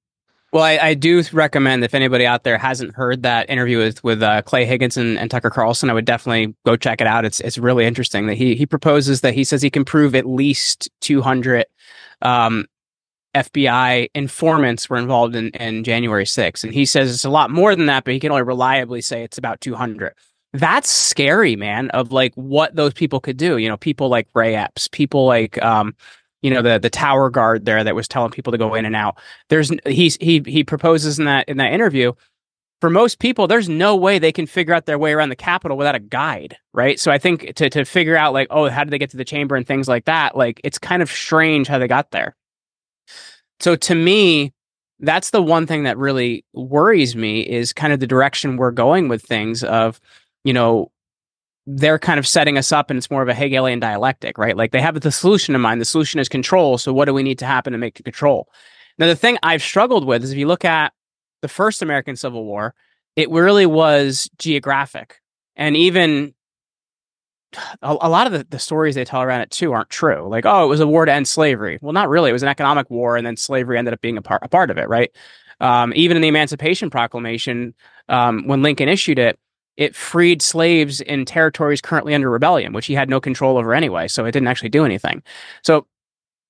Well, 0.53 0.65
I, 0.65 0.79
I, 0.83 0.95
do 0.95 1.23
recommend 1.33 1.83
if 1.83 1.95
anybody 1.95 2.27
out 2.27 2.45
there 2.45 2.59
hasn't 2.59 2.95
heard 2.95 3.23
that 3.23 3.49
interview 3.49 3.79
with 3.79 4.05
with 4.05 4.23
uh, 4.23 4.43
Clay 4.43 4.67
Higgins 4.67 4.97
and, 4.97 5.19
and, 5.19 5.31
Tucker 5.31 5.49
Carlson, 5.49 5.89
I 5.89 5.95
would 5.95 6.05
definitely 6.05 6.55
go 6.67 6.77
check 6.77 7.01
it 7.01 7.07
out. 7.07 7.25
It's 7.25 7.41
it's 7.41 7.57
really 7.57 7.87
interesting 7.87 8.27
that 8.27 8.35
he 8.35 8.55
he 8.55 8.67
proposes 8.67 9.23
that 9.23 9.33
he 9.33 9.45
says 9.45 9.63
he 9.63 9.71
can 9.71 9.85
prove 9.85 10.15
at 10.15 10.27
least 10.27 10.91
two 11.01 11.23
hundred 11.23 11.67
um, 12.21 12.67
FBI 13.35 14.11
informants 14.15 14.91
were 14.91 14.99
involved 14.99 15.35
in, 15.35 15.49
in 15.51 15.85
January 15.85 16.25
6th. 16.25 16.65
And 16.65 16.75
he 16.75 16.85
says 16.85 17.13
it's 17.13 17.25
a 17.25 17.31
lot 17.31 17.51
more 17.51 17.75
than 17.75 17.87
that, 17.87 18.05
but 18.05 18.13
he 18.13 18.21
can 18.21 18.31
only 18.31 18.43
reliably 18.43 19.01
say 19.01 19.23
it's 19.23 19.39
about 19.39 19.61
200 19.61 20.13
that's 20.53 20.91
scary, 20.91 21.57
man, 21.57 21.91
of 21.91 22.13
like 22.13 22.35
what 22.35 22.75
those 22.77 22.93
people 22.93 23.21
could 23.21 23.37
do. 23.37 23.57
You 23.57 23.69
know, 23.69 23.77
people 23.77 24.09
like 24.09 24.29
Ray 24.35 24.55
Epps, 24.55 24.89
people 24.89 25.27
like, 25.27 25.63
um, 25.63 25.95
you 26.43 26.51
know, 26.51 26.63
the 26.63 26.79
the 26.79 26.91
tower 26.91 27.31
guard 27.31 27.65
there 27.65 27.83
that 27.83 27.95
was 27.95 28.09
telling 28.09 28.33
people 28.33 28.53
to 28.53 28.59
go 28.59 28.75
in 28.75 28.85
and 28.85 28.97
out. 28.97 29.19
There's 29.49 29.71
he's 29.87 30.17
he 30.17 30.43
he 30.45 30.65
proposes 30.65 31.19
in 31.19 31.25
that 31.25 31.49
in 31.49 31.57
that 31.59 31.73
interview. 31.73 32.13
For 32.81 32.91
most 32.91 33.21
people, 33.21 33.47
there's 33.47 33.69
no 33.69 33.95
way 33.95 34.19
they 34.19 34.33
can 34.33 34.47
figure 34.47 34.75
out 34.75 34.87
their 34.87 34.99
way 34.99 35.13
around 35.13 35.29
the 35.29 35.37
Capitol 35.37 35.77
without 35.77 35.95
a 35.95 36.01
guide, 36.01 36.57
right? 36.75 36.99
So 36.99 37.13
I 37.13 37.19
think 37.19 37.55
to 37.55 37.71
to 37.71 37.85
figure 37.85 38.17
out 38.17 38.33
like, 38.35 38.49
oh, 38.51 38.69
how 38.69 38.85
did 38.85 38.91
they 38.91 38.99
get 38.99 39.11
to 39.11 39.17
the 39.17 39.25
chamber 39.25 39.57
and 39.57 39.67
things 39.67 39.89
like 39.89 40.05
that, 40.07 40.37
like 40.37 40.61
it's 40.65 40.79
kind 40.79 41.01
of 41.01 41.11
strange 41.11 41.69
how 41.69 41.79
they 41.79 41.89
got 41.89 42.11
there. 42.11 42.37
So 43.61 43.77
to 43.77 43.95
me, 43.95 44.53
that's 44.99 45.31
the 45.31 45.43
one 45.43 45.67
thing 45.67 45.85
that 45.85 45.97
really 45.97 46.45
worries 46.53 47.15
me 47.15 47.41
is 47.41 47.73
kind 47.73 47.93
of 47.93 48.01
the 48.01 48.07
direction 48.07 48.57
we're 48.57 48.71
going 48.73 49.09
with 49.09 49.23
things 49.23 49.63
of 49.63 50.01
you 50.45 50.53
know, 50.53 50.91
they're 51.67 51.99
kind 51.99 52.19
of 52.19 52.27
setting 52.27 52.59
us 52.59 52.73
up 52.73 52.91
and 52.91 52.97
it's 52.97 53.11
more 53.11 53.23
of 53.23 53.29
a 53.29 53.35
Hegelian 53.35 53.79
dialectic, 53.79 54.37
right? 54.37 54.57
Like 54.57 54.73
they 54.73 54.81
have 54.81 55.01
the 55.01 55.13
solution 55.13 55.55
in 55.55 55.61
mind. 55.61 55.81
The 55.81 55.85
solution 55.85 56.19
is 56.19 56.29
control. 56.29 56.79
So 56.79 56.93
what 56.93 57.05
do 57.05 57.15
we 57.15 57.23
need 57.23 57.39
to 57.39 57.47
happen 57.47 57.73
to 57.73 57.79
make 57.79 57.97
the 57.97 58.03
control? 58.03 58.49
Now, 58.99 59.07
the 59.07 59.17
thing 59.17 59.39
I've 59.43 59.63
struggled 59.63 60.05
with 60.05 60.25
is 60.25 60.33
if 60.33 60.39
you 60.39 60.47
look 60.47 60.65
at 60.65 60.93
the 61.41 61.49
first 61.49 61.83
American 61.83 62.17
Civil 62.17 62.45
War, 62.45 62.75
it 63.17 63.31
really 63.31 63.67
was 63.67 64.29
geographic. 64.39 65.21
And 65.57 65.77
even 65.77 66.35
a, 67.83 67.97
a 68.01 68.09
lot 68.09 68.27
of 68.27 68.33
the, 68.33 68.47
the 68.49 68.59
stories 68.59 68.95
they 68.95 69.05
tell 69.05 69.23
around 69.23 69.43
it 69.43 69.51
too 69.51 69.73
aren't 69.73 69.91
true. 69.91 70.29
Like, 70.29 70.47
oh, 70.47 70.65
it 70.65 70.69
was 70.69 70.81
a 70.81 70.87
war 70.87 71.05
to 71.05 71.13
end 71.13 71.29
slavery. 71.29 71.79
Well, 71.81 71.93
not 71.93 72.09
really. 72.09 72.31
It 72.31 72.35
was 72.35 72.43
an 72.43 72.49
economic 72.49 72.91
war, 72.91 73.17
and 73.17 73.27
then 73.27 73.37
slavery 73.37 73.79
ended 73.79 73.95
up 73.95 74.01
being 74.01 74.19
a 74.19 74.23
part 74.23 74.43
a 74.43 74.49
part 74.49 74.71
of 74.71 74.79
it, 74.79 74.89
right? 74.89 75.11
Um, 75.61 75.93
even 75.95 76.17
in 76.17 76.23
the 76.23 76.29
Emancipation 76.29 76.91
Proclamation, 76.91 77.75
um, 78.09 78.47
when 78.47 78.63
Lincoln 78.63 78.89
issued 78.89 79.19
it, 79.19 79.39
it 79.77 79.95
freed 79.97 80.43
slaves 80.43 81.01
in 81.01 81.25
territories 81.25 81.81
currently 81.81 82.15
under 82.15 82.31
rebellion, 82.31 82.73
which 82.73 82.87
he 82.87 82.95
had 82.95 83.09
no 83.09 83.21
control 83.21 83.57
over 83.57 83.75
anyway. 83.75 84.09
So 84.09 84.25
it 84.25 84.33
didn't 84.33 84.49
actually 84.49 84.69
do 84.69 84.85
anything. 84.85 85.23
So 85.63 85.87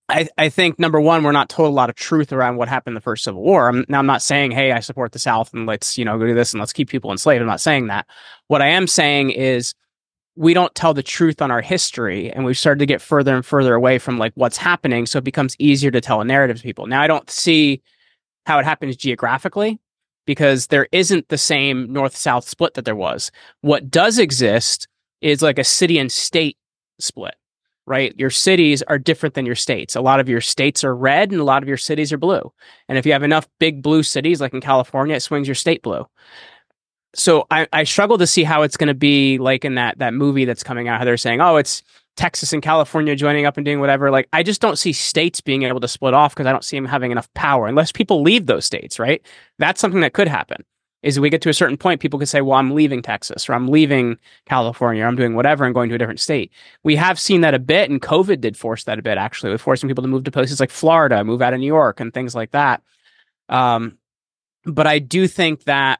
I, 0.09 0.29
I 0.37 0.49
think 0.49 0.79
number 0.79 1.01
one, 1.01 1.23
we're 1.23 1.33
not 1.33 1.49
told 1.49 1.71
a 1.71 1.75
lot 1.75 1.89
of 1.89 1.95
truth 1.95 2.33
around 2.33 2.57
what 2.57 2.69
happened 2.69 2.93
in 2.93 2.95
the 2.97 3.01
first 3.01 3.25
Civil 3.25 3.43
War. 3.43 3.69
I'm, 3.69 3.85
now 3.89 3.99
I'm 3.99 4.07
not 4.07 4.23
saying, 4.23 4.51
hey, 4.51 4.73
I 4.73 4.81
support 4.81 5.13
the 5.13 5.19
South 5.19 5.55
and 5.55 5.67
let's 5.67 5.97
you 5.97 6.05
know 6.05 6.19
go 6.19 6.27
do 6.27 6.35
this 6.35 6.53
and 6.53 6.61
let's 6.61 6.73
keep 6.73 6.89
people 6.89 7.11
enslaved. 7.11 7.41
I'm 7.41 7.47
not 7.47 7.61
saying 7.61 7.87
that. 7.87 8.07
What 8.49 8.61
I 8.61 8.69
am 8.69 8.87
saying 8.87 9.31
is 9.31 9.75
we 10.35 10.55
don't 10.55 10.75
tell 10.75 10.95
the 10.95 11.03
truth 11.03 11.43
on 11.43 11.51
our 11.51 11.61
history 11.61 12.31
and 12.31 12.45
we've 12.45 12.59
started 12.59 12.79
to 12.81 12.87
get 12.87 13.03
further 13.03 13.35
and 13.35 13.45
further 13.45 13.75
away 13.75 13.99
from 13.99 14.19
like 14.19 14.33
what's 14.35 14.57
happening 14.57 15.07
so 15.07 15.19
it 15.19 15.25
becomes 15.25 15.55
easier 15.59 15.91
to 15.91 16.01
tell 16.01 16.21
a 16.21 16.25
narrative 16.25 16.57
to 16.57 16.63
people 16.63 16.87
now 16.87 17.03
i 17.03 17.07
don't 17.07 17.29
see 17.31 17.83
how 18.47 18.59
it 18.59 18.65
happens 18.65 18.97
geographically 18.97 19.79
because 20.27 20.69
there 20.69 20.89
isn't 20.93 21.29
the 21.29 21.39
same 21.39 21.93
north 21.93 22.17
south 22.17 22.49
split 22.49 22.75
that 22.75 22.85
there 22.85 22.97
was. 22.97 23.31
What 23.61 23.91
does 23.91 24.19
exist 24.19 24.89
is 25.21 25.43
like 25.43 25.59
a 25.59 25.65
city 25.65 25.99
and 25.99 26.11
state 26.11 26.57
split 26.99 27.35
right? 27.87 28.15
Your 28.19 28.31
cities 28.31 28.83
are 28.83 28.99
different 28.99 29.35
than 29.35 29.47
your 29.47 29.55
states. 29.55 29.97
A 29.97 30.01
lot 30.01 30.21
of 30.21 30.29
your 30.29 30.41
states 30.41 30.85
are 30.85 30.95
red 30.95 31.33
and 31.33 31.41
a 31.41 31.45
lot 31.45 31.63
of 31.63 31.69
your 31.69 31.77
cities 31.77 32.13
are 32.13 32.19
blue. 32.19 32.53
And 32.89 32.97
if 32.97 33.07
you 33.07 33.13
have 33.13 33.23
enough 33.23 33.49
big 33.59 33.83
blue 33.83 34.03
cities 34.03 34.41
like 34.41 34.55
in 34.55 34.61
california 34.61 35.17
it 35.17 35.21
swings 35.21 35.49
your 35.49 35.55
state 35.55 35.83
blue. 35.83 36.07
So 37.15 37.47
I, 37.51 37.67
I 37.73 37.85
struggle 37.85 38.19
to 38.19 38.27
see 38.27 38.45
how 38.45 38.63
it's 38.63 38.77
going 38.77 38.89
to 38.89 38.95
be 38.95 39.39
like 39.39 39.65
in 39.65 39.75
that 39.75 39.99
that 39.99 40.15
movie 40.15 40.45
that's 40.45 40.63
coming 40.63 40.89
out. 40.89 40.99
How 40.99 41.05
they're 41.05 41.17
saying, 41.17 41.41
oh, 41.41 41.57
it's 41.57 41.83
Texas 42.17 42.53
and 42.53 42.63
California 42.63 43.17
joining 43.17 43.47
up 43.47 43.57
and 43.57 43.65
doing 43.65 43.81
whatever. 43.81 44.11
Like 44.11 44.29
I 44.33 44.43
just 44.43 44.61
don't 44.61 44.79
see 44.79 44.93
states 44.93 45.41
being 45.41 45.63
able 45.63 45.81
to 45.81 45.89
split 45.89 46.15
off 46.15 46.35
because 46.35 46.47
I 46.47 46.53
don't 46.53 46.65
see 46.65 46.77
them 46.77 46.85
having 46.85 47.11
enough 47.11 47.33
power 47.35 47.67
unless 47.67 47.93
people 47.93 48.23
leave 48.23 48.47
those 48.47 48.65
states. 48.65 48.99
Right? 48.99 49.25
That's 49.59 49.81
something 49.81 50.01
that 50.01 50.13
could 50.13 50.29
happen. 50.29 50.65
Is 51.03 51.19
we 51.19 51.31
get 51.31 51.43
to 51.43 51.49
a 51.49 51.55
certain 51.55 51.77
point, 51.77 52.01
people 52.01 52.19
could 52.19 52.29
say, 52.29 52.43
"Well, 52.43 52.59
I'm 52.59 52.75
leaving 52.75 53.03
Texas, 53.03 53.49
or 53.49 53.55
I'm 53.55 53.67
leaving 53.67 54.19
California, 54.47 55.03
or 55.03 55.09
I'm 55.09 55.17
doing 55.17 55.35
whatever, 55.35 55.65
and 55.65 55.75
going 55.75 55.89
to 55.89 55.97
a 55.97 55.99
different 55.99 56.21
state." 56.21 56.53
We 56.85 56.95
have 56.95 57.19
seen 57.19 57.41
that 57.41 57.55
a 57.55 57.59
bit, 57.59 57.91
and 57.91 58.01
COVID 58.01 58.41
did 58.41 58.57
force 58.57 58.85
that 58.85 59.01
a 59.01 59.03
bit. 59.03 59.19
Actually, 59.19 59.51
with 59.51 59.61
forcing 59.61 59.89
people 59.89 60.03
to 60.03 60.09
move 60.09 60.23
to 60.25 60.31
places 60.31 60.61
like 60.61 60.71
Florida, 60.71 61.25
move 61.25 61.43
out 61.43 61.55
of 61.55 61.61
New 61.61 61.67
York, 61.67 61.99
and 61.99 62.15
things 62.15 62.37
like 62.37 62.53
that. 62.53 62.83
Um, 63.49 63.99
but 64.65 64.87
I 64.87 65.01
do 65.01 65.27
think 65.27 65.65
that 65.65 65.99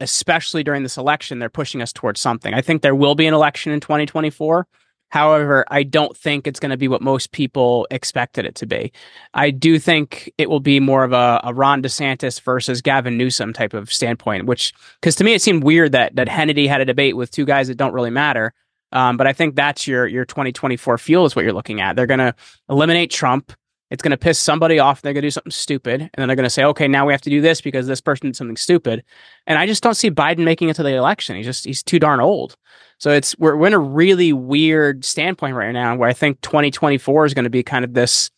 especially 0.00 0.62
during 0.62 0.82
this 0.82 0.98
election, 0.98 1.38
they're 1.38 1.48
pushing 1.48 1.80
us 1.80 1.92
towards 1.92 2.20
something. 2.20 2.52
I 2.52 2.60
think 2.60 2.82
there 2.82 2.94
will 2.94 3.14
be 3.14 3.26
an 3.26 3.34
election 3.34 3.72
in 3.72 3.80
2024. 3.80 4.66
However, 5.08 5.64
I 5.70 5.84
don't 5.84 6.16
think 6.16 6.46
it's 6.46 6.58
going 6.58 6.70
to 6.70 6.76
be 6.76 6.88
what 6.88 7.00
most 7.00 7.32
people 7.32 7.86
expected 7.90 8.44
it 8.44 8.56
to 8.56 8.66
be. 8.66 8.92
I 9.34 9.50
do 9.50 9.78
think 9.78 10.32
it 10.36 10.50
will 10.50 10.60
be 10.60 10.80
more 10.80 11.04
of 11.04 11.12
a, 11.12 11.40
a 11.44 11.54
Ron 11.54 11.82
DeSantis 11.82 12.40
versus 12.40 12.82
Gavin 12.82 13.16
Newsom 13.16 13.52
type 13.52 13.72
of 13.72 13.92
standpoint, 13.92 14.46
which, 14.46 14.74
because 15.00 15.14
to 15.16 15.24
me, 15.24 15.34
it 15.34 15.42
seemed 15.42 15.62
weird 15.62 15.92
that, 15.92 16.16
that 16.16 16.28
Hannity 16.28 16.66
had 16.68 16.80
a 16.80 16.84
debate 16.84 17.16
with 17.16 17.30
two 17.30 17.44
guys 17.44 17.68
that 17.68 17.76
don't 17.76 17.92
really 17.92 18.10
matter. 18.10 18.52
Um, 18.92 19.16
but 19.16 19.26
I 19.26 19.32
think 19.32 19.54
that's 19.54 19.86
your, 19.86 20.06
your 20.06 20.24
2024 20.24 20.98
fuel 20.98 21.24
is 21.24 21.36
what 21.36 21.44
you're 21.44 21.52
looking 21.52 21.80
at. 21.80 21.96
They're 21.96 22.06
going 22.06 22.18
to 22.18 22.34
eliminate 22.68 23.10
Trump. 23.10 23.52
It's 23.90 24.02
going 24.02 24.10
to 24.10 24.16
piss 24.16 24.38
somebody 24.38 24.80
off. 24.80 25.02
They're 25.02 25.12
going 25.12 25.22
to 25.22 25.26
do 25.26 25.30
something 25.30 25.52
stupid. 25.52 26.00
And 26.00 26.10
then 26.16 26.28
they're 26.28 26.36
going 26.36 26.44
to 26.44 26.50
say, 26.50 26.64
okay, 26.64 26.88
now 26.88 27.06
we 27.06 27.12
have 27.12 27.20
to 27.22 27.30
do 27.30 27.40
this 27.40 27.60
because 27.60 27.86
this 27.86 28.00
person 28.00 28.28
did 28.28 28.36
something 28.36 28.56
stupid. 28.56 29.04
And 29.46 29.58
I 29.58 29.66
just 29.66 29.82
don't 29.82 29.94
see 29.94 30.10
Biden 30.10 30.40
making 30.40 30.68
it 30.68 30.76
to 30.76 30.82
the 30.82 30.94
election. 30.94 31.36
He's 31.36 31.46
just, 31.46 31.64
he's 31.64 31.84
too 31.84 32.00
darn 32.00 32.20
old. 32.20 32.56
So 32.98 33.10
it's, 33.10 33.38
we're, 33.38 33.56
we're 33.56 33.66
in 33.66 33.72
a 33.72 33.78
really 33.78 34.32
weird 34.32 35.04
standpoint 35.04 35.54
right 35.54 35.72
now 35.72 35.96
where 35.96 36.08
I 36.08 36.12
think 36.12 36.40
2024 36.40 37.26
is 37.26 37.34
going 37.34 37.44
to 37.44 37.50
be 37.50 37.62
kind 37.62 37.84
of 37.84 37.94
this, 37.94 38.30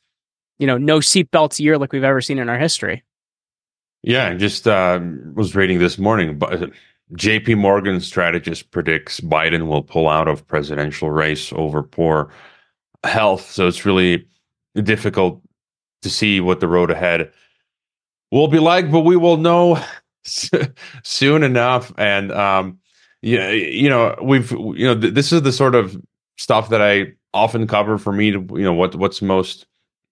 you 0.59 0.67
know, 0.67 0.77
no 0.77 0.99
seatbelts 0.99 1.61
year 1.61 1.79
like 1.79 1.93
we've 1.93 2.05
ever 2.05 2.21
seen 2.21 2.39
in 2.39 2.49
our 2.49 2.59
history. 2.59 3.05
Yeah. 4.03 4.29
I 4.29 4.35
just 4.35 4.67
uh, 4.67 5.01
was 5.35 5.55
reading 5.55 5.79
this 5.79 5.99
morning, 5.99 6.39
but 6.39 6.71
JP 7.15 7.59
Morgan 7.59 8.01
strategist 8.01 8.71
predicts 8.71 9.21
Biden 9.21 9.69
will 9.69 9.83
pull 9.83 10.09
out 10.09 10.29
of 10.29 10.47
presidential 10.47 11.11
race 11.11 11.53
over 11.55 11.83
poor 11.83 12.31
health. 13.05 13.51
So 13.51 13.69
it's 13.69 13.85
really, 13.85 14.27
difficult 14.83 15.43
to 16.03 16.11
see 16.11 16.41
what 16.41 16.61
the 16.61 16.69
road 16.69 16.91
ahead 16.91 17.33
will 18.31 18.49
be 18.49 18.59
like, 18.59 18.91
but 18.91 19.01
we 19.01 19.17
will 19.17 19.37
know 19.37 19.83
soon 21.03 21.43
enough. 21.43 21.93
And 21.99 22.33
um, 22.33 22.79
yeah, 23.23 23.51
you 23.51 23.89
know, 23.89 24.17
we've 24.23 24.51
you 24.51 24.87
know, 24.87 24.99
th- 24.99 25.15
this 25.15 25.33
is 25.33 25.43
the 25.43 25.53
sort 25.53 25.75
of 25.75 26.01
stuff 26.37 26.69
that 26.71 26.81
I 26.81 27.13
often 27.35 27.67
cover 27.67 27.99
for 27.99 28.13
me 28.13 28.31
to 28.31 28.39
you 28.53 28.63
know 28.63 28.73
what 28.75 28.95
what's 28.95 29.23
most 29.23 29.67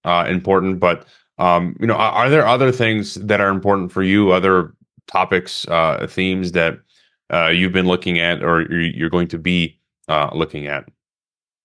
uh, 0.04 0.26
important. 0.28 0.80
But 0.80 1.06
um, 1.38 1.76
you 1.80 1.86
know, 1.86 1.94
are, 1.94 2.12
are, 2.12 2.30
there 2.30 2.46
other 2.46 2.72
things 2.72 3.14
that 3.14 3.40
are 3.40 3.50
important 3.50 3.92
for 3.92 4.02
you? 4.02 4.32
Other 4.32 4.74
topics, 5.06 5.66
uh, 5.68 6.06
themes 6.08 6.52
that 6.52 6.78
uh, 7.32 7.48
you've 7.48 7.72
been 7.72 7.86
looking 7.86 8.18
at, 8.18 8.42
or 8.42 8.70
you're 8.72 9.10
going 9.10 9.28
to 9.28 9.38
be 9.38 9.78
uh, 10.08 10.30
looking 10.32 10.66
at? 10.66 10.88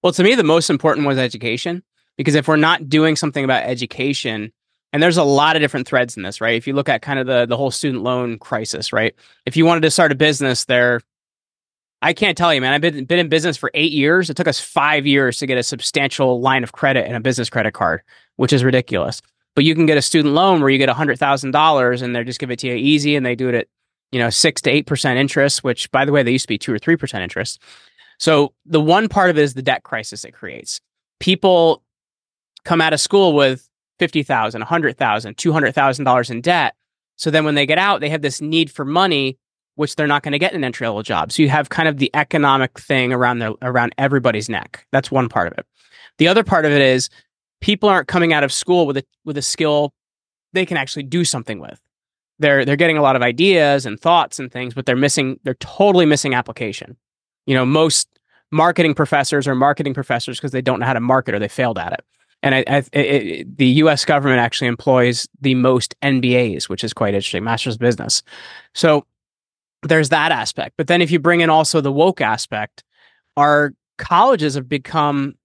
Well, 0.04 0.14
to 0.14 0.24
me, 0.24 0.36
the 0.36 0.44
most 0.44 0.70
important 0.70 1.08
was 1.08 1.18
education. 1.18 1.84
Because 2.18 2.36
if 2.36 2.48
we're 2.48 2.56
not 2.58 2.90
doing 2.90 3.16
something 3.16 3.44
about 3.44 3.64
education, 3.64 4.52
and 4.94 5.02
there's 5.02 5.18
a 5.18 5.24
lot 5.24 5.56
of 5.56 5.62
different 5.62 5.88
threads 5.88 6.18
in 6.18 6.24
this, 6.24 6.42
right? 6.42 6.56
If 6.56 6.68
you 6.68 6.74
look 6.74 6.90
at 6.90 7.02
kind 7.02 7.20
of 7.20 7.26
the 7.26 7.46
the 7.46 7.58
whole 7.58 7.72
student 7.72 8.04
loan 8.04 8.38
crisis, 8.38 8.92
right? 8.94 9.16
If 9.46 9.56
you 9.58 9.66
wanted 9.66 9.82
to 9.82 9.92
start 9.92 10.12
a 10.12 10.16
business, 10.16 10.66
there, 10.66 11.02
I 12.02 12.14
can't 12.14 12.38
tell 12.38 12.54
you, 12.54 12.62
man. 12.62 12.74
I've 12.74 12.82
been 12.82 13.06
been 13.06 13.20
in 13.20 13.30
business 13.30 13.58
for 13.58 13.70
eight 13.74 13.92
years. 13.92 14.30
It 14.30 14.38
took 14.38 14.48
us 14.48 14.60
five 14.60 15.06
years 15.06 15.38
to 15.38 15.48
get 15.48 15.58
a 15.58 15.64
substantial 15.64 16.42
line 16.42 16.64
of 16.64 16.72
credit 16.72 17.06
and 17.06 17.16
a 17.16 17.20
business 17.20 17.50
credit 17.50 17.74
card, 17.74 18.02
which 18.38 18.52
is 18.54 18.64
ridiculous. 18.64 19.22
But 19.56 19.66
you 19.66 19.76
can 19.76 19.86
get 19.86 19.98
a 19.98 20.02
student 20.02 20.34
loan 20.34 20.62
where 20.62 20.70
you 20.70 20.78
get 20.78 20.90
hundred 20.90 21.20
thousand 21.20 21.52
dollars, 21.52 22.02
and 22.02 22.16
they 22.16 22.24
just 22.24 22.40
give 22.40 22.50
it 22.50 22.60
to 22.60 22.68
you 22.68 22.74
easy, 22.74 23.16
and 23.16 23.26
they 23.26 23.36
do 23.36 23.50
it 23.50 23.56
at 23.56 23.68
you 24.12 24.20
know 24.20 24.30
six 24.30 24.62
to 24.64 24.72
eight 24.72 24.88
percent 24.88 25.20
interest. 25.20 25.64
Which, 25.64 25.92
by 25.92 26.06
the 26.06 26.12
way, 26.12 26.24
they 26.24 26.32
used 26.32 26.46
to 26.46 26.48
be 26.48 26.58
two 26.58 26.74
or 26.74 26.80
three 26.80 26.96
percent 26.96 27.24
interest. 27.24 27.62
So 28.18 28.54
the 28.66 28.82
one 28.82 29.08
part 29.08 29.30
of 29.30 29.38
it 29.38 29.42
is 29.42 29.54
the 29.54 29.62
debt 29.62 29.84
crisis 29.84 30.24
it 30.24 30.32
creates. 30.32 30.80
People 31.20 31.84
come 32.64 32.82
out 32.82 32.94
of 32.94 33.00
school 33.00 33.34
with 33.34 33.68
50,000, 33.98 34.62
100,000, 34.62 35.38
200,000 35.38 36.08
in 36.30 36.42
debt. 36.42 36.76
So 37.16 37.32
then 37.32 37.46
when 37.46 37.56
they 37.56 37.66
get 37.66 37.80
out, 37.80 38.00
they 38.00 38.10
have 38.10 38.22
this 38.22 38.40
need 38.40 38.70
for 38.70 38.86
money 38.86 39.40
which 39.76 39.96
they're 39.96 40.08
not 40.08 40.24
going 40.24 40.34
to 40.34 40.40
get 40.40 40.54
an 40.54 40.64
entry 40.64 40.88
level 40.88 41.04
job. 41.04 41.32
So 41.32 41.42
you 41.42 41.50
have 41.50 41.70
kind 41.70 41.88
of 41.88 41.98
the 41.98 42.12
economic 42.14 42.80
thing 42.80 43.14
around 43.14 43.40
their 43.40 43.54
around 43.62 43.94
everybody's 43.98 44.50
neck. 44.50 44.86
That's 44.92 45.12
one 45.12 45.30
part 45.30 45.52
of 45.52 45.58
it. 45.58 45.66
The 46.18 46.28
other 46.28 46.44
part 46.44 46.66
of 46.66 46.72
it 46.72 46.82
is 46.82 47.10
people 47.62 47.90
aren't 47.90 48.08
coming 48.08 48.34
out 48.34 48.44
of 48.44 48.52
school 48.52 48.86
with 48.86 48.98
a 48.98 49.04
with 49.26 49.38
a 49.38 49.42
skill 49.42 49.94
they 50.54 50.66
can 50.66 50.78
actually 50.78 51.04
do 51.04 51.24
something 51.24 51.60
with. 51.60 51.80
They're 52.40 52.66
they're 52.66 52.76
getting 52.76 52.98
a 52.98 53.02
lot 53.02 53.16
of 53.16 53.22
ideas 53.22 53.86
and 53.86 54.00
thoughts 54.00 54.40
and 54.40 54.52
things, 54.52 54.74
but 54.74 54.86
they're 54.86 54.96
missing 54.96 55.40
they're 55.44 55.54
totally 55.56 56.06
missing 56.06 56.34
application. 56.34 56.98
You 57.46 57.56
know, 57.56 57.66
most 57.66 58.08
marketing 58.52 58.94
professors 58.94 59.48
are 59.48 59.56
marketing 59.56 59.94
professors 59.94 60.38
because 60.38 60.52
they 60.52 60.62
don't 60.62 60.80
know 60.80 60.86
how 60.86 60.94
to 60.94 61.00
market 61.00 61.34
or 61.34 61.40
they 61.40 61.48
failed 61.48 61.78
at 61.78 61.94
it. 61.94 62.06
And 62.44 62.56
I, 62.56 62.64
I, 62.68 62.84
it, 62.94 63.58
the 63.58 63.68
U.S. 63.68 64.04
government 64.04 64.40
actually 64.40 64.68
employs 64.68 65.28
the 65.40 65.54
most 65.56 65.96
MBAs, 66.02 66.70
which 66.70 66.84
is 66.84 66.92
quite 66.92 67.14
interesting, 67.14 67.44
Masters 67.44 67.76
of 67.76 67.80
Business. 67.80 68.24
So 68.74 69.06
there's 69.84 70.10
that 70.10 70.32
aspect. 70.32 70.76
But 70.78 70.88
then 70.88 71.02
if 71.02 71.12
you 71.12 71.20
bring 71.20 71.42
in 71.42 71.50
also 71.50 71.82
the 71.82 71.92
woke 71.92 72.22
aspect, 72.22 72.84
our 73.38 73.74
colleges 73.98 74.56
have 74.56 74.70
become 74.70 75.36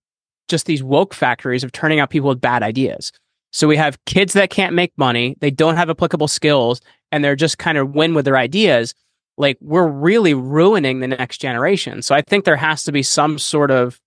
just 0.48 0.66
these 0.66 0.82
woke 0.82 1.14
factories 1.14 1.64
of 1.64 1.72
turning 1.72 2.00
out 2.00 2.10
people 2.10 2.28
with 2.28 2.40
bad 2.40 2.62
ideas. 2.62 3.12
So 3.52 3.66
we 3.66 3.76
have 3.76 4.02
kids 4.04 4.34
that 4.34 4.50
can't 4.50 4.74
make 4.74 4.92
money, 4.96 5.36
they 5.40 5.50
don't 5.50 5.76
have 5.76 5.90
applicable 5.90 6.28
skills, 6.28 6.80
and 7.10 7.24
they're 7.24 7.36
just 7.36 7.58
kind 7.58 7.78
of 7.78 7.94
win 7.94 8.14
with 8.14 8.24
their 8.24 8.36
ideas. 8.36 8.94
Like 9.38 9.58
we're 9.60 9.86
really 9.86 10.34
ruining 10.34 11.00
the 11.00 11.08
next 11.08 11.38
generation. 11.38 12.02
So 12.02 12.14
I 12.14 12.22
think 12.22 12.44
there 12.44 12.56
has 12.56 12.84
to 12.84 12.92
be 12.92 13.02
some 13.02 13.38
sort 13.38 13.70
of 13.70 14.00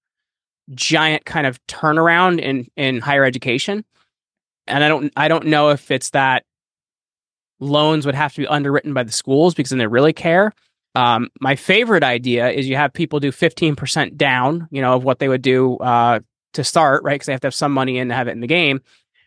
giant 0.76 1.26
kind 1.26 1.48
of 1.48 1.60
turnaround 1.68 2.40
in 2.40 2.68
in 2.76 3.02
higher 3.02 3.24
education. 3.24 3.84
And 4.68 4.84
I 4.84 4.88
don't 4.88 5.12
I 5.16 5.28
don't 5.28 5.46
know 5.46 5.70
if 5.70 5.92
it's 5.92 6.12
that 6.12 6.44
loans 7.60 8.06
would 8.06 8.16
have 8.16 8.34
to 8.34 8.42
be 8.42 8.48
underwritten 8.48 8.94
by 8.94 9.04
the 9.04 9.12
schools 9.12 9.54
because 9.54 9.70
then 9.70 9.80
they 9.80 9.88
really 9.88 10.14
care. 10.14 10.52
Um, 10.96 11.30
my 11.40 11.56
favorite 11.56 12.04
idea 12.04 12.50
is 12.50 12.68
you 12.68 12.76
have 12.76 12.94
people 12.94 13.20
do 13.20 13.32
15% 13.32 14.18
down, 14.18 14.68
you 14.72 14.82
know, 14.82 14.96
of 14.96 15.04
what 15.04 15.20
they 15.20 15.28
would 15.28 15.42
do 15.42 15.78
uh, 15.78 16.20
to 16.54 16.64
start, 16.64 17.04
right? 17.04 17.14
Because 17.14 17.28
they 17.28 17.34
have 17.34 17.42
to 17.42 17.48
have 17.48 17.54
some 17.54 17.72
money 17.72 17.98
in 17.98 18.10
to 18.10 18.16
have 18.16 18.28
it 18.28 18.32
in 18.32 18.42
the 18.42 18.48
game. 18.48 18.82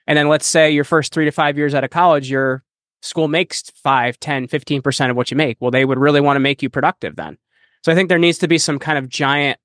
And 0.06 0.18
then 0.18 0.28
let's 0.28 0.46
say 0.46 0.70
your 0.70 0.84
first 0.84 1.12
three 1.12 1.24
to 1.26 1.30
five 1.30 1.56
years 1.56 1.74
out 1.74 1.84
of 1.84 1.90
college, 1.90 2.28
your 2.28 2.64
school 3.00 3.28
makes 3.28 3.62
5, 3.62 4.18
10, 4.18 4.48
15% 4.48 5.10
of 5.10 5.16
what 5.16 5.30
you 5.30 5.36
make. 5.36 5.56
Well, 5.60 5.70
they 5.70 5.84
would 5.84 5.98
really 5.98 6.20
want 6.20 6.36
to 6.36 6.40
make 6.40 6.62
you 6.62 6.70
productive 6.70 7.16
then. 7.16 7.38
So 7.84 7.92
I 7.92 7.94
think 7.94 8.08
there 8.08 8.18
needs 8.18 8.38
to 8.38 8.48
be 8.48 8.58
some 8.58 8.78
kind 8.78 8.98
of 8.98 9.08
giant 9.08 9.58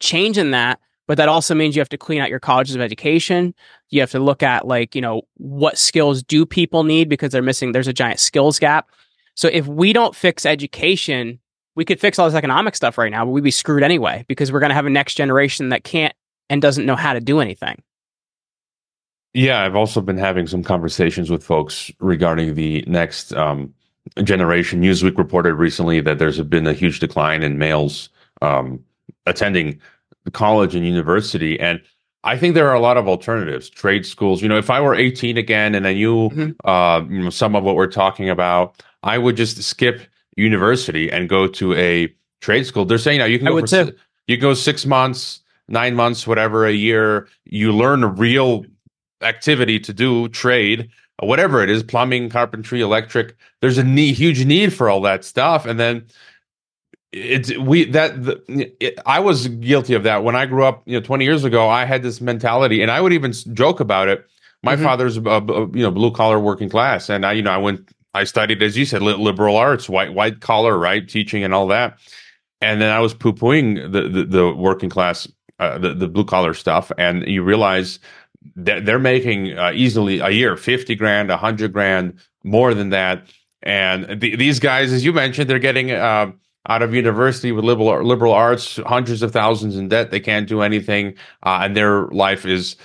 change 0.00 0.38
in 0.38 0.50
that 0.52 0.80
but 1.08 1.16
that 1.16 1.28
also 1.28 1.54
means 1.54 1.74
you 1.76 1.80
have 1.80 1.88
to 1.88 1.98
clean 1.98 2.20
out 2.20 2.30
your 2.30 2.40
colleges 2.40 2.74
of 2.74 2.80
education 2.80 3.54
you 3.90 4.00
have 4.00 4.10
to 4.10 4.18
look 4.18 4.42
at 4.42 4.66
like 4.66 4.94
you 4.94 5.00
know 5.00 5.22
what 5.36 5.78
skills 5.78 6.22
do 6.22 6.46
people 6.46 6.84
need 6.84 7.08
because 7.08 7.32
they're 7.32 7.42
missing 7.42 7.72
there's 7.72 7.88
a 7.88 7.92
giant 7.92 8.20
skills 8.20 8.58
gap 8.58 8.88
so 9.34 9.48
if 9.48 9.66
we 9.66 9.92
don't 9.92 10.14
fix 10.14 10.44
education 10.44 11.38
we 11.74 11.84
could 11.84 12.00
fix 12.00 12.18
all 12.18 12.26
this 12.26 12.36
economic 12.36 12.76
stuff 12.76 12.98
right 12.98 13.10
now, 13.10 13.24
but 13.24 13.30
we'd 13.30 13.44
be 13.44 13.50
screwed 13.50 13.82
anyway 13.82 14.24
because 14.28 14.52
we're 14.52 14.60
going 14.60 14.70
to 14.70 14.74
have 14.74 14.86
a 14.86 14.90
next 14.90 15.14
generation 15.14 15.70
that 15.70 15.84
can't 15.84 16.14
and 16.50 16.60
doesn't 16.60 16.86
know 16.86 16.96
how 16.96 17.12
to 17.12 17.20
do 17.20 17.40
anything. 17.40 17.82
Yeah, 19.34 19.62
I've 19.62 19.76
also 19.76 20.02
been 20.02 20.18
having 20.18 20.46
some 20.46 20.62
conversations 20.62 21.30
with 21.30 21.42
folks 21.42 21.90
regarding 22.00 22.54
the 22.54 22.84
next 22.86 23.32
um, 23.32 23.72
generation. 24.22 24.82
Newsweek 24.82 25.16
reported 25.16 25.54
recently 25.54 26.00
that 26.02 26.18
there's 26.18 26.40
been 26.42 26.66
a 26.66 26.74
huge 26.74 27.00
decline 27.00 27.42
in 27.42 27.56
males 27.56 28.10
um, 28.42 28.84
attending 29.24 29.80
college 30.30 30.74
and 30.74 30.86
university, 30.86 31.58
and 31.58 31.80
I 32.24 32.36
think 32.38 32.54
there 32.54 32.68
are 32.68 32.74
a 32.74 32.80
lot 32.80 32.96
of 32.96 33.08
alternatives. 33.08 33.68
Trade 33.68 34.06
schools. 34.06 34.42
You 34.42 34.48
know, 34.48 34.56
if 34.56 34.70
I 34.70 34.80
were 34.80 34.94
18 34.94 35.36
again 35.36 35.74
and 35.74 35.86
I 35.86 35.94
knew, 35.94 36.28
mm-hmm. 36.30 36.68
uh, 36.68 37.00
you 37.08 37.24
know, 37.24 37.30
some 37.30 37.56
of 37.56 37.64
what 37.64 37.74
we're 37.74 37.88
talking 37.88 38.30
about, 38.30 38.82
I 39.02 39.18
would 39.18 39.36
just 39.36 39.60
skip 39.62 40.02
university 40.36 41.10
and 41.10 41.28
go 41.28 41.46
to 41.48 41.74
a 41.74 42.14
trade 42.40 42.64
school. 42.64 42.84
They're 42.84 42.98
saying 42.98 43.18
now 43.18 43.24
you 43.24 43.38
can 43.38 43.48
go 43.48 43.66
for, 43.66 43.92
you 44.28 44.36
go 44.36 44.54
six 44.54 44.86
months, 44.86 45.40
nine 45.68 45.96
months, 45.96 46.26
whatever, 46.26 46.64
a 46.66 46.72
year. 46.72 47.28
You 47.44 47.72
learn 47.72 48.04
a 48.04 48.08
real 48.08 48.64
activity 49.22 49.80
to 49.80 49.92
do 49.92 50.28
trade, 50.28 50.90
whatever 51.20 51.62
it 51.62 51.70
is, 51.70 51.82
plumbing, 51.82 52.30
carpentry, 52.30 52.80
electric. 52.80 53.36
There's 53.60 53.78
a 53.78 53.84
need, 53.84 54.14
huge 54.14 54.44
need 54.44 54.72
for 54.72 54.88
all 54.88 55.00
that 55.02 55.24
stuff, 55.24 55.66
and 55.66 55.78
then 55.78 56.06
it's 57.12 57.56
we 57.58 57.84
that 57.90 58.24
the, 58.24 58.72
it, 58.80 58.98
I 59.04 59.20
was 59.20 59.48
guilty 59.48 59.94
of 59.94 60.04
that 60.04 60.24
when 60.24 60.34
I 60.34 60.46
grew 60.46 60.64
up. 60.64 60.82
You 60.86 60.98
know, 60.98 61.04
20 61.04 61.24
years 61.24 61.44
ago, 61.44 61.68
I 61.68 61.84
had 61.84 62.02
this 62.02 62.20
mentality, 62.20 62.82
and 62.82 62.90
I 62.90 63.00
would 63.00 63.12
even 63.12 63.32
joke 63.52 63.80
about 63.80 64.08
it. 64.08 64.26
My 64.62 64.74
mm-hmm. 64.74 64.84
father's 64.84 65.16
a, 65.18 65.22
a, 65.22 65.60
you 65.68 65.82
know 65.82 65.90
blue 65.90 66.10
collar 66.10 66.40
working 66.40 66.70
class, 66.70 67.10
and 67.10 67.26
I 67.26 67.32
you 67.32 67.42
know 67.42 67.50
I 67.50 67.58
went 67.58 67.90
I 68.14 68.24
studied 68.24 68.62
as 68.62 68.76
you 68.76 68.86
said 68.86 69.02
liberal 69.02 69.56
arts, 69.56 69.88
white 69.88 70.14
white 70.14 70.40
collar, 70.40 70.78
right, 70.78 71.06
teaching 71.06 71.44
and 71.44 71.52
all 71.52 71.66
that, 71.68 71.98
and 72.62 72.80
then 72.80 72.90
I 72.90 73.00
was 73.00 73.12
poo 73.12 73.34
pooing 73.34 73.92
the, 73.92 74.08
the, 74.08 74.24
the 74.24 74.54
working 74.54 74.88
class, 74.88 75.28
uh, 75.58 75.78
the 75.78 75.92
the 75.92 76.08
blue 76.08 76.24
collar 76.24 76.54
stuff, 76.54 76.90
and 76.96 77.26
you 77.26 77.42
realize 77.42 77.98
that 78.56 78.86
they're 78.86 78.98
making 78.98 79.58
uh, 79.58 79.72
easily 79.74 80.20
a 80.20 80.30
year 80.30 80.56
fifty 80.56 80.94
grand, 80.94 81.30
a 81.30 81.36
hundred 81.36 81.74
grand, 81.74 82.18
more 82.42 82.72
than 82.72 82.88
that, 82.90 83.26
and 83.62 84.18
the, 84.18 84.34
these 84.36 84.60
guys, 84.60 84.92
as 84.94 85.04
you 85.04 85.12
mentioned, 85.12 85.50
they're 85.50 85.58
getting. 85.58 85.90
Uh, 85.90 86.32
out 86.68 86.82
of 86.82 86.94
university 86.94 87.52
with 87.52 87.64
liberal 87.64 88.04
liberal 88.04 88.32
arts, 88.32 88.78
hundreds 88.86 89.22
of 89.22 89.32
thousands 89.32 89.76
in 89.76 89.88
debt. 89.88 90.10
They 90.10 90.20
can't 90.20 90.48
do 90.48 90.62
anything, 90.62 91.14
uh, 91.42 91.60
and 91.62 91.76
their 91.76 92.06
life 92.08 92.46
is 92.46 92.76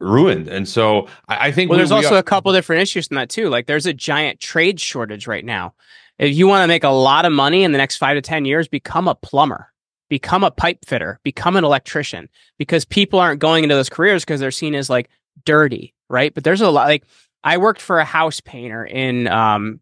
ruined. 0.00 0.48
And 0.48 0.68
so 0.68 1.08
I, 1.28 1.48
I 1.48 1.52
think 1.52 1.70
well, 1.70 1.76
we, 1.76 1.80
there's 1.80 1.90
we 1.90 1.96
also 1.96 2.16
are- 2.16 2.18
a 2.18 2.22
couple 2.22 2.52
different 2.52 2.82
issues 2.82 3.08
in 3.08 3.16
that 3.16 3.30
too. 3.30 3.48
Like 3.48 3.66
there's 3.66 3.86
a 3.86 3.92
giant 3.92 4.40
trade 4.40 4.80
shortage 4.80 5.26
right 5.26 5.44
now. 5.44 5.74
If 6.18 6.34
you 6.34 6.46
want 6.46 6.62
to 6.62 6.68
make 6.68 6.84
a 6.84 6.88
lot 6.88 7.26
of 7.26 7.32
money 7.32 7.62
in 7.62 7.72
the 7.72 7.78
next 7.78 7.96
five 7.98 8.16
to 8.16 8.22
ten 8.22 8.46
years, 8.46 8.68
become 8.68 9.06
a 9.06 9.14
plumber, 9.14 9.70
become 10.08 10.44
a 10.44 10.50
pipe 10.50 10.78
fitter, 10.86 11.20
become 11.22 11.56
an 11.56 11.64
electrician, 11.64 12.30
because 12.58 12.86
people 12.86 13.18
aren't 13.18 13.40
going 13.40 13.64
into 13.64 13.74
those 13.74 13.90
careers 13.90 14.24
because 14.24 14.40
they're 14.40 14.50
seen 14.50 14.74
as 14.74 14.88
like 14.88 15.10
dirty, 15.44 15.94
right? 16.08 16.32
But 16.32 16.44
there's 16.44 16.62
a 16.62 16.70
lot. 16.70 16.88
Like 16.88 17.04
I 17.44 17.58
worked 17.58 17.82
for 17.82 17.98
a 17.98 18.04
house 18.04 18.40
painter 18.40 18.84
in 18.84 19.28
um, 19.28 19.80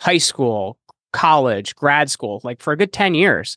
high 0.00 0.18
school, 0.18 0.78
college, 1.12 1.74
grad 1.76 2.10
school, 2.10 2.40
like 2.44 2.60
for 2.60 2.72
a 2.72 2.76
good 2.76 2.92
10 2.92 3.14
years. 3.14 3.56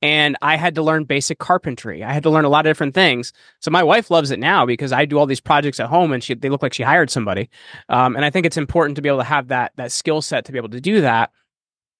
And 0.00 0.36
I 0.42 0.56
had 0.56 0.76
to 0.76 0.82
learn 0.82 1.04
basic 1.04 1.38
carpentry. 1.38 2.04
I 2.04 2.12
had 2.12 2.22
to 2.22 2.30
learn 2.30 2.44
a 2.44 2.48
lot 2.48 2.66
of 2.66 2.70
different 2.70 2.94
things. 2.94 3.32
So 3.60 3.70
my 3.70 3.82
wife 3.82 4.10
loves 4.10 4.30
it 4.30 4.38
now 4.38 4.64
because 4.64 4.92
I 4.92 5.04
do 5.06 5.18
all 5.18 5.26
these 5.26 5.40
projects 5.40 5.80
at 5.80 5.88
home 5.88 6.12
and 6.12 6.22
she, 6.22 6.34
they 6.34 6.50
look 6.50 6.62
like 6.62 6.72
she 6.72 6.84
hired 6.84 7.10
somebody. 7.10 7.50
Um, 7.88 8.14
and 8.14 8.24
I 8.24 8.30
think 8.30 8.46
it's 8.46 8.56
important 8.56 8.96
to 8.96 9.02
be 9.02 9.08
able 9.08 9.18
to 9.18 9.24
have 9.24 9.48
that, 9.48 9.72
that 9.76 9.90
skill 9.90 10.22
set 10.22 10.44
to 10.44 10.52
be 10.52 10.58
able 10.58 10.68
to 10.68 10.80
do 10.80 11.00
that. 11.00 11.32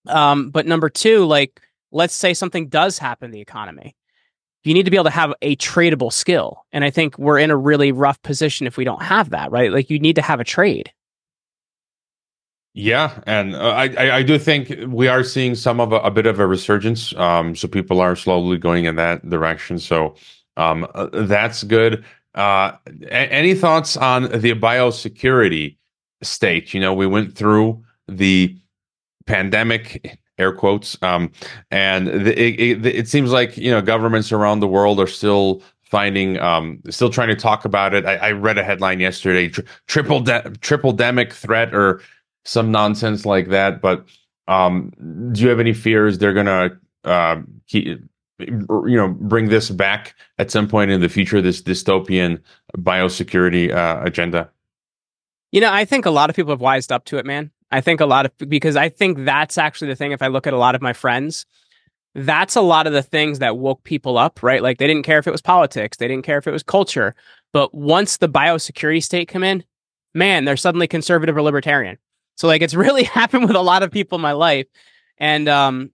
Um, 0.07 0.51
but 0.51 0.65
number 0.65 0.89
two, 0.89 1.25
like, 1.25 1.61
let's 1.91 2.15
say 2.15 2.35
something 2.35 2.69
does 2.69 2.99
happen 2.99 3.27
in 3.27 3.31
the 3.33 3.41
economy. 3.41 3.97
You 4.63 4.75
need 4.75 4.85
to 4.85 4.91
be 4.91 4.97
able 4.97 5.05
to 5.05 5.11
have 5.11 5.35
a 5.43 5.57
tradable 5.57 6.13
skill. 6.13 6.65
And 6.73 6.85
I 6.85 6.91
think 6.91 7.19
we're 7.19 7.39
in 7.39 7.51
a 7.51 7.57
really 7.57 7.91
rough 7.91 8.21
position 8.23 8.67
if 8.67 8.77
we 8.77 8.85
don't 8.85 9.03
have 9.03 9.31
that, 9.31 9.51
right? 9.51 9.73
Like 9.73 9.91
you 9.91 9.99
need 9.99 10.17
to 10.17 10.23
have 10.23 10.41
a 10.41 10.45
trade. 10.45 10.93
Yeah, 12.79 13.21
and 13.27 13.57
uh, 13.57 13.71
I, 13.71 14.19
I 14.19 14.23
do 14.23 14.39
think 14.39 14.73
we 14.87 15.09
are 15.09 15.25
seeing 15.25 15.57
some 15.57 15.81
of 15.81 15.91
a, 15.91 15.97
a 15.97 16.13
bit 16.13 16.27
of 16.27 16.39
a 16.39 16.47
resurgence. 16.47 17.13
Um, 17.17 17.57
so 17.57 17.67
people 17.67 18.01
are 18.01 18.15
slowly 18.15 18.57
going 18.57 18.85
in 18.85 18.95
that 18.95 19.29
direction. 19.29 19.81
So 19.81 20.15
um, 20.57 20.87
uh, 20.95 21.09
that's 21.13 21.65
good. 21.65 22.05
Uh, 22.37 22.77
a- 23.03 23.33
any 23.33 23.55
thoughts 23.55 23.97
on 23.97 24.31
the 24.31 24.55
biosecurity 24.55 25.77
state? 26.23 26.73
You 26.73 26.79
know, 26.79 26.95
we 26.95 27.09
went 27.09 27.35
through 27.35 27.83
the 28.07 28.57
pandemic, 29.27 30.17
air 30.39 30.53
quotes, 30.53 30.97
um, 31.03 31.33
and 31.73 32.07
the, 32.07 32.41
it, 32.41 32.61
it, 32.61 32.87
it, 32.87 33.09
seems 33.09 33.33
like 33.33 33.57
you 33.57 33.73
know 33.73 33.83
governments 33.83 34.31
around 34.31 34.61
the 34.61 34.69
world 34.69 35.01
are 35.01 35.09
still 35.09 35.65
finding, 35.83 36.39
um, 36.39 36.81
still 36.91 37.11
trying 37.11 37.29
to 37.29 37.35
talk 37.35 37.65
about 37.65 37.93
it. 37.93 38.07
I, 38.07 38.17
I 38.19 38.31
read 38.31 38.57
a 38.57 38.63
headline 38.63 39.01
yesterday: 39.01 39.49
tri- 39.49 39.65
triple 39.89 40.21
de- 40.21 40.53
triple 40.61 40.97
demic 40.97 41.33
threat 41.33 41.75
or 41.75 42.03
some 42.45 42.71
nonsense 42.71 43.27
like 43.27 43.49
that. 43.49 43.81
But 43.81 44.07
um, 44.47 44.93
do 45.33 45.43
you 45.43 45.49
have 45.49 45.61
any 45.61 45.73
fears 45.73 46.19
they're 46.19 46.35
gonna 46.35 46.79
uh, 47.05 47.41
keep, 47.67 47.87
you 48.39 48.97
know 48.97 49.09
bring 49.09 49.49
this 49.49 49.71
back 49.71 50.15
at 50.39 50.51
some 50.51 50.69
point 50.69 50.91
in 50.91 51.01
the 51.01 51.09
future? 51.09 51.41
This 51.41 51.63
dystopian 51.63 52.41
biosecurity 52.77 53.73
uh, 53.73 54.03
agenda. 54.05 54.51
You 55.53 55.61
know, 55.61 55.73
I 55.73 55.85
think 55.85 56.05
a 56.05 56.11
lot 56.11 56.31
of 56.31 56.37
people 56.37 56.53
have 56.53 56.61
wised 56.61 56.93
up 56.93 57.05
to 57.07 57.17
it, 57.19 57.25
man. 57.25 57.51
I 57.71 57.81
think 57.81 58.01
a 58.01 58.07
lot 58.07 58.27
of 58.27 58.33
because 58.49 58.77
I 58.77 58.89
think 58.89 59.25
that's 59.25 59.59
actually 59.59 59.89
the 59.89 59.97
thing. 59.97 60.13
If 60.13 60.23
I 60.23 60.29
look 60.29 60.47
at 60.47 60.55
a 60.55 60.59
lot 60.59 60.75
of 60.75 60.83
my 60.83 60.93
friends, 60.93 61.47
that's 62.15 62.57
a 62.57 62.61
lot 62.61 62.87
of 62.87 62.93
the 62.93 63.03
things 63.03 63.39
that 63.39 63.59
woke 63.59 63.85
people 63.85 64.19
up, 64.19 64.43
right? 64.43 64.63
Like 64.63 64.79
they 64.79 64.87
didn't 64.87 65.05
care 65.05 65.19
if 65.19 65.27
it 65.27 65.33
was 65.33 65.43
politics, 65.43 65.97
they 65.97 66.09
didn't 66.09 66.25
care 66.25 66.39
if 66.39 66.47
it 66.47 66.53
was 66.53 66.63
culture. 66.63 67.15
But 67.53 67.75
once 67.75 68.17
the 68.17 68.29
biosecurity 68.29 69.03
state 69.03 69.29
come 69.29 69.45
in, 69.45 69.65
man, 70.15 70.45
they're 70.45 70.57
suddenly 70.57 70.87
conservative 70.87 71.37
or 71.37 71.43
libertarian. 71.43 71.99
So 72.39 72.47
like 72.47 72.63
it's 72.63 72.75
really 72.87 73.05
happened 73.05 73.47
with 73.47 73.57
a 73.57 73.63
lot 73.63 73.83
of 73.83 73.91
people 73.91 74.17
in 74.17 74.23
my 74.23 74.33
life. 74.33 74.67
And 75.19 75.49
um, 75.49 75.91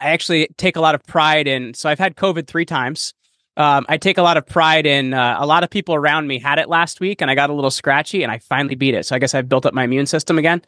I 0.00 0.10
actually 0.10 0.48
take 0.56 0.76
a 0.76 0.80
lot 0.80 0.94
of 0.94 1.04
pride 1.04 1.46
in. 1.46 1.74
So 1.74 1.88
I've 1.88 1.98
had 1.98 2.16
COVID 2.16 2.46
three 2.46 2.64
times. 2.64 3.14
Um, 3.58 3.86
I 3.88 3.96
take 3.96 4.18
a 4.18 4.22
lot 4.22 4.36
of 4.36 4.46
pride 4.46 4.84
in. 4.84 5.14
Uh, 5.14 5.36
a 5.38 5.46
lot 5.46 5.64
of 5.64 5.70
people 5.70 5.94
around 5.94 6.26
me 6.26 6.38
had 6.38 6.58
it 6.58 6.68
last 6.68 7.00
week, 7.00 7.22
and 7.22 7.30
I 7.30 7.34
got 7.34 7.48
a 7.48 7.54
little 7.54 7.70
scratchy, 7.70 8.22
and 8.22 8.30
I 8.30 8.38
finally 8.38 8.74
beat 8.74 8.94
it. 8.94 9.06
So 9.06 9.16
I 9.16 9.18
guess 9.18 9.34
I've 9.34 9.48
built 9.48 9.64
up 9.64 9.72
my 9.72 9.84
immune 9.84 10.04
system 10.04 10.36
again. 10.36 10.60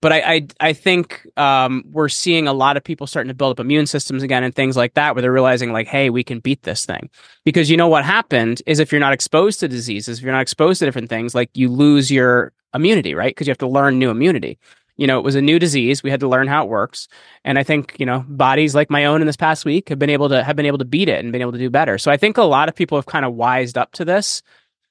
But 0.00 0.12
I 0.12 0.20
I, 0.20 0.46
I 0.60 0.72
think 0.72 1.26
um, 1.36 1.84
we're 1.90 2.08
seeing 2.08 2.48
a 2.48 2.54
lot 2.54 2.78
of 2.78 2.84
people 2.84 3.06
starting 3.06 3.28
to 3.28 3.34
build 3.34 3.52
up 3.52 3.60
immune 3.60 3.86
systems 3.86 4.22
again 4.22 4.44
and 4.44 4.54
things 4.54 4.78
like 4.78 4.94
that, 4.94 5.14
where 5.14 5.20
they're 5.20 5.30
realizing 5.32 5.72
like, 5.72 5.88
hey, 5.88 6.08
we 6.08 6.24
can 6.24 6.40
beat 6.40 6.62
this 6.62 6.86
thing. 6.86 7.10
Because 7.44 7.70
you 7.70 7.76
know 7.76 7.88
what 7.88 8.02
happened 8.02 8.62
is 8.66 8.78
if 8.78 8.92
you're 8.92 8.98
not 8.98 9.12
exposed 9.12 9.60
to 9.60 9.68
diseases, 9.68 10.18
if 10.18 10.24
you're 10.24 10.32
not 10.32 10.40
exposed 10.40 10.78
to 10.78 10.86
different 10.86 11.10
things, 11.10 11.34
like 11.34 11.50
you 11.54 11.68
lose 11.68 12.10
your 12.10 12.54
immunity, 12.74 13.14
right? 13.14 13.30
Because 13.30 13.46
you 13.46 13.50
have 13.50 13.58
to 13.58 13.66
learn 13.66 13.98
new 13.98 14.10
immunity. 14.10 14.58
You 14.96 15.06
know, 15.06 15.18
it 15.18 15.24
was 15.24 15.34
a 15.34 15.42
new 15.42 15.58
disease. 15.58 16.02
We 16.02 16.10
had 16.10 16.20
to 16.20 16.28
learn 16.28 16.48
how 16.48 16.64
it 16.64 16.68
works. 16.68 17.08
And 17.44 17.58
I 17.58 17.62
think, 17.62 17.96
you 17.98 18.06
know, 18.06 18.24
bodies 18.28 18.74
like 18.74 18.90
my 18.90 19.06
own 19.06 19.20
in 19.20 19.26
this 19.26 19.36
past 19.36 19.64
week 19.64 19.88
have 19.88 19.98
been 19.98 20.10
able 20.10 20.28
to 20.28 20.44
have 20.44 20.54
been 20.54 20.66
able 20.66 20.78
to 20.78 20.84
beat 20.84 21.08
it 21.08 21.24
and 21.24 21.32
been 21.32 21.40
able 21.40 21.52
to 21.52 21.58
do 21.58 21.70
better. 21.70 21.98
So 21.98 22.10
I 22.10 22.16
think 22.16 22.36
a 22.36 22.42
lot 22.42 22.68
of 22.68 22.74
people 22.74 22.98
have 22.98 23.06
kind 23.06 23.24
of 23.24 23.34
wised 23.34 23.78
up 23.78 23.92
to 23.92 24.04
this 24.04 24.42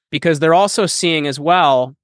because 0.09 0.39
they're 0.39 0.53
also 0.53 0.85
seeing 0.85 1.27
as 1.27 1.39
well, 1.39 1.95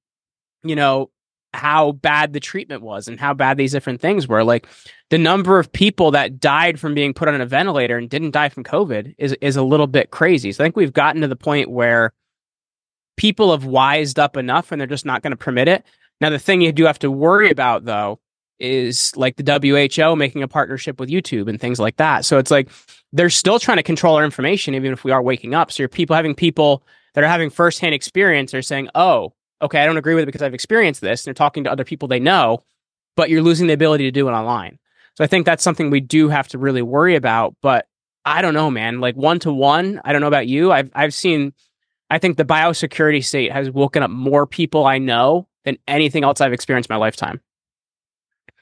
you 0.64 0.76
know, 0.76 1.10
how 1.54 1.94
bad 1.94 2.34
the 2.34 2.40
treatment 2.40 2.82
was 2.82 3.08
and 3.08 3.20
how 3.20 3.34
bad 3.34 3.58
these 3.58 3.72
different 3.72 4.00
things 4.00 4.28
were. 4.28 4.44
Like 4.44 4.68
the 5.10 5.18
number 5.18 5.60
of 5.60 5.72
people 5.72 6.12
that 6.12 6.40
died 6.40 6.80
from 6.80 6.94
being 6.94 7.14
put 7.14 7.28
on 7.28 7.42
a 7.42 7.46
ventilator 7.46 7.98
and 7.98 8.10
didn't 8.10 8.32
die 8.32 8.50
from 8.50 8.64
COVID 8.64 9.16
is 9.18 9.34
is 9.42 9.56
a 9.56 9.64
little 9.64 9.88
bit 9.88 10.12
crazy. 10.12 10.52
So 10.52 10.64
I 10.64 10.66
think 10.66 10.76
we've 10.76 10.94
gotten 10.94 11.22
to 11.22 11.28
the 11.28 11.36
point 11.36 11.70
where 11.70 12.14
people 13.18 13.52
have 13.52 13.66
wised 13.66 14.20
up 14.20 14.38
enough 14.38 14.72
and 14.72 14.80
they're 14.80 14.88
just 14.88 15.06
not 15.06 15.22
going 15.22 15.32
to 15.32 15.38
permit 15.38 15.68
it. 15.68 15.84
Now, 16.22 16.30
the 16.30 16.40
thing 16.40 16.62
you 16.62 16.72
do 16.72 16.86
have 16.86 17.00
to 17.00 17.12
worry 17.12 17.52
about, 17.52 17.86
though, 17.86 18.20
is 18.60 19.16
like 19.16 19.36
the 19.36 19.44
WHO 19.98 20.16
making 20.16 20.42
a 20.42 20.48
partnership 20.48 21.00
with 21.00 21.10
YouTube 21.10 21.48
and 21.48 21.60
things 21.60 21.80
like 21.80 21.98
that. 21.98 22.26
So 22.26 22.38
it's 22.40 22.50
like 22.50 22.70
they're 23.14 23.30
still 23.30 23.60
trying 23.60 23.78
to 23.78 23.84
control 23.84 24.16
our 24.16 24.26
information, 24.26 24.74
even 24.74 24.94
if 24.94 25.04
we 25.04 25.12
are 25.12 25.22
waking 25.22 25.54
up. 25.54 25.72
So 25.72 25.84
you're 25.84 25.90
people 25.90 26.16
having 26.16 26.34
people 26.34 26.84
that 27.14 27.24
are 27.24 27.28
having 27.28 27.50
firsthand 27.50 27.94
experience 27.94 28.54
are 28.54 28.62
saying, 28.62 28.90
oh, 28.96 29.34
okay, 29.62 29.82
I 29.82 29.86
don't 29.86 29.98
agree 29.98 30.16
with 30.16 30.24
it 30.24 30.28
because 30.28 30.42
I've 30.42 30.54
experienced 30.54 31.02
this. 31.02 31.22
And 31.22 31.28
they're 31.28 31.34
talking 31.38 31.64
to 31.66 31.72
other 31.72 31.84
people 31.84 32.08
they 32.08 32.20
know, 32.20 32.64
but 33.16 33.30
you're 33.30 33.44
losing 33.44 33.68
the 33.68 33.74
ability 33.74 34.06
to 34.06 34.12
do 34.12 34.28
it 34.28 34.32
online. 34.32 34.80
So 35.16 35.24
I 35.24 35.28
think 35.28 35.46
that's 35.46 35.64
something 35.64 35.90
we 35.90 36.00
do 36.00 36.30
have 36.30 36.48
to 36.50 36.58
really 36.58 36.82
worry 36.82 37.16
about. 37.16 37.56
But 37.62 37.88
I 38.26 38.42
don't 38.42 38.54
know, 38.54 38.70
man. 38.70 39.00
Like 39.00 39.16
one 39.16 39.40
to 39.40 39.54
one, 39.54 40.02
I 40.04 40.14
don't 40.14 40.22
know 40.22 40.28
about 40.28 40.48
you. 40.48 40.72
I've 40.72 40.92
I've 40.94 41.14
seen 41.14 41.54
I 42.10 42.20
think 42.20 42.38
the 42.38 42.46
biosecurity 42.46 43.24
state 43.24 43.52
has 43.52 43.70
woken 43.70 44.04
up 44.04 44.10
more 44.10 44.48
people 44.48 44.86
I 44.86 44.98
know 44.98 45.48
than 45.66 45.78
anything 45.88 46.24
else 46.24 46.40
I've 46.40 46.54
experienced 46.54 46.90
in 46.90 46.94
my 46.94 47.00
lifetime. 47.00 47.42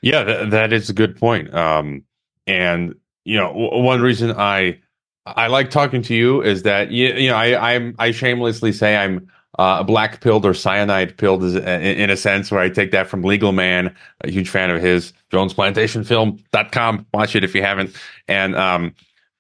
Yeah, 0.02 0.24
th- 0.24 0.50
that 0.52 0.74
is 0.74 0.90
a 0.90 0.94
good 0.94 1.18
point. 1.18 1.54
Um, 1.54 2.04
and 2.48 2.96
you 3.24 3.38
know, 3.38 3.48
w- 3.48 3.84
one 3.84 4.02
reason 4.02 4.32
I 4.32 4.80
I 5.26 5.48
like 5.48 5.70
talking 5.70 6.02
to 6.04 6.16
you 6.16 6.42
is 6.42 6.64
that 6.64 6.92
you, 6.92 7.08
you 7.14 7.30
know 7.30 7.36
I 7.36 7.74
I'm 7.76 7.96
I 8.00 8.12
shamelessly 8.12 8.72
say 8.72 8.96
I'm 8.98 9.30
uh, 9.58 9.84
black 9.84 10.22
pilled 10.22 10.46
or 10.46 10.54
cyanide 10.54 11.18
pilled 11.18 11.44
is, 11.44 11.56
in, 11.56 11.64
in, 11.64 12.10
a 12.10 12.18
sense 12.18 12.52
where 12.52 12.60
I 12.60 12.70
take 12.70 12.92
that 12.92 13.08
from 13.08 13.24
Legal 13.24 13.52
Man, 13.52 13.96
a 14.22 14.30
huge 14.30 14.50
fan 14.50 14.70
of 14.70 14.82
his, 14.82 15.14
JonesPlantationFilm.com. 15.32 17.06
Watch 17.14 17.36
it 17.36 17.44
if 17.44 17.56
you 17.56 17.62
haven't. 17.62 17.96
And, 18.28 18.56
um, 18.56 18.94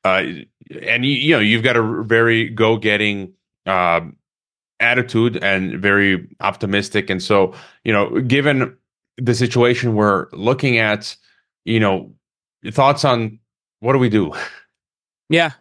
uh, 0.06 0.24
and 0.82 1.06
you, 1.06 1.12
you 1.12 1.36
know, 1.36 1.42
you've 1.42 1.64
got 1.64 1.76
a 1.76 2.04
very 2.04 2.48
go 2.48 2.78
getting, 2.78 3.34
uh, 3.66 4.02
attitude 4.80 5.42
and 5.44 5.80
very 5.80 6.28
optimistic. 6.40 7.10
And 7.10 7.22
so, 7.22 7.54
you 7.84 7.94
know, 7.94 8.20
given 8.22 8.76
the 9.18 9.34
situation 9.34 9.96
we're 9.96 10.28
looking 10.32 10.78
at, 10.78 11.16
you 11.64 11.80
know, 11.80 12.14
thoughts 12.72 13.06
on 13.06 13.40
what 13.80 13.94
do 13.94 14.00
we 14.00 14.10
do? 14.10 14.34
Yeah. 15.28 15.54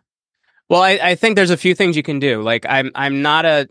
Well, 0.68 0.82
I, 0.82 0.98
I 1.02 1.14
think 1.14 1.36
there's 1.36 1.48
a 1.48 1.56
few 1.56 1.74
things 1.74 1.96
you 1.96 2.02
can 2.02 2.18
do. 2.18 2.42
Like 2.42 2.66
I'm 2.68 2.90
I'm 2.94 3.22
not 3.22 3.46
a 3.46 3.66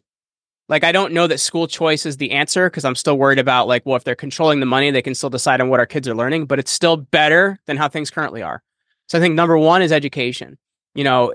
like 0.70 0.84
I 0.84 0.92
don't 0.92 1.14
know 1.14 1.28
that 1.28 1.40
school 1.40 1.68
choice 1.68 2.06
is 2.06 2.18
the 2.18 2.32
answer 2.32 2.70
because 2.70 2.86
I'm 2.86 2.96
still 2.96 3.18
worried 3.18 3.40
about 3.40 3.68
like, 3.68 3.86
well, 3.86 3.96
if 3.96 4.04
they're 4.04 4.16
controlling 4.16 4.60
the 4.60 4.66
money, 4.66 4.90
they 4.92 5.04
can 5.04 5.14
still 5.14 5.30
decide 5.30 5.62
on 5.62 5.70
what 5.70 5.80
our 5.80 5.86
kids 5.86 6.08
are 6.08 6.16
learning, 6.16 6.46
but 6.46 6.58
it's 6.58 6.72
still 6.72 6.98
better 6.98 7.60
than 7.68 7.78
how 7.78 7.88
things 7.88 8.10
currently 8.10 8.42
are. 8.42 8.64
So 9.08 9.18
I 9.18 9.22
think 9.22 9.36
number 9.36 9.58
one 9.58 9.82
is 9.82 9.92
education. 9.92 10.58
You 10.96 11.04
know, 11.04 11.34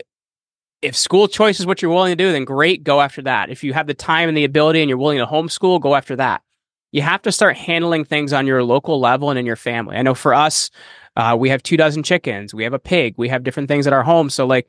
if 0.82 0.96
school 0.96 1.28
choice 1.28 1.58
is 1.60 1.66
what 1.66 1.82
you're 1.82 1.92
willing 1.92 2.12
to 2.12 2.24
do, 2.24 2.32
then 2.32 2.44
great, 2.44 2.84
go 2.84 3.00
after 3.00 3.22
that. 3.22 3.50
If 3.50 3.64
you 3.64 3.72
have 3.72 3.86
the 3.86 3.94
time 3.94 4.28
and 4.28 4.36
the 4.36 4.44
ability 4.44 4.80
and 4.80 4.88
you're 4.88 4.98
willing 4.98 5.18
to 5.18 5.26
homeschool, 5.26 5.80
go 5.80 5.94
after 5.94 6.16
that. 6.16 6.42
You 6.92 7.02
have 7.02 7.22
to 7.22 7.32
start 7.32 7.56
handling 7.56 8.04
things 8.04 8.32
on 8.32 8.46
your 8.46 8.62
local 8.62 9.00
level 9.00 9.30
and 9.30 9.38
in 9.38 9.44
your 9.44 9.56
family. 9.56 9.96
I 9.96 10.02
know 10.02 10.14
for 10.14 10.32
us, 10.32 10.70
uh, 11.16 11.36
we 11.38 11.50
have 11.50 11.62
two 11.62 11.76
dozen 11.76 12.02
chickens, 12.02 12.54
we 12.54 12.64
have 12.64 12.72
a 12.72 12.78
pig, 12.78 13.14
we 13.16 13.28
have 13.28 13.42
different 13.42 13.68
things 13.68 13.86
at 13.86 13.92
our 13.92 14.04
home. 14.04 14.30
So 14.30 14.46
like 14.46 14.68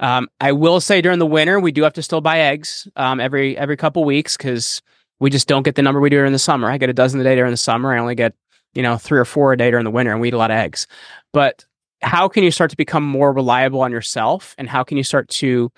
um, 0.00 0.28
I 0.40 0.52
will 0.52 0.80
say 0.80 1.00
during 1.00 1.18
the 1.18 1.26
winter 1.26 1.60
we 1.60 1.72
do 1.72 1.82
have 1.82 1.92
to 1.94 2.02
still 2.02 2.20
buy 2.20 2.38
eggs 2.38 2.88
um, 2.96 3.20
every 3.20 3.56
every 3.56 3.76
couple 3.76 4.04
weeks 4.04 4.36
because 4.36 4.82
we 5.20 5.30
just 5.30 5.48
don't 5.48 5.62
get 5.62 5.74
the 5.74 5.82
number 5.82 6.00
we 6.00 6.10
do 6.10 6.16
during 6.16 6.32
the 6.32 6.38
summer. 6.38 6.70
I 6.70 6.78
get 6.78 6.90
a 6.90 6.94
dozen 6.94 7.20
a 7.20 7.24
day 7.24 7.34
during 7.34 7.50
the 7.50 7.56
summer. 7.56 7.94
I 7.94 7.98
only 7.98 8.14
get 8.14 8.34
you 8.74 8.82
know 8.82 8.96
three 8.96 9.18
or 9.18 9.24
four 9.24 9.52
a 9.52 9.56
day 9.56 9.70
during 9.70 9.84
the 9.84 9.90
winter, 9.90 10.12
and 10.12 10.20
we 10.20 10.28
eat 10.28 10.34
a 10.34 10.38
lot 10.38 10.50
of 10.50 10.56
eggs. 10.56 10.86
But 11.32 11.64
how 12.04 12.28
can 12.28 12.44
you 12.44 12.50
start 12.50 12.70
to 12.70 12.76
become 12.76 13.02
more 13.02 13.32
reliable 13.32 13.80
on 13.80 13.90
yourself, 13.90 14.54
and 14.58 14.68
how 14.68 14.84
can 14.84 14.96
you 14.96 15.04
start 15.04 15.28
to 15.28 15.72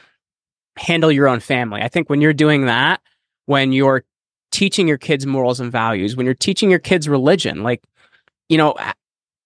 handle 0.76 1.10
your 1.10 1.28
own 1.28 1.40
family? 1.40 1.80
I 1.82 1.88
think 1.88 2.10
when 2.10 2.20
you're 2.20 2.34
doing 2.34 2.66
that, 2.66 3.00
when 3.46 3.72
you're 3.72 4.04
teaching 4.50 4.88
your 4.88 4.98
kids 4.98 5.24
morals 5.26 5.60
and 5.60 5.70
values, 5.70 6.16
when 6.16 6.26
you're 6.26 6.34
teaching 6.34 6.70
your 6.70 6.78
kids 6.78 7.08
religion, 7.08 7.62
like 7.62 7.82
you 8.48 8.58
know 8.58 8.74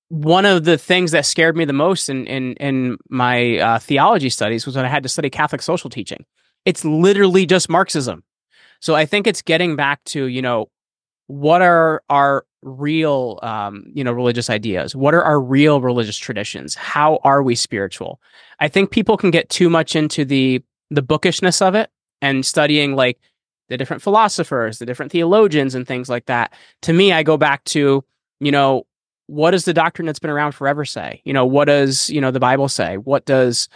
one 0.08 0.44
of 0.44 0.64
the 0.64 0.76
things 0.76 1.12
that 1.12 1.24
scared 1.24 1.56
me 1.56 1.64
the 1.64 1.72
most 1.72 2.08
in 2.08 2.26
in 2.26 2.54
in 2.54 2.96
my 3.08 3.58
uh, 3.58 3.78
theology 3.78 4.30
studies 4.30 4.66
was 4.66 4.76
when 4.76 4.84
I 4.84 4.88
had 4.88 5.02
to 5.04 5.08
study 5.08 5.30
Catholic 5.30 5.62
social 5.62 5.90
teaching. 5.90 6.24
It's 6.64 6.84
literally 6.84 7.46
just 7.46 7.68
Marxism. 7.68 8.24
So 8.80 8.94
I 8.94 9.06
think 9.06 9.26
it's 9.26 9.42
getting 9.42 9.76
back 9.76 10.02
to 10.06 10.24
you 10.26 10.42
know 10.42 10.68
what 11.30 11.62
are 11.62 12.02
our 12.10 12.44
real 12.62 13.38
um, 13.42 13.84
you 13.94 14.02
know 14.02 14.12
religious 14.12 14.50
ideas? 14.50 14.96
What 14.96 15.14
are 15.14 15.22
our 15.22 15.40
real 15.40 15.80
religious 15.80 16.18
traditions? 16.18 16.74
How 16.74 17.20
are 17.22 17.42
we 17.42 17.54
spiritual? 17.54 18.20
I 18.58 18.66
think 18.66 18.90
people 18.90 19.16
can 19.16 19.30
get 19.30 19.48
too 19.48 19.70
much 19.70 19.94
into 19.94 20.24
the 20.24 20.62
the 20.90 21.02
bookishness 21.02 21.62
of 21.62 21.76
it 21.76 21.88
and 22.20 22.44
studying 22.44 22.96
like 22.96 23.18
the 23.68 23.76
different 23.76 24.02
philosophers, 24.02 24.80
the 24.80 24.86
different 24.86 25.12
theologians, 25.12 25.76
and 25.76 25.86
things 25.86 26.08
like 26.08 26.26
that. 26.26 26.52
To 26.82 26.92
me, 26.92 27.12
I 27.12 27.22
go 27.22 27.36
back 27.36 27.62
to 27.66 28.04
you 28.40 28.50
know 28.50 28.86
what 29.26 29.52
does 29.52 29.64
the 29.64 29.72
doctrine 29.72 30.06
that's 30.06 30.18
been 30.18 30.30
around 30.30 30.52
forever 30.52 30.84
say? 30.84 31.22
You 31.24 31.32
know, 31.32 31.46
what 31.46 31.66
does, 31.66 32.10
you 32.10 32.20
know, 32.20 32.32
the 32.32 32.40
Bible 32.40 32.66
say? 32.66 32.96
What 32.96 33.26
does, 33.26 33.68